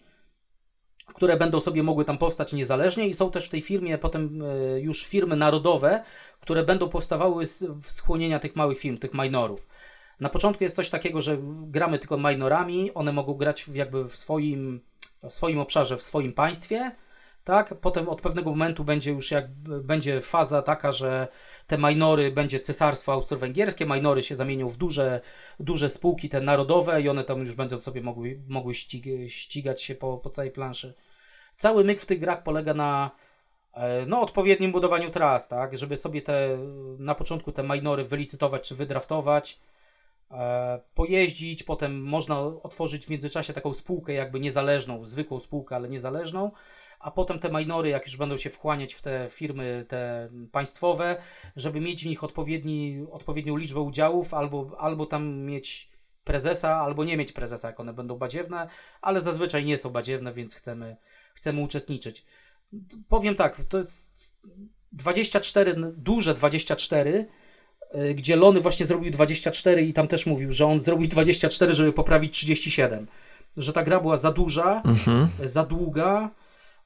które 1.13 1.37
będą 1.37 1.59
sobie 1.59 1.83
mogły 1.83 2.05
tam 2.05 2.17
powstać 2.17 2.53
niezależnie 2.53 3.07
i 3.07 3.13
są 3.13 3.31
też 3.31 3.47
w 3.47 3.49
tej 3.49 3.61
firmie 3.61 3.97
potem 3.97 4.41
e, 4.41 4.79
już 4.79 5.05
firmy 5.05 5.35
narodowe, 5.35 6.03
które 6.39 6.63
będą 6.63 6.89
powstawały 6.89 7.45
z 7.45 7.65
schłonienia 7.89 8.39
tych 8.39 8.55
małych 8.55 8.79
firm, 8.79 8.97
tych 8.97 9.13
minorów. 9.13 9.67
Na 10.19 10.29
początku 10.29 10.63
jest 10.63 10.75
coś 10.75 10.89
takiego, 10.89 11.21
że 11.21 11.37
gramy 11.61 11.99
tylko 11.99 12.17
minorami, 12.17 12.93
one 12.93 13.11
mogą 13.11 13.33
grać 13.33 13.67
jakby 13.73 14.03
w 14.03 14.15
swoim, 14.15 14.81
w 15.23 15.33
swoim 15.33 15.59
obszarze, 15.59 15.97
w 15.97 16.01
swoim 16.01 16.33
państwie, 16.33 16.91
tak? 17.47 17.73
Potem 17.81 18.09
od 18.09 18.21
pewnego 18.21 18.49
momentu 18.49 18.83
będzie 18.83 19.11
już 19.11 19.31
jak 19.31 19.51
będzie 19.83 20.21
faza 20.21 20.61
taka, 20.61 20.91
że 20.91 21.27
te 21.67 21.77
minory 21.77 22.31
będzie 22.31 22.59
cesarstwo 22.59 23.13
austro-węgierskie, 23.13 23.85
minory 23.85 24.23
się 24.23 24.35
zamienią 24.35 24.69
w 24.69 24.77
duże, 24.77 25.21
duże 25.59 25.89
spółki 25.89 26.29
te 26.29 26.41
narodowe 26.41 27.01
i 27.01 27.09
one 27.09 27.23
tam 27.23 27.39
już 27.39 27.55
będą 27.55 27.81
sobie 27.81 28.01
mogły, 28.01 28.41
mogły 28.47 28.73
ścigać 29.27 29.83
się 29.83 29.95
po, 29.95 30.17
po 30.17 30.29
całej 30.29 30.51
planszy. 30.51 30.93
Cały 31.55 31.83
myk 31.83 32.01
w 32.01 32.05
tych 32.05 32.19
grach 32.19 32.43
polega 32.43 32.73
na 32.73 33.11
e, 33.73 34.05
no, 34.05 34.21
odpowiednim 34.21 34.71
budowaniu 34.71 35.09
tras, 35.09 35.47
tak? 35.47 35.77
Żeby 35.77 35.97
sobie 35.97 36.21
te 36.21 36.57
na 36.99 37.15
początku 37.15 37.51
te 37.51 37.63
minory 37.63 38.03
wylicytować 38.03 38.67
czy 38.67 38.75
wydraftować, 38.75 39.59
pojeździć, 40.93 41.63
potem 41.63 42.01
można 42.03 42.39
otworzyć 42.39 43.05
w 43.05 43.09
międzyczasie 43.09 43.53
taką 43.53 43.73
spółkę 43.73 44.13
jakby 44.13 44.39
niezależną, 44.39 45.05
zwykłą 45.05 45.39
spółkę, 45.39 45.75
ale 45.75 45.89
niezależną 45.89 46.51
a 46.99 47.11
potem 47.11 47.39
te 47.39 47.49
minory, 47.49 47.89
jak 47.89 48.05
już 48.05 48.17
będą 48.17 48.37
się 48.37 48.49
wchłaniać 48.49 48.93
w 48.93 49.01
te 49.01 49.27
firmy 49.31 49.85
te 49.87 50.29
państwowe, 50.51 51.21
żeby 51.55 51.81
mieć 51.81 52.03
w 52.03 52.05
nich 52.05 52.23
odpowiedni, 52.23 53.05
odpowiednią 53.11 53.55
liczbę 53.55 53.79
udziałów, 53.79 54.33
albo, 54.33 54.75
albo 54.79 55.05
tam 55.05 55.37
mieć 55.37 55.89
prezesa, 56.23 56.75
albo 56.75 57.03
nie 57.03 57.17
mieć 57.17 57.31
prezesa, 57.31 57.67
jak 57.67 57.79
one 57.79 57.93
będą 57.93 58.15
badziewne, 58.15 58.67
ale 59.01 59.21
zazwyczaj 59.21 59.65
nie 59.65 59.77
są 59.77 59.89
badziewne, 59.89 60.33
więc 60.33 60.55
chcemy, 60.55 60.97
chcemy 61.33 61.61
uczestniczyć. 61.61 62.25
Powiem 63.07 63.35
tak, 63.35 63.63
to 63.63 63.77
jest 63.77 64.31
24, 64.91 65.75
duże 65.97 66.33
24, 66.33 67.09
y, 67.09 67.27
gdzie 68.15 68.35
Lony 68.35 68.59
właśnie 68.61 68.85
zrobił 68.85 69.11
24 69.11 69.81
i 69.81 69.93
tam 69.93 70.07
też 70.07 70.25
mówił, 70.25 70.51
że 70.51 70.65
on 70.65 70.79
zrobił 70.79 71.07
24, 71.07 71.73
żeby 71.73 71.93
poprawić 71.93 72.33
37. 72.33 73.07
Że 73.57 73.73
ta 73.73 73.83
gra 73.83 73.99
była 73.99 74.17
za 74.17 74.31
duża, 74.31 74.81
mhm. 74.85 75.27
za 75.43 75.63
długa, 75.63 76.29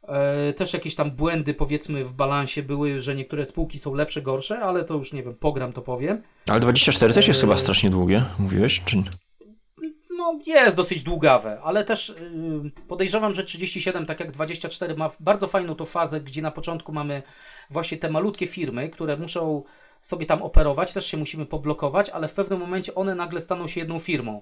e, 0.08 0.54
też 0.54 0.74
jakieś 0.74 0.96
tam 0.96 1.12
błędy 1.12 1.54
powiedzmy 1.54 2.06
w 2.06 2.14
balansie 2.14 2.64
były, 2.64 3.00
że 3.00 3.16
niektóre 3.16 3.46
spółki 3.46 3.80
są 3.80 3.94
lepsze, 3.94 4.22
gorsze, 4.22 4.60
ale 4.60 4.84
to 4.84 4.94
już 4.94 5.14
nie 5.14 5.24
wiem, 5.24 5.36
pogram 5.36 5.74
to 5.74 5.82
powiem. 5.82 6.22
Ale 6.50 6.60
24 6.60 7.14
też 7.14 7.28
jest 7.28 7.40
e... 7.40 7.42
chyba 7.42 7.58
strasznie 7.58 7.90
długie, 7.90 8.26
mówiłeś? 8.40 8.82
Czy 8.86 9.04
no, 10.18 10.40
jest 10.46 10.76
dosyć 10.76 11.04
długawe, 11.04 11.62
ale 11.64 11.84
też 11.84 12.16
yy, 12.64 12.72
podejrzewam, 12.88 13.34
że 13.34 13.44
37, 13.44 14.06
tak 14.06 14.20
jak 14.20 14.32
24, 14.32 14.96
ma 14.96 15.10
bardzo 15.20 15.48
fajną 15.48 15.76
tą 15.76 15.86
fazę, 15.86 16.22
gdzie 16.22 16.42
na 16.42 16.52
początku 16.52 16.94
mamy 16.94 17.24
właśnie 17.70 17.98
te 17.98 18.10
malutkie 18.10 18.48
firmy, 18.48 18.90
które 18.90 19.18
muszą 19.18 19.64
sobie 20.02 20.26
tam 20.26 20.42
operować, 20.42 20.94
też 20.94 21.06
się 21.06 21.18
musimy 21.18 21.46
poblokować, 21.46 22.10
ale 22.10 22.28
w 22.28 22.34
pewnym 22.34 22.60
momencie 22.60 22.96
one 22.96 23.16
nagle 23.16 23.42
staną 23.42 23.68
się 23.68 23.80
jedną 23.80 24.00
firmą. 24.00 24.42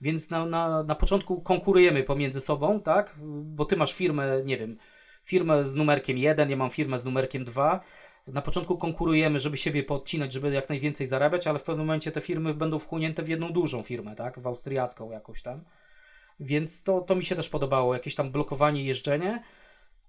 Więc 0.00 0.30
na, 0.30 0.46
na, 0.46 0.82
na 0.82 0.94
początku 0.94 1.40
konkurujemy 1.40 2.02
pomiędzy 2.02 2.40
sobą, 2.40 2.80
tak? 2.80 3.14
Bo 3.42 3.64
ty 3.64 3.76
masz 3.76 3.94
firmę, 3.94 4.42
nie 4.44 4.56
wiem, 4.56 4.78
firmę 5.22 5.64
z 5.64 5.74
numerkiem 5.74 6.18
1, 6.18 6.50
ja 6.50 6.56
mam 6.56 6.70
firmę 6.70 6.98
z 6.98 7.04
numerkiem 7.04 7.44
2 7.44 7.80
na 8.26 8.42
początku 8.42 8.78
konkurujemy, 8.78 9.40
żeby 9.40 9.56
siebie 9.56 9.82
podcinać, 9.82 10.32
żeby 10.32 10.50
jak 10.50 10.68
najwięcej 10.68 11.06
zarabiać, 11.06 11.46
ale 11.46 11.58
w 11.58 11.62
pewnym 11.62 11.86
momencie 11.86 12.12
te 12.12 12.20
firmy 12.20 12.54
będą 12.54 12.78
wchłonięte 12.78 13.22
w 13.22 13.28
jedną 13.28 13.52
dużą 13.52 13.82
firmę, 13.82 14.16
tak? 14.16 14.40
W 14.40 14.46
austriacką 14.46 15.10
jakoś 15.10 15.42
tam. 15.42 15.64
Więc 16.40 16.82
to, 16.82 17.00
to 17.00 17.16
mi 17.16 17.24
się 17.24 17.36
też 17.36 17.48
podobało, 17.48 17.94
jakieś 17.94 18.14
tam 18.14 18.30
blokowanie, 18.30 18.84
jeżdżenie, 18.84 19.42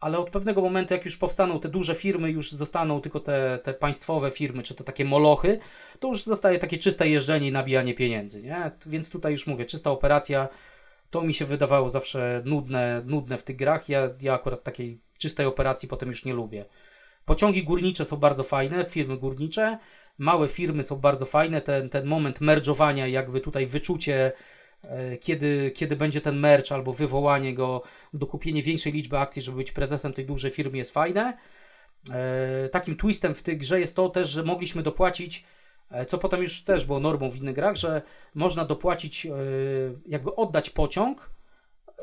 ale 0.01 0.17
od 0.17 0.29
pewnego 0.29 0.61
momentu, 0.61 0.93
jak 0.93 1.05
już 1.05 1.17
powstaną 1.17 1.59
te 1.59 1.69
duże 1.69 1.95
firmy, 1.95 2.31
już 2.31 2.51
zostaną 2.51 3.01
tylko 3.01 3.19
te, 3.19 3.59
te 3.63 3.73
państwowe 3.73 4.31
firmy, 4.31 4.63
czy 4.63 4.75
te 4.75 4.83
takie 4.83 5.05
molochy, 5.05 5.59
to 5.99 6.07
już 6.07 6.23
zostaje 6.23 6.57
takie 6.57 6.77
czyste 6.77 7.09
jeżdżenie 7.09 7.47
i 7.47 7.51
nabijanie 7.51 7.93
pieniędzy, 7.93 8.41
nie? 8.41 8.71
Więc 8.85 9.09
tutaj 9.09 9.31
już 9.31 9.47
mówię, 9.47 9.65
czysta 9.65 9.91
operacja, 9.91 10.47
to 11.09 11.21
mi 11.21 11.33
się 11.33 11.45
wydawało 11.45 11.89
zawsze 11.89 12.41
nudne, 12.45 13.01
nudne 13.05 13.37
w 13.37 13.43
tych 13.43 13.55
grach. 13.55 13.89
Ja, 13.89 14.09
ja 14.21 14.33
akurat 14.33 14.63
takiej 14.63 14.99
czystej 15.17 15.45
operacji 15.45 15.89
potem 15.89 16.09
już 16.09 16.25
nie 16.25 16.33
lubię. 16.33 16.65
Pociągi 17.25 17.63
górnicze 17.63 18.05
są 18.05 18.17
bardzo 18.17 18.43
fajne, 18.43 18.85
firmy 18.85 19.17
górnicze, 19.17 19.77
małe 20.17 20.47
firmy 20.47 20.83
są 20.83 20.95
bardzo 20.95 21.25
fajne, 21.25 21.61
ten, 21.61 21.89
ten 21.89 22.05
moment 22.05 22.41
merdżowania, 22.41 23.07
jakby 23.07 23.39
tutaj 23.39 23.65
wyczucie, 23.65 24.31
kiedy, 25.19 25.71
kiedy 25.75 25.95
będzie 25.95 26.21
ten 26.21 26.39
merch 26.39 26.71
albo 26.71 26.93
wywołanie 26.93 27.53
go, 27.53 27.83
dokupienie 28.13 28.63
większej 28.63 28.91
liczby 28.91 29.17
akcji, 29.17 29.41
żeby 29.41 29.57
być 29.57 29.71
prezesem 29.71 30.13
tej 30.13 30.25
dużej 30.25 30.51
firmy 30.51 30.77
jest 30.77 30.91
fajne. 30.91 31.37
E, 32.09 32.69
takim 32.69 32.97
twistem 32.97 33.35
w 33.35 33.41
tej 33.41 33.57
grze 33.57 33.79
jest 33.79 33.95
to 33.95 34.09
też, 34.09 34.29
że 34.29 34.43
mogliśmy 34.43 34.83
dopłacić, 34.83 35.45
e, 35.91 36.05
co 36.05 36.17
potem 36.17 36.41
już 36.41 36.63
też 36.63 36.85
było 36.85 36.99
normą 36.99 37.31
w 37.31 37.35
innych 37.35 37.55
grach, 37.55 37.75
że 37.75 38.01
można 38.35 38.65
dopłacić, 38.65 39.27
jakby 40.05 40.35
oddać 40.35 40.69
pociąg 40.69 41.29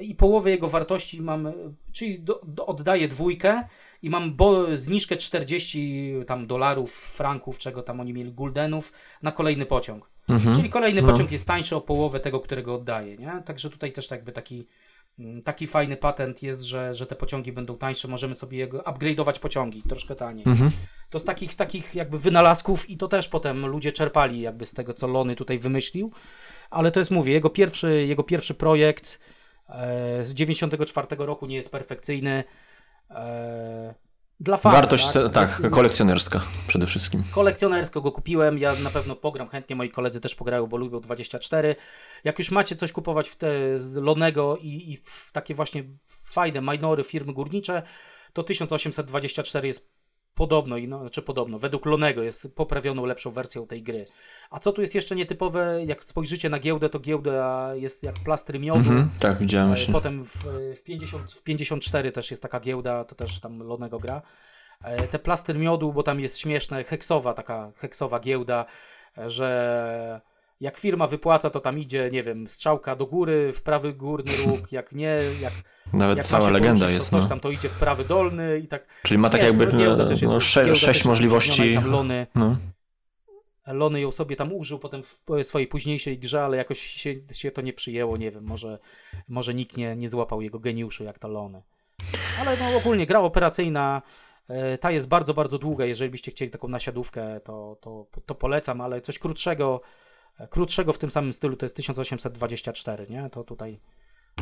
i 0.01 0.15
połowę 0.15 0.51
jego 0.51 0.69
wartości 0.69 1.23
mamy, 1.23 1.55
czyli 1.93 2.21
do, 2.21 2.41
do, 2.47 2.67
oddaję 2.67 3.09
dwójkę 3.09 3.69
i 4.03 4.11
mam 4.11 4.37
bo, 4.37 4.77
zniżkę 4.77 5.17
40 5.17 6.15
tam 6.27 6.47
dolarów, 6.47 6.95
franków, 6.95 7.59
czego 7.59 7.83
tam 7.83 8.01
oni 8.01 8.13
mieli, 8.13 8.33
guldenów 8.33 8.93
na 9.23 9.33
kolejny 9.33 9.67
pociąg. 9.67 10.11
Mhm. 10.29 10.55
Czyli 10.55 10.71
kolejny 10.71 11.03
no. 11.03 11.09
pociąg 11.09 11.33
jest 11.33 11.47
tańszy 11.47 11.77
o 11.77 11.81
połowę 11.81 12.21
tego, 12.21 12.41
którego 12.41 12.75
oddaję, 12.75 13.17
nie? 13.17 13.43
Także 13.45 13.71
tutaj 13.71 13.93
też 13.93 14.11
jakby 14.11 14.33
taki 14.33 14.67
mm, 15.19 15.43
taki 15.43 15.67
fajny 15.67 15.97
patent 15.97 16.43
jest, 16.43 16.63
że, 16.63 16.95
że 16.95 17.07
te 17.07 17.17
pociągi 17.17 17.53
będą 17.53 17.77
tańsze, 17.77 18.09
możemy 18.09 18.35
sobie 18.35 18.59
jego 18.59 18.79
upgrade'ować 18.79 19.39
pociągi 19.39 19.83
troszkę 19.83 20.15
taniej. 20.15 20.45
Mhm. 20.49 20.71
To 21.11 21.19
z 21.19 21.25
takich, 21.25 21.55
takich 21.55 21.95
jakby 21.95 22.19
wynalazków 22.19 22.91
i 22.91 22.97
to 22.97 23.09
też 23.09 23.29
potem 23.29 23.67
ludzie 23.67 23.93
czerpali 23.93 24.41
jakby 24.41 24.67
z 24.67 24.75
tego, 24.75 24.95
co 24.95 25.07
Lony 25.07 25.37
tutaj 25.37 25.59
wymyślił, 25.59 26.13
ale 26.71 26.91
to 26.91 27.01
jest, 27.01 27.11
mówię, 27.11 27.33
jego 27.33 27.51
pierwszy, 27.51 28.07
jego 28.07 28.23
pierwszy 28.23 28.55
projekt 28.55 29.19
e, 29.69 30.25
z 30.25 30.35
94 30.35 31.07
roku 31.19 31.47
nie 31.47 31.57
jest 31.57 31.73
perfekcyjny, 31.73 32.45
E, 33.11 33.95
dla 34.41 34.57
fanów. 34.57 34.81
Wartość, 34.81 35.13
tak, 35.13 35.33
tak 35.33 35.71
kolekcjonerska 35.71 36.41
przede 36.69 36.87
wszystkim. 36.87 37.25
Kolekcjonersko 37.31 38.01
go 38.01 38.13
kupiłem, 38.13 38.59
ja 38.59 38.75
na 38.75 38.91
pewno 38.91 39.17
pogram 39.17 39.49
chętnie, 39.49 39.77
moi 39.77 39.91
koledzy 39.91 40.21
też 40.21 40.35
pograją, 40.35 40.67
bo 40.67 40.77
lubią 40.77 41.01
24. 41.01 41.77
Jak 42.25 42.39
już 42.39 42.51
macie 42.51 42.77
coś 42.77 42.93
kupować 42.93 43.29
w 43.29 43.37
te 43.37 43.79
z 43.79 43.97
Lonego 43.97 44.57
i, 44.57 44.93
i 44.93 44.97
w 45.05 45.33
takie 45.33 45.55
właśnie 45.55 45.85
fajne 46.09 46.61
minory 46.61 47.05
firmy 47.05 47.33
górnicze, 47.33 47.83
to 48.33 48.43
1824 48.43 49.67
jest 49.69 49.98
podobno, 50.39 50.77
no, 50.89 51.01
znaczy 51.01 51.23
podobno, 51.23 51.59
według 51.59 51.87
Lonego 51.87 52.23
jest 52.23 52.55
poprawioną, 52.55 53.07
lepszą 53.07 53.31
wersją 53.31 53.67
tej 53.67 53.83
gry. 53.83 54.05
A 54.51 54.59
co 54.59 54.73
tu 54.73 54.81
jest 54.81 54.95
jeszcze 54.95 55.17
nietypowe, 55.17 55.85
jak 55.85 56.05
spojrzycie 56.05 56.49
na 56.49 56.59
giełdę, 56.59 56.89
to 56.89 56.99
giełda 56.99 57.71
jest 57.75 58.03
jak 58.03 58.15
plastry 58.25 58.59
miodu. 58.59 58.81
-hmm, 58.81 59.07
tak, 59.21 59.39
widziałem 59.39 59.69
właśnie. 59.69 59.93
Potem 59.93 60.25
w, 60.25 60.45
w, 60.77 60.83
50, 60.83 61.33
w 61.33 61.43
54 61.43 62.13
też 62.13 62.31
jest 62.31 62.43
taka 62.43 62.61
giełda, 62.61 63.05
to 63.05 63.15
też 63.15 63.41
tam 63.41 63.63
Lonego 63.63 63.99
gra. 63.99 64.23
E, 64.83 65.09
te 65.09 65.19
plastry 65.19 65.59
miodu, 65.59 65.93
bo 65.93 66.03
tam 66.03 66.21
jest 66.21 66.39
śmieszne, 66.39 66.85
heksowa 66.85 67.35
taka, 67.35 67.73
heksowa 67.77 68.21
giełda, 68.21 68.67
że 69.27 70.21
jak 70.61 70.79
firma 70.79 71.07
wypłaca, 71.07 71.51
to 71.51 71.61
tam 71.61 71.79
idzie, 71.79 72.11
nie 72.13 72.23
wiem, 72.23 72.49
strzałka 72.49 72.97
do 72.97 73.07
góry, 73.07 73.53
w 73.53 73.63
prawy 73.63 73.93
górny 73.93 74.33
róg, 74.47 74.73
jak 74.79 74.93
nie, 74.93 75.21
jak 75.41 75.53
nawet 75.93 76.17
jak 76.17 76.27
cała 76.27 76.51
legenda 76.51 76.87
to 76.87 76.93
jest. 76.93 77.11
Coś 77.11 77.23
no. 77.23 77.29
tam 77.29 77.41
to 77.41 77.51
idzie 77.51 77.69
w 77.69 77.79
prawy 77.79 78.05
dolny 78.05 78.59
i 78.59 78.69
tak. 78.69 78.87
Czyli 79.03 79.19
ma 79.19 79.31
tak 79.31 79.43
jakby 79.43 79.67
no, 79.67 79.97
no, 80.23 80.41
sze, 80.41 80.77
sześć 80.77 81.05
możliwości. 81.05 81.75
Tam 81.75 81.91
lony, 81.91 82.27
no. 82.35 82.57
Lony 83.67 84.01
ją 84.01 84.11
sobie 84.11 84.37
tam 84.37 84.53
użył 84.53 84.79
potem 84.79 85.03
w 85.03 85.19
swojej 85.43 85.69
późniejszej 85.69 86.19
grze, 86.19 86.45
ale 86.45 86.57
jakoś 86.57 86.79
się, 86.79 87.15
się 87.33 87.51
to 87.51 87.61
nie 87.61 87.73
przyjęło, 87.73 88.17
nie 88.17 88.31
wiem, 88.31 88.45
może, 88.45 88.79
może 89.29 89.55
nikt 89.55 89.77
nie, 89.77 89.97
nie 89.97 90.09
złapał 90.09 90.43
jego 90.43 90.59
geniuszu 90.59 91.05
jak 91.05 91.19
ta 91.19 91.29
Lony. 91.29 91.63
Ale 92.41 92.57
no 92.57 92.77
ogólnie 92.77 93.07
gra 93.07 93.21
operacyjna 93.21 94.03
e, 94.49 94.79
ta 94.79 94.91
jest 94.91 95.09
bardzo, 95.09 95.35
bardzo 95.35 95.59
długa. 95.59 95.85
Jeżeli 95.85 96.11
byście 96.11 96.31
chcieli 96.31 96.51
taką 96.51 96.69
nasiadówkę, 96.69 97.41
to, 97.41 97.77
to, 97.81 98.07
to 98.27 98.35
polecam, 98.35 98.81
ale 98.81 99.01
coś 99.01 99.19
krótszego, 99.19 99.81
krótszego 100.51 100.93
w 100.93 100.99
tym 100.99 101.11
samym 101.11 101.33
stylu 101.33 101.57
to 101.57 101.65
jest 101.65 101.77
1824, 101.77 103.07
nie? 103.11 103.31
To 103.31 103.45
tutaj 103.45 103.81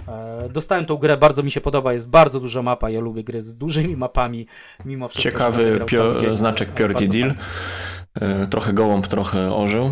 E, 0.09 0.49
dostałem 0.49 0.87
tą 0.87 0.97
grę, 0.97 1.17
bardzo 1.17 1.43
mi 1.43 1.51
się 1.51 1.61
podoba, 1.61 1.93
jest 1.93 2.11
bardzo 2.11 2.41
duża 2.41 2.63
mapa, 2.63 2.91
ja 2.91 3.01
lubię 3.01 3.25
gry 3.25 3.43
z 3.43 3.57
dużymi 3.57 3.97
mapami, 3.97 4.47
mimo 4.85 5.09
wszystko. 5.09 5.31
Ciekawy 5.31 5.81
pio 5.87 6.37
znaczek 6.37 6.73
Purity 6.73 7.09
Deal, 7.09 7.35
e, 8.15 8.47
trochę 8.47 8.73
gołąb, 8.73 9.07
trochę 9.07 9.55
orzeł. 9.55 9.91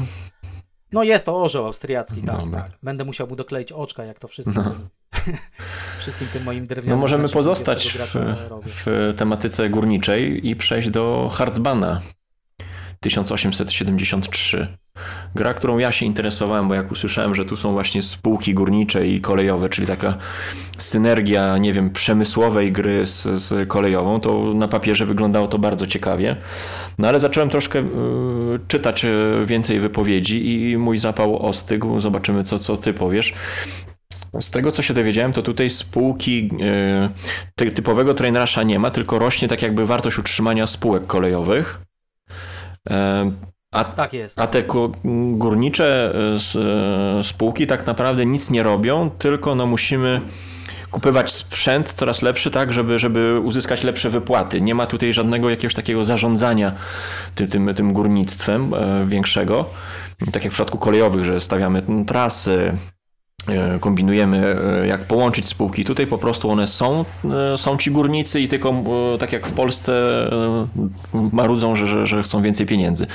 No 0.92 1.02
jest 1.02 1.26
to 1.26 1.42
orzeł 1.42 1.66
austriacki, 1.66 2.22
tak, 2.22 2.50
tak. 2.52 2.70
Będę 2.82 3.04
musiał 3.04 3.26
mu 3.26 3.36
dokleić 3.36 3.72
oczka, 3.72 4.04
jak 4.04 4.18
to 4.18 4.28
wszystko. 4.28 4.62
No. 4.62 4.74
wszystkim 5.98 6.28
tym 6.32 6.44
moim 6.44 6.66
drewnianym. 6.66 6.98
No 6.98 7.02
możemy 7.02 7.28
pozostać 7.28 7.98
w, 7.98 8.16
w, 8.66 9.14
tematyce 9.16 9.70
górniczej 9.70 10.48
i 10.48 10.56
przejść 10.56 10.90
do 10.90 11.30
Hardzbana 11.32 12.00
1873. 13.04 14.66
Gra, 15.34 15.54
którą 15.54 15.78
ja 15.78 15.92
się 15.92 16.06
interesowałem, 16.06 16.68
bo 16.68 16.74
jak 16.74 16.92
usłyszałem, 16.92 17.34
że 17.34 17.44
tu 17.44 17.56
są 17.56 17.72
właśnie 17.72 18.02
spółki 18.02 18.54
górnicze 18.54 19.06
i 19.06 19.20
kolejowe, 19.20 19.68
czyli 19.68 19.86
taka 19.86 20.16
synergia, 20.78 21.58
nie 21.58 21.72
wiem, 21.72 21.90
przemysłowej 21.90 22.72
gry 22.72 23.06
z, 23.06 23.22
z 23.22 23.68
kolejową, 23.68 24.20
to 24.20 24.54
na 24.54 24.68
papierze 24.68 25.06
wyglądało 25.06 25.48
to 25.48 25.58
bardzo 25.58 25.86
ciekawie. 25.86 26.36
No 26.98 27.08
ale 27.08 27.20
zacząłem 27.20 27.50
troszkę 27.50 27.78
y, 27.78 27.84
czytać 28.68 29.04
e, 29.04 29.10
więcej 29.46 29.80
wypowiedzi 29.80 30.70
i 30.70 30.78
mój 30.78 30.98
zapał 30.98 31.46
ostygł. 31.46 32.00
Zobaczymy, 32.00 32.44
co, 32.44 32.58
co 32.58 32.76
ty 32.76 32.94
powiesz. 32.94 33.34
Z 34.40 34.50
tego, 34.50 34.72
co 34.72 34.82
się 34.82 34.94
dowiedziałem, 34.94 35.32
to 35.32 35.42
tutaj 35.42 35.70
spółki 35.70 36.50
y, 37.60 37.70
typowego 37.70 38.14
trainrasza 38.14 38.62
nie 38.62 38.78
ma, 38.78 38.90
tylko 38.90 39.18
rośnie 39.18 39.48
tak 39.48 39.62
jakby 39.62 39.86
wartość 39.86 40.18
utrzymania 40.18 40.66
spółek 40.66 41.06
kolejowych. 41.06 41.80
A, 43.74 43.84
tak 43.84 44.12
jest. 44.12 44.38
A 44.38 44.46
te 44.46 44.62
górnicze 45.32 46.14
e, 46.14 47.18
e, 47.18 47.24
spółki 47.24 47.66
tak 47.66 47.86
naprawdę 47.86 48.26
nic 48.26 48.50
nie 48.50 48.62
robią, 48.62 49.10
tylko 49.10 49.54
no 49.54 49.66
musimy 49.66 50.20
kupywać 50.90 51.32
sprzęt 51.32 51.92
coraz 51.92 52.22
lepszy, 52.22 52.50
tak, 52.50 52.72
żeby, 52.72 52.98
żeby 52.98 53.40
uzyskać 53.40 53.82
lepsze 53.84 54.10
wypłaty. 54.10 54.60
Nie 54.60 54.74
ma 54.74 54.86
tutaj 54.86 55.12
żadnego 55.12 55.50
jakiegoś 55.50 55.74
takiego 55.74 56.04
zarządzania 56.04 56.72
tym, 57.34 57.48
tym, 57.48 57.74
tym 57.74 57.92
górnictwem 57.92 58.74
e, 58.74 59.06
większego. 59.06 59.70
Tak 60.32 60.44
jak 60.44 60.52
w 60.52 60.54
przypadku 60.54 60.78
kolejowych, 60.78 61.24
że 61.24 61.40
stawiamy 61.40 61.82
trasy, 62.06 62.72
E, 62.72 62.93
kombinujemy, 63.80 64.56
e, 64.82 64.86
jak 64.86 65.04
połączyć 65.04 65.46
spółki. 65.46 65.84
Tutaj 65.84 66.06
po 66.06 66.18
prostu 66.18 66.50
one 66.50 66.66
są, 66.66 67.04
e, 67.54 67.58
są 67.58 67.76
ci 67.76 67.90
górnicy 67.90 68.40
i 68.40 68.48
tylko 68.48 68.82
tak 69.18 69.32
jak 69.32 69.46
w 69.46 69.52
Polsce 69.52 69.92
marudzą, 71.32 71.76
że, 71.76 71.86
że, 71.86 72.06
że 72.06 72.22
chcą 72.22 72.42
więcej 72.42 72.66
pieniędzy. 72.66 73.06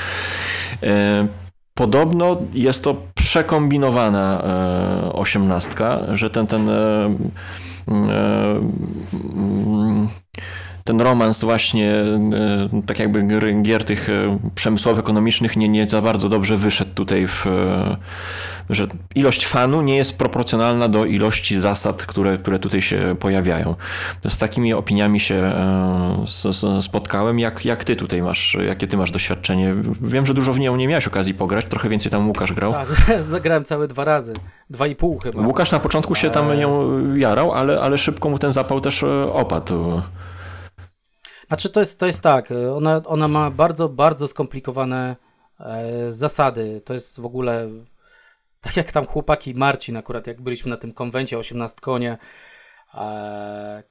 Podobno 1.74 2.38
jest 2.54 2.84
to 2.84 2.96
przekombinowana 3.16 4.44
osiemnastka, 5.14 6.00
że 6.14 6.30
ten, 6.30 6.48
ten 6.48 6.70
ten 10.90 11.02
romans 11.02 11.44
właśnie 11.44 11.94
e, 11.94 12.82
tak 12.86 13.00
jakby 13.00 13.24
gier 13.62 13.86
tych 13.86 14.10
e, 14.10 14.40
przemysłowo-ekonomicznych 14.56 15.58
nie, 15.58 15.70
nie 15.70 15.90
za 15.90 16.02
bardzo 16.02 16.30
dobrze 16.30 16.58
wyszedł 16.58 16.92
tutaj 16.94 17.28
w 17.28 17.46
że 18.70 18.88
ilość 19.16 19.46
fanu 19.46 19.82
nie 19.82 19.98
jest 19.98 20.18
proporcjonalna 20.18 20.88
do 20.88 21.06
ilości 21.06 21.60
zasad, 21.60 22.04
które, 22.04 22.38
które 22.38 22.60
tutaj 22.60 22.82
się 22.82 23.16
pojawiają. 23.20 23.76
Z 24.30 24.38
takimi 24.38 24.74
opiniami 24.74 25.20
się 25.20 25.54
spotkałem. 26.82 27.40
Jak, 27.40 27.66
jak 27.66 27.84
ty 27.84 27.96
tutaj 27.96 28.22
masz, 28.22 28.58
jakie 28.68 28.88
ty 28.88 28.98
masz 28.98 29.12
doświadczenie? 29.12 29.76
Wiem, 30.02 30.26
że 30.26 30.34
dużo 30.34 30.54
w 30.54 30.60
nią 30.60 30.76
nie 30.76 30.88
miałeś 30.88 31.08
okazji 31.08 31.34
pograć, 31.34 31.66
trochę 31.66 31.90
więcej 31.90 32.12
tam 32.12 32.28
Łukasz 32.28 32.54
grał. 32.54 32.72
Tak, 32.72 32.90
zagrałem 33.22 33.64
całe 33.64 33.88
dwa 33.88 34.06
razy, 34.06 34.34
dwa 34.70 34.88
i 34.88 34.96
pół 34.96 35.20
chyba. 35.20 35.42
Łukasz 35.42 35.72
na 35.72 35.80
początku 35.80 36.16
się 36.16 36.30
tam 36.30 36.60
nią 36.60 37.16
jarał, 37.16 37.52
ale, 37.54 37.82
ale 37.82 37.98
szybko 37.98 38.30
mu 38.30 38.40
ten 38.40 38.52
zapał 38.52 38.82
też 38.82 39.04
opadł. 39.34 40.02
Znaczy 41.48 41.70
to 41.70 41.80
jest, 41.80 42.00
to 42.00 42.06
jest 42.06 42.24
tak, 42.24 42.50
ona, 42.76 43.02
ona 43.06 43.28
ma 43.28 43.52
bardzo, 43.52 43.90
bardzo 43.90 44.28
skomplikowane 44.28 45.16
e, 45.60 46.12
zasady. 46.12 46.82
To 46.86 46.94
jest 46.94 47.20
w 47.20 47.26
ogóle 47.26 47.68
tak 48.62 48.78
jak 48.78 48.92
tam 48.92 49.06
chłopaki 49.06 49.56
Marcin 49.56 49.98
akurat, 49.98 50.28
jak 50.28 50.42
byliśmy 50.42 50.70
na 50.70 50.78
tym 50.78 50.94
konwencie 50.94 51.38
18 51.38 51.78
konie, 51.82 52.18
e, 52.94 53.84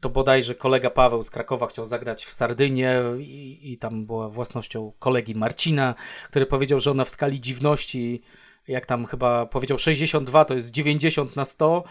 to 0.00 0.10
bodajże 0.10 0.54
kolega 0.54 0.90
Paweł 0.90 1.22
z 1.22 1.30
Krakowa 1.30 1.66
chciał 1.66 1.86
zagrać 1.86 2.24
w 2.24 2.32
Sardynię 2.32 3.00
i, 3.18 3.72
i 3.72 3.78
tam 3.78 4.06
była 4.06 4.28
własnością 4.28 4.92
kolegi 4.98 5.34
Marcina, 5.34 5.94
który 6.24 6.46
powiedział, 6.46 6.80
że 6.80 6.90
ona 6.90 7.04
w 7.04 7.08
skali 7.08 7.40
dziwności, 7.40 8.22
jak 8.68 8.86
tam 8.86 9.06
chyba 9.06 9.46
powiedział 9.46 9.78
62 9.78 10.44
to 10.44 10.54
jest 10.54 10.70
90 10.70 11.36
na 11.36 11.44
100, 11.44 11.84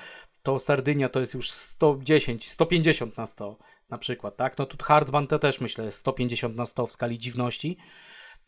to 0.43 0.59
Sardynia 0.59 1.09
to 1.09 1.19
jest 1.19 1.34
już 1.34 1.51
110, 1.51 2.49
150 2.49 3.17
na 3.17 3.26
100 3.26 3.57
na 3.89 3.97
przykład, 3.97 4.38
tak? 4.38 4.57
No 4.57 4.65
tu 4.65 4.78
Hardzban 4.84 5.28
to 5.28 5.39
też 5.39 5.61
myślę 5.61 5.86
jest 5.86 5.97
150 5.97 6.55
na 6.55 6.65
100 6.65 6.86
w 6.86 6.91
skali 6.91 7.19
dziwności. 7.19 7.78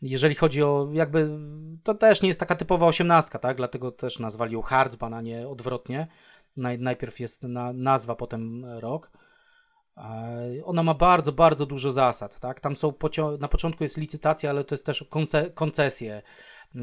Jeżeli 0.02 0.34
chodzi 0.34 0.62
o 0.62 0.88
jakby, 0.92 1.38
to 1.82 1.94
też 1.94 2.22
nie 2.22 2.28
jest 2.28 2.40
taka 2.40 2.54
typowa 2.54 2.86
osiemnastka, 2.86 3.38
tak? 3.38 3.56
Dlatego 3.56 3.92
też 3.92 4.18
nazwali 4.18 4.52
ją 4.52 4.62
Hardzban, 4.62 5.14
a 5.14 5.20
nie 5.20 5.48
odwrotnie. 5.48 6.06
Naj, 6.56 6.78
najpierw 6.78 7.20
jest 7.20 7.42
na, 7.42 7.72
nazwa, 7.72 8.14
potem 8.14 8.64
rok. 8.64 9.10
Ona 10.64 10.82
ma 10.82 10.94
bardzo, 10.94 11.32
bardzo 11.32 11.66
dużo 11.66 11.90
zasad, 11.90 12.40
tak? 12.40 12.60
Tam 12.60 12.76
są, 12.76 12.92
na 13.38 13.48
początku 13.48 13.84
jest 13.84 13.96
licytacja, 13.96 14.50
ale 14.50 14.64
to 14.64 14.74
jest 14.74 14.86
też 14.86 15.04
konce 15.10 15.50
koncesje. 15.50 16.22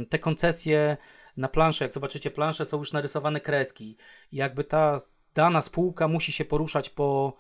Te 0.10 0.20
koncesje 0.20 0.98
na 1.38 1.48
planszę, 1.48 1.86
jak 1.86 1.94
zobaczycie 1.94 2.32
plansze, 2.32 2.66
są 2.66 2.78
już 2.78 2.94
narysowane 2.94 3.40
kreski. 3.40 3.98
I 4.32 4.38
jakby 4.38 4.64
ta 4.64 4.98
dana 5.34 5.62
spółka 5.62 6.08
musi 6.08 6.32
się 6.32 6.46
poruszać 6.46 6.90
po, 6.90 7.38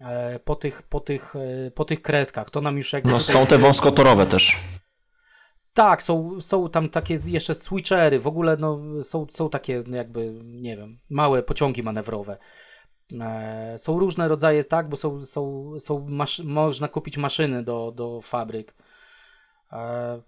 e, 0.00 0.38
po, 0.38 0.56
tych, 0.56 0.82
po, 0.82 1.00
tych, 1.00 1.36
e, 1.36 1.70
po 1.70 1.84
tych 1.84 2.02
kreskach. 2.02 2.50
To 2.50 2.60
nam 2.60 2.76
już 2.76 2.92
jakby... 2.92 3.10
No 3.10 3.20
są 3.20 3.46
te 3.46 3.58
wąskotorowe 3.58 4.26
też. 4.26 4.56
Tak, 5.78 6.02
są, 6.02 6.40
są 6.40 6.70
tam 6.70 6.88
takie 6.88 7.18
jeszcze 7.26 7.54
switchery, 7.54 8.20
w 8.20 8.26
ogóle 8.26 8.56
no, 8.56 8.80
są, 9.02 9.26
są 9.30 9.50
takie 9.50 9.84
jakby, 9.86 10.40
nie 10.44 10.76
wiem, 10.76 10.98
małe 11.10 11.42
pociągi 11.42 11.82
manewrowe. 11.82 12.38
E, 13.20 13.74
są 13.78 13.98
różne 13.98 14.28
rodzaje, 14.28 14.64
tak, 14.64 14.88
bo 14.88 14.96
są, 14.96 15.24
są, 15.24 15.72
są 15.78 16.06
można 16.44 16.88
kupić 16.88 17.16
maszyny 17.16 17.62
do, 17.62 17.92
do 17.96 18.20
fabryk. 18.20 18.74
E, 19.72 20.22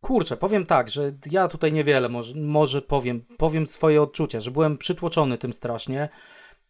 kurczę, 0.00 0.36
powiem 0.36 0.66
tak, 0.66 0.90
że 0.90 1.12
ja 1.30 1.48
tutaj 1.48 1.72
niewiele 1.72 2.08
może, 2.08 2.34
może 2.34 2.82
powiem, 2.82 3.24
powiem 3.38 3.66
swoje 3.66 4.02
odczucia, 4.02 4.40
że 4.40 4.50
byłem 4.50 4.78
przytłoczony 4.78 5.38
tym 5.38 5.52
strasznie. 5.52 6.08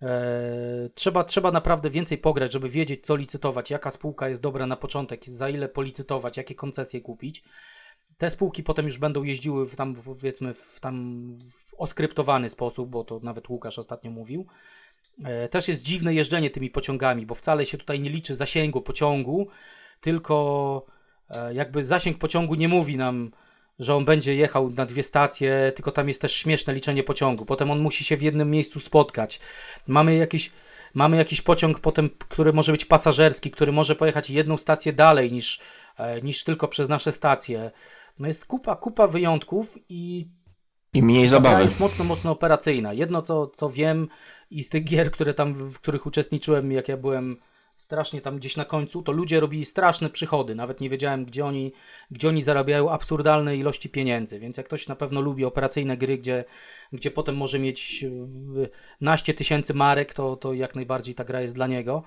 E, 0.03 0.19
trzeba, 0.95 1.25
trzeba 1.25 1.53
naprawdę 1.53 1.91
więcej 1.91 2.19
pograć, 2.19 2.53
żeby 2.53 2.69
wiedzieć, 2.69 3.07
co 3.07 3.17
licytować, 3.17 3.71
jaka 3.71 3.91
spółka 3.91 4.29
jest 4.29 4.43
dobra 4.43 4.67
na 4.67 4.77
początek, 4.77 5.25
za 5.25 5.49
ile 5.49 5.69
policytować, 5.69 6.37
jakie 6.37 6.55
koncesje 6.55 7.01
kupić. 7.01 7.45
Te 8.19 8.31
spółki 8.31 8.63
potem 8.63 8.87
już 8.87 8.99
będą 8.99 9.23
jeździły 9.23 9.67
w 9.67 9.77
tam, 9.77 9.95
powiedzmy, 9.95 10.55
w 10.55 10.81
tam 10.81 11.27
w 11.37 11.75
oskryptowany 11.75 12.49
sposób, 12.49 12.91
bo 12.91 13.05
to 13.05 13.21
nawet 13.23 13.49
Łukasz 13.49 13.79
ostatnio 13.79 14.11
mówił. 14.11 14.47
E, 15.25 15.49
też 15.49 15.69
jest 15.69 15.83
dziwne 15.83 16.15
jeżdżenie 16.15 16.51
tymi 16.51 16.71
pociągami, 16.71 17.27
bo 17.27 17.35
wcale 17.35 17.67
się 17.67 17.79
tutaj 17.79 18.01
nie 18.01 18.11
liczy 18.11 18.35
zasięgu 18.35 18.83
pociągu, 18.83 19.49
tylko 20.01 20.87
e, 21.31 21.55
jakby 21.55 21.85
zasięg 21.85 22.19
pociągu 22.19 22.55
nie 22.55 22.69
mówi 22.69 22.97
nam, 22.97 23.31
że 23.79 23.95
on 23.95 24.05
będzie 24.05 24.35
jechał 24.35 24.71
na 24.71 24.87
dwie 24.87 25.03
stacje, 25.03 25.73
tylko 25.75 25.93
tam 25.93 26.09
jest 26.09 26.21
też 26.21 26.33
śmieszne 26.33 26.75
liczenie 26.75 27.03
pociągu. 27.03 27.45
Potem 27.47 27.71
on 27.71 27.81
musi 27.81 28.05
się 28.05 28.17
w 28.17 28.23
jednym 28.23 28.51
miejscu 28.51 28.81
spotkać. 28.81 29.41
Mamy 29.87 30.17
jakiś, 30.17 30.53
mamy 30.95 31.17
jakiś 31.17 31.43
pociąg 31.43 31.81
potem, 31.81 32.11
który 32.29 32.53
może 32.53 32.73
być 32.73 32.85
pasażerski, 32.85 33.51
który 33.51 33.73
może 33.73 33.97
pojechać 33.97 34.31
jedną 34.31 34.57
stację 34.57 34.93
dalej 34.93 35.33
niż, 35.33 35.61
e, 35.99 36.23
niż 36.23 36.45
tylko 36.45 36.69
przez 36.69 36.89
nasze 36.89 37.13
stacje. 37.13 37.71
No 38.19 38.27
jest 38.27 38.47
kupa, 38.47 38.77
kupa 38.77 39.07
wyjątków 39.07 39.79
i 39.89 40.29
i 40.93 41.03
mniej 41.03 41.29
zabawy. 41.29 41.63
jest 41.63 41.81
mocno, 41.81 42.05
mocno 42.05 42.31
operacyjna. 42.31 42.93
Jedno, 42.93 43.23
co, 43.23 43.47
co 43.47 43.71
wiem 43.71 44.09
i 44.51 44.63
z 44.63 44.71
tych 44.71 44.85
gier, 44.85 45.11
które 45.11 45.35
tam, 45.35 45.55
w 45.55 45.81
których 45.81 46.07
uczestniczyłem, 46.07 46.73
jak 46.73 46.89
ja 46.89 46.97
byłem 46.97 47.37
strasznie 47.77 48.21
tam 48.21 48.37
gdzieś 48.37 48.57
na 48.57 48.65
końcu, 48.65 49.03
to 49.03 49.13
ludzie 49.13 49.41
robili 49.41 49.65
straszne 49.65 50.11
przychody. 50.11 50.55
Nawet 50.55 50.81
nie 50.81 50.91
wiedziałem, 50.91 51.25
gdzie 51.25 51.45
oni, 51.45 51.73
gdzie 52.11 52.29
oni 52.29 52.43
zarabiają 52.43 52.91
absurdalne 52.91 53.57
ilości 53.57 53.89
pieniędzy. 53.89 54.39
Więc 54.39 54.57
jak 54.57 54.67
ktoś 54.67 54.89
na 54.89 54.97
pewno 54.97 55.21
lubi 55.21 55.45
operacyjne 55.45 55.97
gry, 55.97 56.19
gdzie, 56.19 56.45
gdzie 56.93 57.11
potem 57.11 57.37
może 57.37 57.59
mieć 57.59 58.05
e, 58.05 58.09
naście 59.01 59.35
tysięcy 59.35 59.75
marek, 59.75 60.15
to, 60.15 60.37
to 60.37 60.53
jak 60.53 60.75
najbardziej 60.75 61.15
ta 61.15 61.25
gra 61.25 61.41
jest 61.41 61.55
dla 61.55 61.67
niego. 61.67 62.03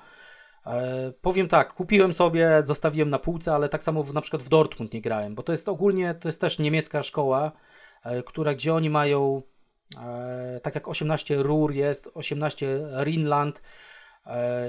E, 0.66 1.14
powiem 1.22 1.48
tak, 1.48 1.74
kupiłem 1.74 2.14
sobie, 2.14 2.64
zostawiłem 2.64 3.10
na 3.10 3.20
półce, 3.20 3.54
ale 3.54 3.70
tak 3.70 3.84
samo 3.84 4.04
w, 4.04 4.14
na 4.14 4.22
przykład 4.22 4.44
w 4.44 4.50
Dortmund 4.50 4.94
nie 4.94 5.02
grałem, 5.02 5.36
bo 5.36 5.44
to 5.44 5.52
jest 5.52 5.70
ogólnie, 5.70 6.14
to 6.14 6.28
jest 6.28 6.42
też 6.42 6.60
niemiecka 6.60 7.04
szkoła, 7.04 7.52
e, 8.04 8.24
która, 8.24 8.54
gdzie 8.54 8.74
oni 8.74 8.90
mają, 8.90 9.42
e, 9.98 10.60
tak 10.64 10.76
jak 10.76 10.88
18 10.88 11.44
Ruhr 11.44 11.74
jest, 11.74 12.10
18 12.14 12.80
Rhinland 13.04 13.62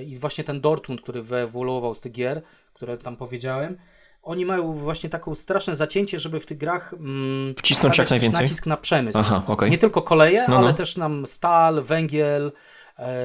i 0.07 0.17
właśnie 0.17 0.45
ten 0.45 0.61
Dortmund, 0.61 1.01
który 1.01 1.23
wyewoluował 1.23 1.95
z 1.95 2.01
tych 2.01 2.13
gier, 2.13 2.43
które 2.75 2.99
tam 2.99 3.17
powiedziałem, 3.17 3.77
oni 4.23 4.47
mają 4.47 4.73
właśnie 4.73 5.11
taką 5.11 5.35
straszne 5.35 5.75
zacięcie, 5.75 6.19
żeby 6.19 6.41
w 6.41 6.47
tych 6.47 6.59
grach 6.59 6.95
mm, 6.95 7.55
wcisnąć 7.55 7.99
jak 7.99 8.11
najwięcej 8.11 8.43
nacisk 8.43 8.67
na 8.67 8.77
przemysł. 8.77 9.19
Aha, 9.19 9.43
okay. 9.47 9.71
Nie 9.71 9.79
tylko 9.79 10.03
koleje, 10.03 10.45
no, 10.49 10.55
no. 10.55 10.67
ale 10.67 10.75
też 10.75 10.97
nam 10.97 11.27
stal, 11.27 11.83
węgiel, 11.83 12.53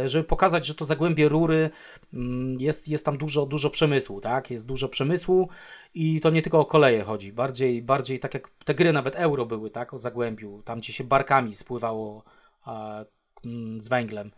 żeby 0.06 0.24
pokazać, 0.24 0.66
że 0.66 0.76
to 0.76 0.86
zagłębie 0.86 1.30
rury 1.30 1.70
mm, 2.14 2.60
jest, 2.60 2.90
jest 2.90 3.06
tam 3.06 3.18
dużo, 3.18 3.46
dużo 3.46 3.70
przemysłu, 3.70 4.22
tak? 4.22 4.52
Jest 4.52 4.68
dużo 4.68 4.90
przemysłu 4.90 5.50
i 5.94 6.22
to 6.22 6.30
nie 6.30 6.42
tylko 6.42 6.60
o 6.60 6.66
koleje 6.66 7.04
chodzi, 7.04 7.34
bardziej, 7.34 7.82
bardziej 7.82 8.20
tak 8.20 8.34
jak 8.34 8.50
te 8.66 8.76
gry 8.76 8.94
nawet 8.94 9.16
euro 9.16 9.46
były, 9.46 9.70
tak? 9.70 9.94
O 9.94 9.98
zagłębiu, 9.98 10.62
tam 10.62 10.80
gdzie 10.80 10.94
się 10.94 11.04
barkami 11.04 11.56
spływało 11.56 12.24
a, 12.64 13.04
mm, 13.46 13.82
z 13.82 13.88
węglem. 13.88 14.32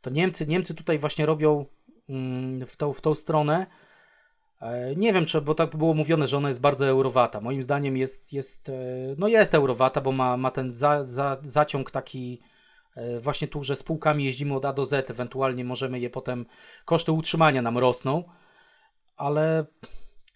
To 0.00 0.10
Niemcy, 0.10 0.46
Niemcy 0.46 0.74
tutaj 0.74 0.98
właśnie 0.98 1.26
robią 1.26 1.66
mm, 2.08 2.66
w 2.66 2.76
tą, 2.76 2.92
w 2.92 3.00
tą 3.00 3.14
stronę. 3.14 3.66
E, 4.60 4.96
nie 4.96 5.12
wiem, 5.12 5.24
czy, 5.24 5.40
bo 5.40 5.54
tak 5.54 5.76
było 5.76 5.94
mówione, 5.94 6.26
że 6.26 6.36
ona 6.36 6.48
jest 6.48 6.60
bardzo 6.60 6.86
eurowata. 6.86 7.40
Moim 7.40 7.62
zdaniem 7.62 7.96
jest, 7.96 8.32
jest 8.32 8.68
e, 8.68 8.72
no 9.18 9.28
jest 9.28 9.54
eurowata, 9.54 10.00
bo 10.00 10.12
ma, 10.12 10.36
ma 10.36 10.50
ten 10.50 10.72
za, 10.72 11.04
za, 11.06 11.36
zaciąg 11.42 11.90
taki 11.90 12.40
E, 12.40 12.51
właśnie 13.20 13.48
tu, 13.48 13.62
że 13.62 13.76
spółkami 13.76 14.24
jeździmy 14.24 14.54
od 14.54 14.64
A 14.64 14.72
do 14.72 14.84
Z, 14.84 15.10
ewentualnie 15.10 15.64
możemy 15.64 16.00
je 16.00 16.10
potem, 16.10 16.46
koszty 16.84 17.12
utrzymania 17.12 17.62
nam 17.62 17.78
rosną, 17.78 18.24
ale 19.16 19.66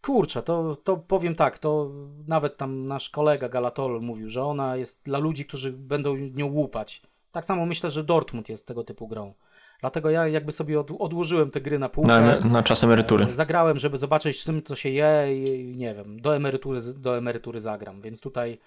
kurczę, 0.02 0.42
to, 0.42 0.76
to 0.76 0.96
powiem 0.96 1.34
tak, 1.34 1.58
to 1.58 1.90
nawet 2.28 2.56
tam 2.56 2.86
nasz 2.86 3.10
kolega 3.10 3.48
Galatol 3.48 4.00
mówił, 4.00 4.30
że 4.30 4.44
ona 4.44 4.76
jest 4.76 5.04
dla 5.04 5.18
ludzi, 5.18 5.44
którzy 5.44 5.72
będą 5.72 6.16
nią 6.16 6.46
łupać. 6.46 7.02
Tak 7.32 7.44
samo 7.44 7.66
myślę, 7.66 7.90
że 7.90 8.04
Dortmund 8.04 8.48
jest 8.48 8.66
tego 8.66 8.84
typu 8.84 9.08
grą. 9.08 9.34
Dlatego 9.80 10.10
ja 10.10 10.28
jakby 10.28 10.52
sobie 10.52 10.80
odłożyłem 10.80 11.50
te 11.50 11.60
gry 11.60 11.78
na 11.78 11.88
półkę. 11.88 12.20
Na, 12.20 12.40
na 12.40 12.62
czas 12.62 12.84
emerytury. 12.84 13.24
E, 13.24 13.32
zagrałem, 13.32 13.78
żeby 13.78 13.98
zobaczyć 13.98 14.40
z 14.40 14.44
czym 14.44 14.62
to 14.62 14.76
się 14.76 14.88
je 14.88 15.42
i 15.44 15.76
nie 15.76 15.94
wiem, 15.94 16.20
do 16.20 16.36
emerytury, 16.36 16.80
do 16.96 17.18
emerytury 17.18 17.60
zagram, 17.60 18.00
więc 18.00 18.20
tutaj 18.20 18.58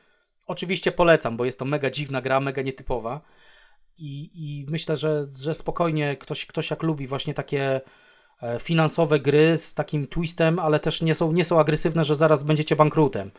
oczywiście 0.47 0.91
polecam, 0.91 1.37
bo 1.37 1.45
jest 1.45 1.59
to 1.59 1.65
mega 1.65 1.89
dziwna 1.89 2.21
gra, 2.21 2.39
mega 2.39 2.61
nietypowa. 2.61 3.21
I, 4.00 4.30
i 4.34 4.66
myślę, 4.70 4.97
że, 4.97 5.26
że 5.39 5.54
spokojnie 5.54 6.18
ktoś, 6.18 6.45
ktoś 6.45 6.70
jak 6.70 6.84
lubi 6.84 7.08
właśnie 7.08 7.34
takie 7.34 7.82
e, 8.41 8.60
finansowe 8.60 9.20
gry 9.20 9.58
z 9.58 9.74
takim 9.74 10.08
twistem, 10.08 10.60
ale 10.60 10.80
też 10.80 11.02
nie 11.02 11.16
są, 11.16 11.32
nie 11.32 11.43
są 11.43 11.60
agresywne, 11.60 12.04
że 12.04 12.16
zaraz 12.16 12.43
będziecie 12.43 12.76
bankrutem. 12.76 13.32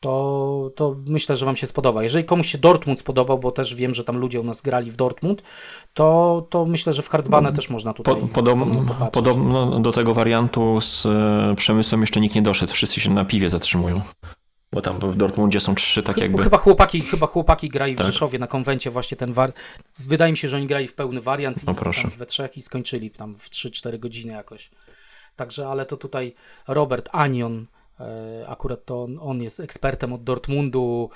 To, 0.00 0.70
to 0.76 0.96
myślę, 1.06 1.36
że 1.36 1.46
Wam 1.46 1.56
się 1.56 1.66
spodoba. 1.66 2.02
Jeżeli 2.02 2.24
komuś 2.24 2.48
się 2.48 2.58
Dortmund 2.58 3.00
spodobał, 3.00 3.38
bo 3.38 3.52
też 3.52 3.74
wiem, 3.74 3.94
że 3.94 4.04
tam 4.04 4.16
ludzie 4.16 4.40
u 4.40 4.44
nas 4.44 4.60
grali 4.60 4.90
w 4.90 4.96
Dortmund, 4.96 5.42
to, 5.94 6.46
to 6.50 6.64
myślę, 6.64 6.92
że 6.92 7.02
w 7.02 7.08
Hardzbane 7.08 7.52
też 7.52 7.70
można 7.70 7.92
tutaj 7.92 8.16
po, 8.16 8.28
podobno, 8.28 9.10
podobno 9.12 9.80
do 9.80 9.92
tego 9.92 10.14
wariantu 10.14 10.80
z 10.80 11.06
e, 11.06 11.54
przemysłem 11.56 12.00
jeszcze 12.00 12.20
nikt 12.20 12.34
nie 12.34 12.42
doszedł. 12.42 12.72
Wszyscy 12.72 13.00
się 13.00 13.10
na 13.10 13.24
piwie 13.24 13.50
zatrzymują. 13.50 14.00
Bo 14.76 14.82
tam 14.82 14.98
w 14.98 15.16
Dortmundzie 15.16 15.60
są 15.60 15.74
trzy 15.74 16.02
tak 16.02 16.18
jakby... 16.18 16.42
Chyba 16.42 16.58
chłopaki, 16.58 17.00
chyba 17.00 17.26
chłopaki 17.26 17.68
grali 17.68 17.94
w 17.94 17.98
tak. 17.98 18.06
Rzeszowie 18.06 18.38
na 18.38 18.46
konwencie 18.46 18.90
właśnie 18.90 19.16
ten 19.16 19.32
war... 19.32 19.52
Wydaje 19.98 20.32
mi 20.32 20.38
się, 20.38 20.48
że 20.48 20.56
oni 20.56 20.66
grali 20.66 20.88
w 20.88 20.94
pełny 20.94 21.20
wariant 21.20 21.62
i 21.62 21.66
tam 21.66 21.74
we 22.16 22.26
trzech 22.26 22.56
i 22.56 22.62
skończyli 22.62 23.10
tam 23.10 23.34
w 23.34 23.50
3-4 23.50 23.98
godziny 23.98 24.32
jakoś. 24.32 24.70
Także, 25.36 25.68
ale 25.68 25.86
to 25.86 25.96
tutaj 25.96 26.34
Robert 26.68 27.08
Anion, 27.12 27.66
e, 28.00 28.44
akurat 28.48 28.84
to 28.84 29.02
on, 29.02 29.18
on 29.20 29.42
jest 29.42 29.60
ekspertem 29.60 30.12
od 30.12 30.24
Dortmundu. 30.24 31.10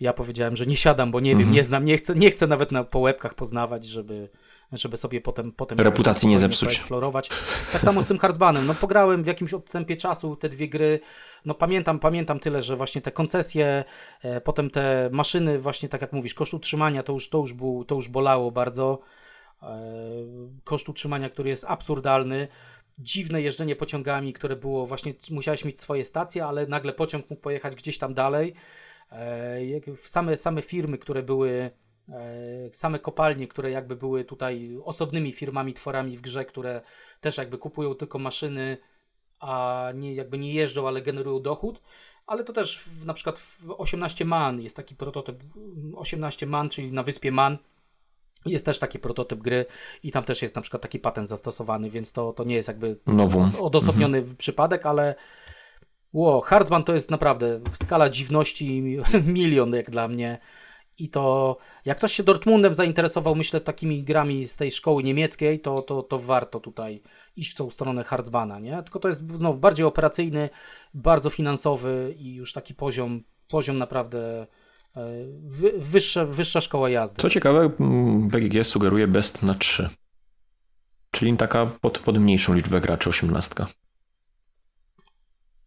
Ja 0.00 0.12
powiedziałem, 0.12 0.56
że 0.56 0.66
nie 0.66 0.76
siadam, 0.76 1.10
bo 1.10 1.20
nie 1.20 1.30
wiem, 1.30 1.38
Mhm. 1.38 1.54
nie 1.54 1.64
znam, 1.64 1.84
nie 1.84 1.96
chcę, 1.96 2.14
nie 2.14 2.30
chcę 2.30 2.46
nawet 2.46 2.72
na 2.72 2.84
po 2.84 2.98
łebkach 2.98 3.34
poznawać, 3.34 3.86
żeby, 3.86 4.28
żeby 4.72 4.96
sobie 4.96 5.20
potem, 5.20 5.52
potem 5.52 5.80
Reputacji 5.80 6.28
nie 6.28 6.38
zepsuć. 6.38 6.84
Tak 7.72 7.82
samo 7.82 8.02
z 8.02 8.06
tym 8.06 8.18
Hardsbanem. 8.18 8.66
No 8.66 8.74
pograłem 8.74 9.22
w 9.24 9.26
jakimś 9.26 9.54
odstępie 9.54 9.96
czasu 9.96 10.36
te 10.36 10.48
dwie 10.48 10.68
gry. 10.68 11.00
No 11.44 11.54
pamiętam, 11.54 11.98
pamiętam 11.98 12.40
tyle, 12.40 12.62
że 12.62 12.76
właśnie 12.76 13.00
te 13.02 13.12
koncesje, 13.12 13.84
e, 14.22 14.40
potem 14.40 14.70
te 14.70 15.08
maszyny, 15.12 15.58
właśnie 15.58 15.88
tak 15.88 16.00
jak 16.00 16.12
mówisz, 16.12 16.34
koszt 16.34 16.54
utrzymania 16.54 17.02
to 17.02 17.12
już, 17.12 17.28
to 17.28 17.38
już, 17.38 17.52
był, 17.52 17.84
to 17.84 17.94
już 17.94 18.08
bolało 18.08 18.50
bardzo. 18.50 19.00
E, 19.62 19.78
koszt 20.64 20.88
utrzymania, 20.88 21.30
który 21.30 21.50
jest 21.50 21.64
absurdalny. 21.68 22.48
Dziwne 22.98 23.42
jeżdżenie 23.42 23.76
pociągami, 23.76 24.32
które 24.32 24.56
było 24.56 24.86
właśnie, 24.86 25.14
musiałeś 25.30 25.64
mieć 25.64 25.80
swoje 25.80 26.04
stacje, 26.04 26.44
ale 26.44 26.66
nagle 26.66 26.92
pociąg 26.92 27.30
mógł 27.30 27.42
pojechać 27.42 27.74
gdzieś 27.74 27.98
tam 27.98 28.14
dalej. 28.14 28.54
E, 29.12 29.60
same, 29.96 30.36
same 30.36 30.62
firmy, 30.62 30.98
które 30.98 31.22
były, 31.22 31.70
same 32.72 32.98
kopalnie, 32.98 33.48
które 33.48 33.70
jakby 33.70 33.96
były 33.96 34.24
tutaj 34.24 34.78
osobnymi 34.84 35.32
firmami, 35.32 35.74
tworami 35.74 36.16
w 36.16 36.20
grze, 36.20 36.44
które 36.44 36.80
też 37.20 37.36
jakby 37.36 37.58
kupują 37.58 37.94
tylko 37.94 38.18
maszyny, 38.18 38.78
a 39.40 39.84
nie, 39.94 40.14
jakby 40.14 40.38
nie 40.38 40.54
jeżdżą, 40.54 40.88
ale 40.88 41.02
generują 41.02 41.40
dochód. 41.40 41.82
Ale 42.26 42.44
to 42.44 42.52
też 42.52 42.78
w, 42.78 43.04
na 43.06 43.14
przykład 43.14 43.38
w 43.38 43.70
18 43.70 44.24
Man 44.24 44.60
jest 44.60 44.76
taki 44.76 44.94
prototyp 44.94 45.42
18 45.94 46.46
Man, 46.46 46.68
czyli 46.68 46.92
na 46.92 47.02
wyspie 47.02 47.32
Man. 47.32 47.58
Jest 48.46 48.64
też 48.64 48.78
taki 48.78 48.98
prototyp 48.98 49.40
gry 49.40 49.66
i 50.02 50.12
tam 50.12 50.24
też 50.24 50.42
jest 50.42 50.56
na 50.56 50.62
przykład 50.62 50.82
taki 50.82 50.98
patent 50.98 51.28
zastosowany, 51.28 51.90
więc 51.90 52.12
to, 52.12 52.32
to 52.32 52.44
nie 52.44 52.54
jest 52.54 52.68
jakby 52.68 52.96
odosobniony 53.60 54.22
przypadek, 54.38 54.86
ale 54.86 55.14
Ło, 56.12 56.40
Hardzman 56.40 56.84
to 56.84 56.94
jest 56.94 57.10
naprawdę 57.10 57.60
skala 57.74 58.10
dziwności 58.10 58.82
milion 59.26 59.74
jak 59.74 59.90
dla 59.90 60.08
mnie. 60.08 60.38
I 60.98 61.08
to, 61.08 61.56
jak 61.84 61.98
ktoś 61.98 62.12
się 62.12 62.22
Dortmundem 62.22 62.74
zainteresował, 62.74 63.34
myślę, 63.34 63.60
takimi 63.60 64.04
grami 64.04 64.46
z 64.48 64.56
tej 64.56 64.70
szkoły 64.70 65.02
niemieckiej, 65.02 65.60
to, 65.60 65.82
to, 65.82 66.02
to 66.02 66.18
warto 66.18 66.60
tutaj 66.60 67.02
iść 67.36 67.52
w 67.52 67.56
tą 67.56 67.70
stronę 67.70 68.04
Hardzmana, 68.04 68.58
nie? 68.58 68.82
Tylko 68.82 68.98
to 68.98 69.08
jest 69.08 69.32
znowu 69.32 69.58
bardziej 69.58 69.86
operacyjny, 69.86 70.50
bardzo 70.94 71.30
finansowy 71.30 72.14
i 72.18 72.34
już 72.34 72.52
taki 72.52 72.74
poziom, 72.74 73.22
poziom 73.48 73.78
naprawdę 73.78 74.46
e, 74.96 75.06
wy, 75.42 75.72
wyższa, 75.76 76.24
wyższa 76.24 76.60
szkoła 76.60 76.90
jazdy. 76.90 77.22
Co 77.22 77.30
ciekawe, 77.30 77.70
mm, 77.80 78.28
BGG 78.28 78.64
sugeruje 78.66 79.06
best 79.06 79.42
na 79.42 79.54
3. 79.54 79.88
Czyli 81.10 81.36
taka 81.36 81.66
pod, 81.66 81.98
pod 81.98 82.18
mniejszą 82.18 82.54
liczbę 82.54 82.80
graczy, 82.80 83.10
18. 83.10 83.54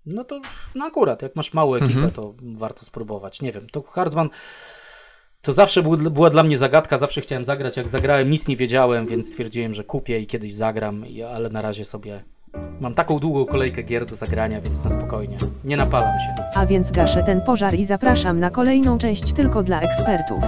No 0.06 0.24
to 0.24 0.42
no 0.76 0.86
akurat, 0.86 1.22
jak 1.22 1.36
masz 1.36 1.54
małą 1.54 1.76
ekipę, 1.76 1.94
Mhm. 1.94 2.12
to 2.12 2.34
warto 2.42 2.86
spróbować. 2.86 3.42
Nie 3.42 3.52
wiem, 3.52 3.70
to 3.70 3.82
Hardzman 3.82 4.30
to 5.42 5.54
zawsze 5.54 5.84
był, 5.84 5.98
była 5.98 6.30
dla 6.30 6.44
mnie 6.44 6.58
zagadka, 6.58 6.98
zawsze 6.98 7.22
chciałem 7.22 7.46
zagrać. 7.46 7.78
Jak 7.78 7.90
zagrałem, 7.90 8.30
nic 8.30 8.48
nie 8.48 8.56
wiedziałem, 8.56 9.08
więc 9.08 9.28
stwierdziłem, 9.28 9.74
że 9.74 9.84
kupię 9.84 10.20
i 10.20 10.28
kiedyś 10.28 10.54
zagram, 10.54 11.06
ale 11.34 11.50
na 11.50 11.62
razie 11.62 11.86
sobie 11.86 12.24
mam 12.80 12.94
taką 12.94 13.20
długą 13.20 13.46
kolejkę 13.46 13.84
gier 13.84 14.06
do 14.06 14.16
zagrania, 14.16 14.62
więc 14.62 14.84
na 14.84 14.90
spokojnie. 14.90 15.38
Nie 15.64 15.78
napalam 15.78 16.20
się. 16.20 16.44
A 16.56 16.66
więc 16.66 16.92
gaszę 16.92 17.24
ten 17.24 17.42
pożar 17.42 17.74
i 17.74 17.86
zapraszam 17.86 18.40
na 18.40 18.50
kolejną 18.50 18.98
część 18.98 19.34
tylko 19.34 19.64
dla 19.64 19.82
ekspertów. 19.82 20.44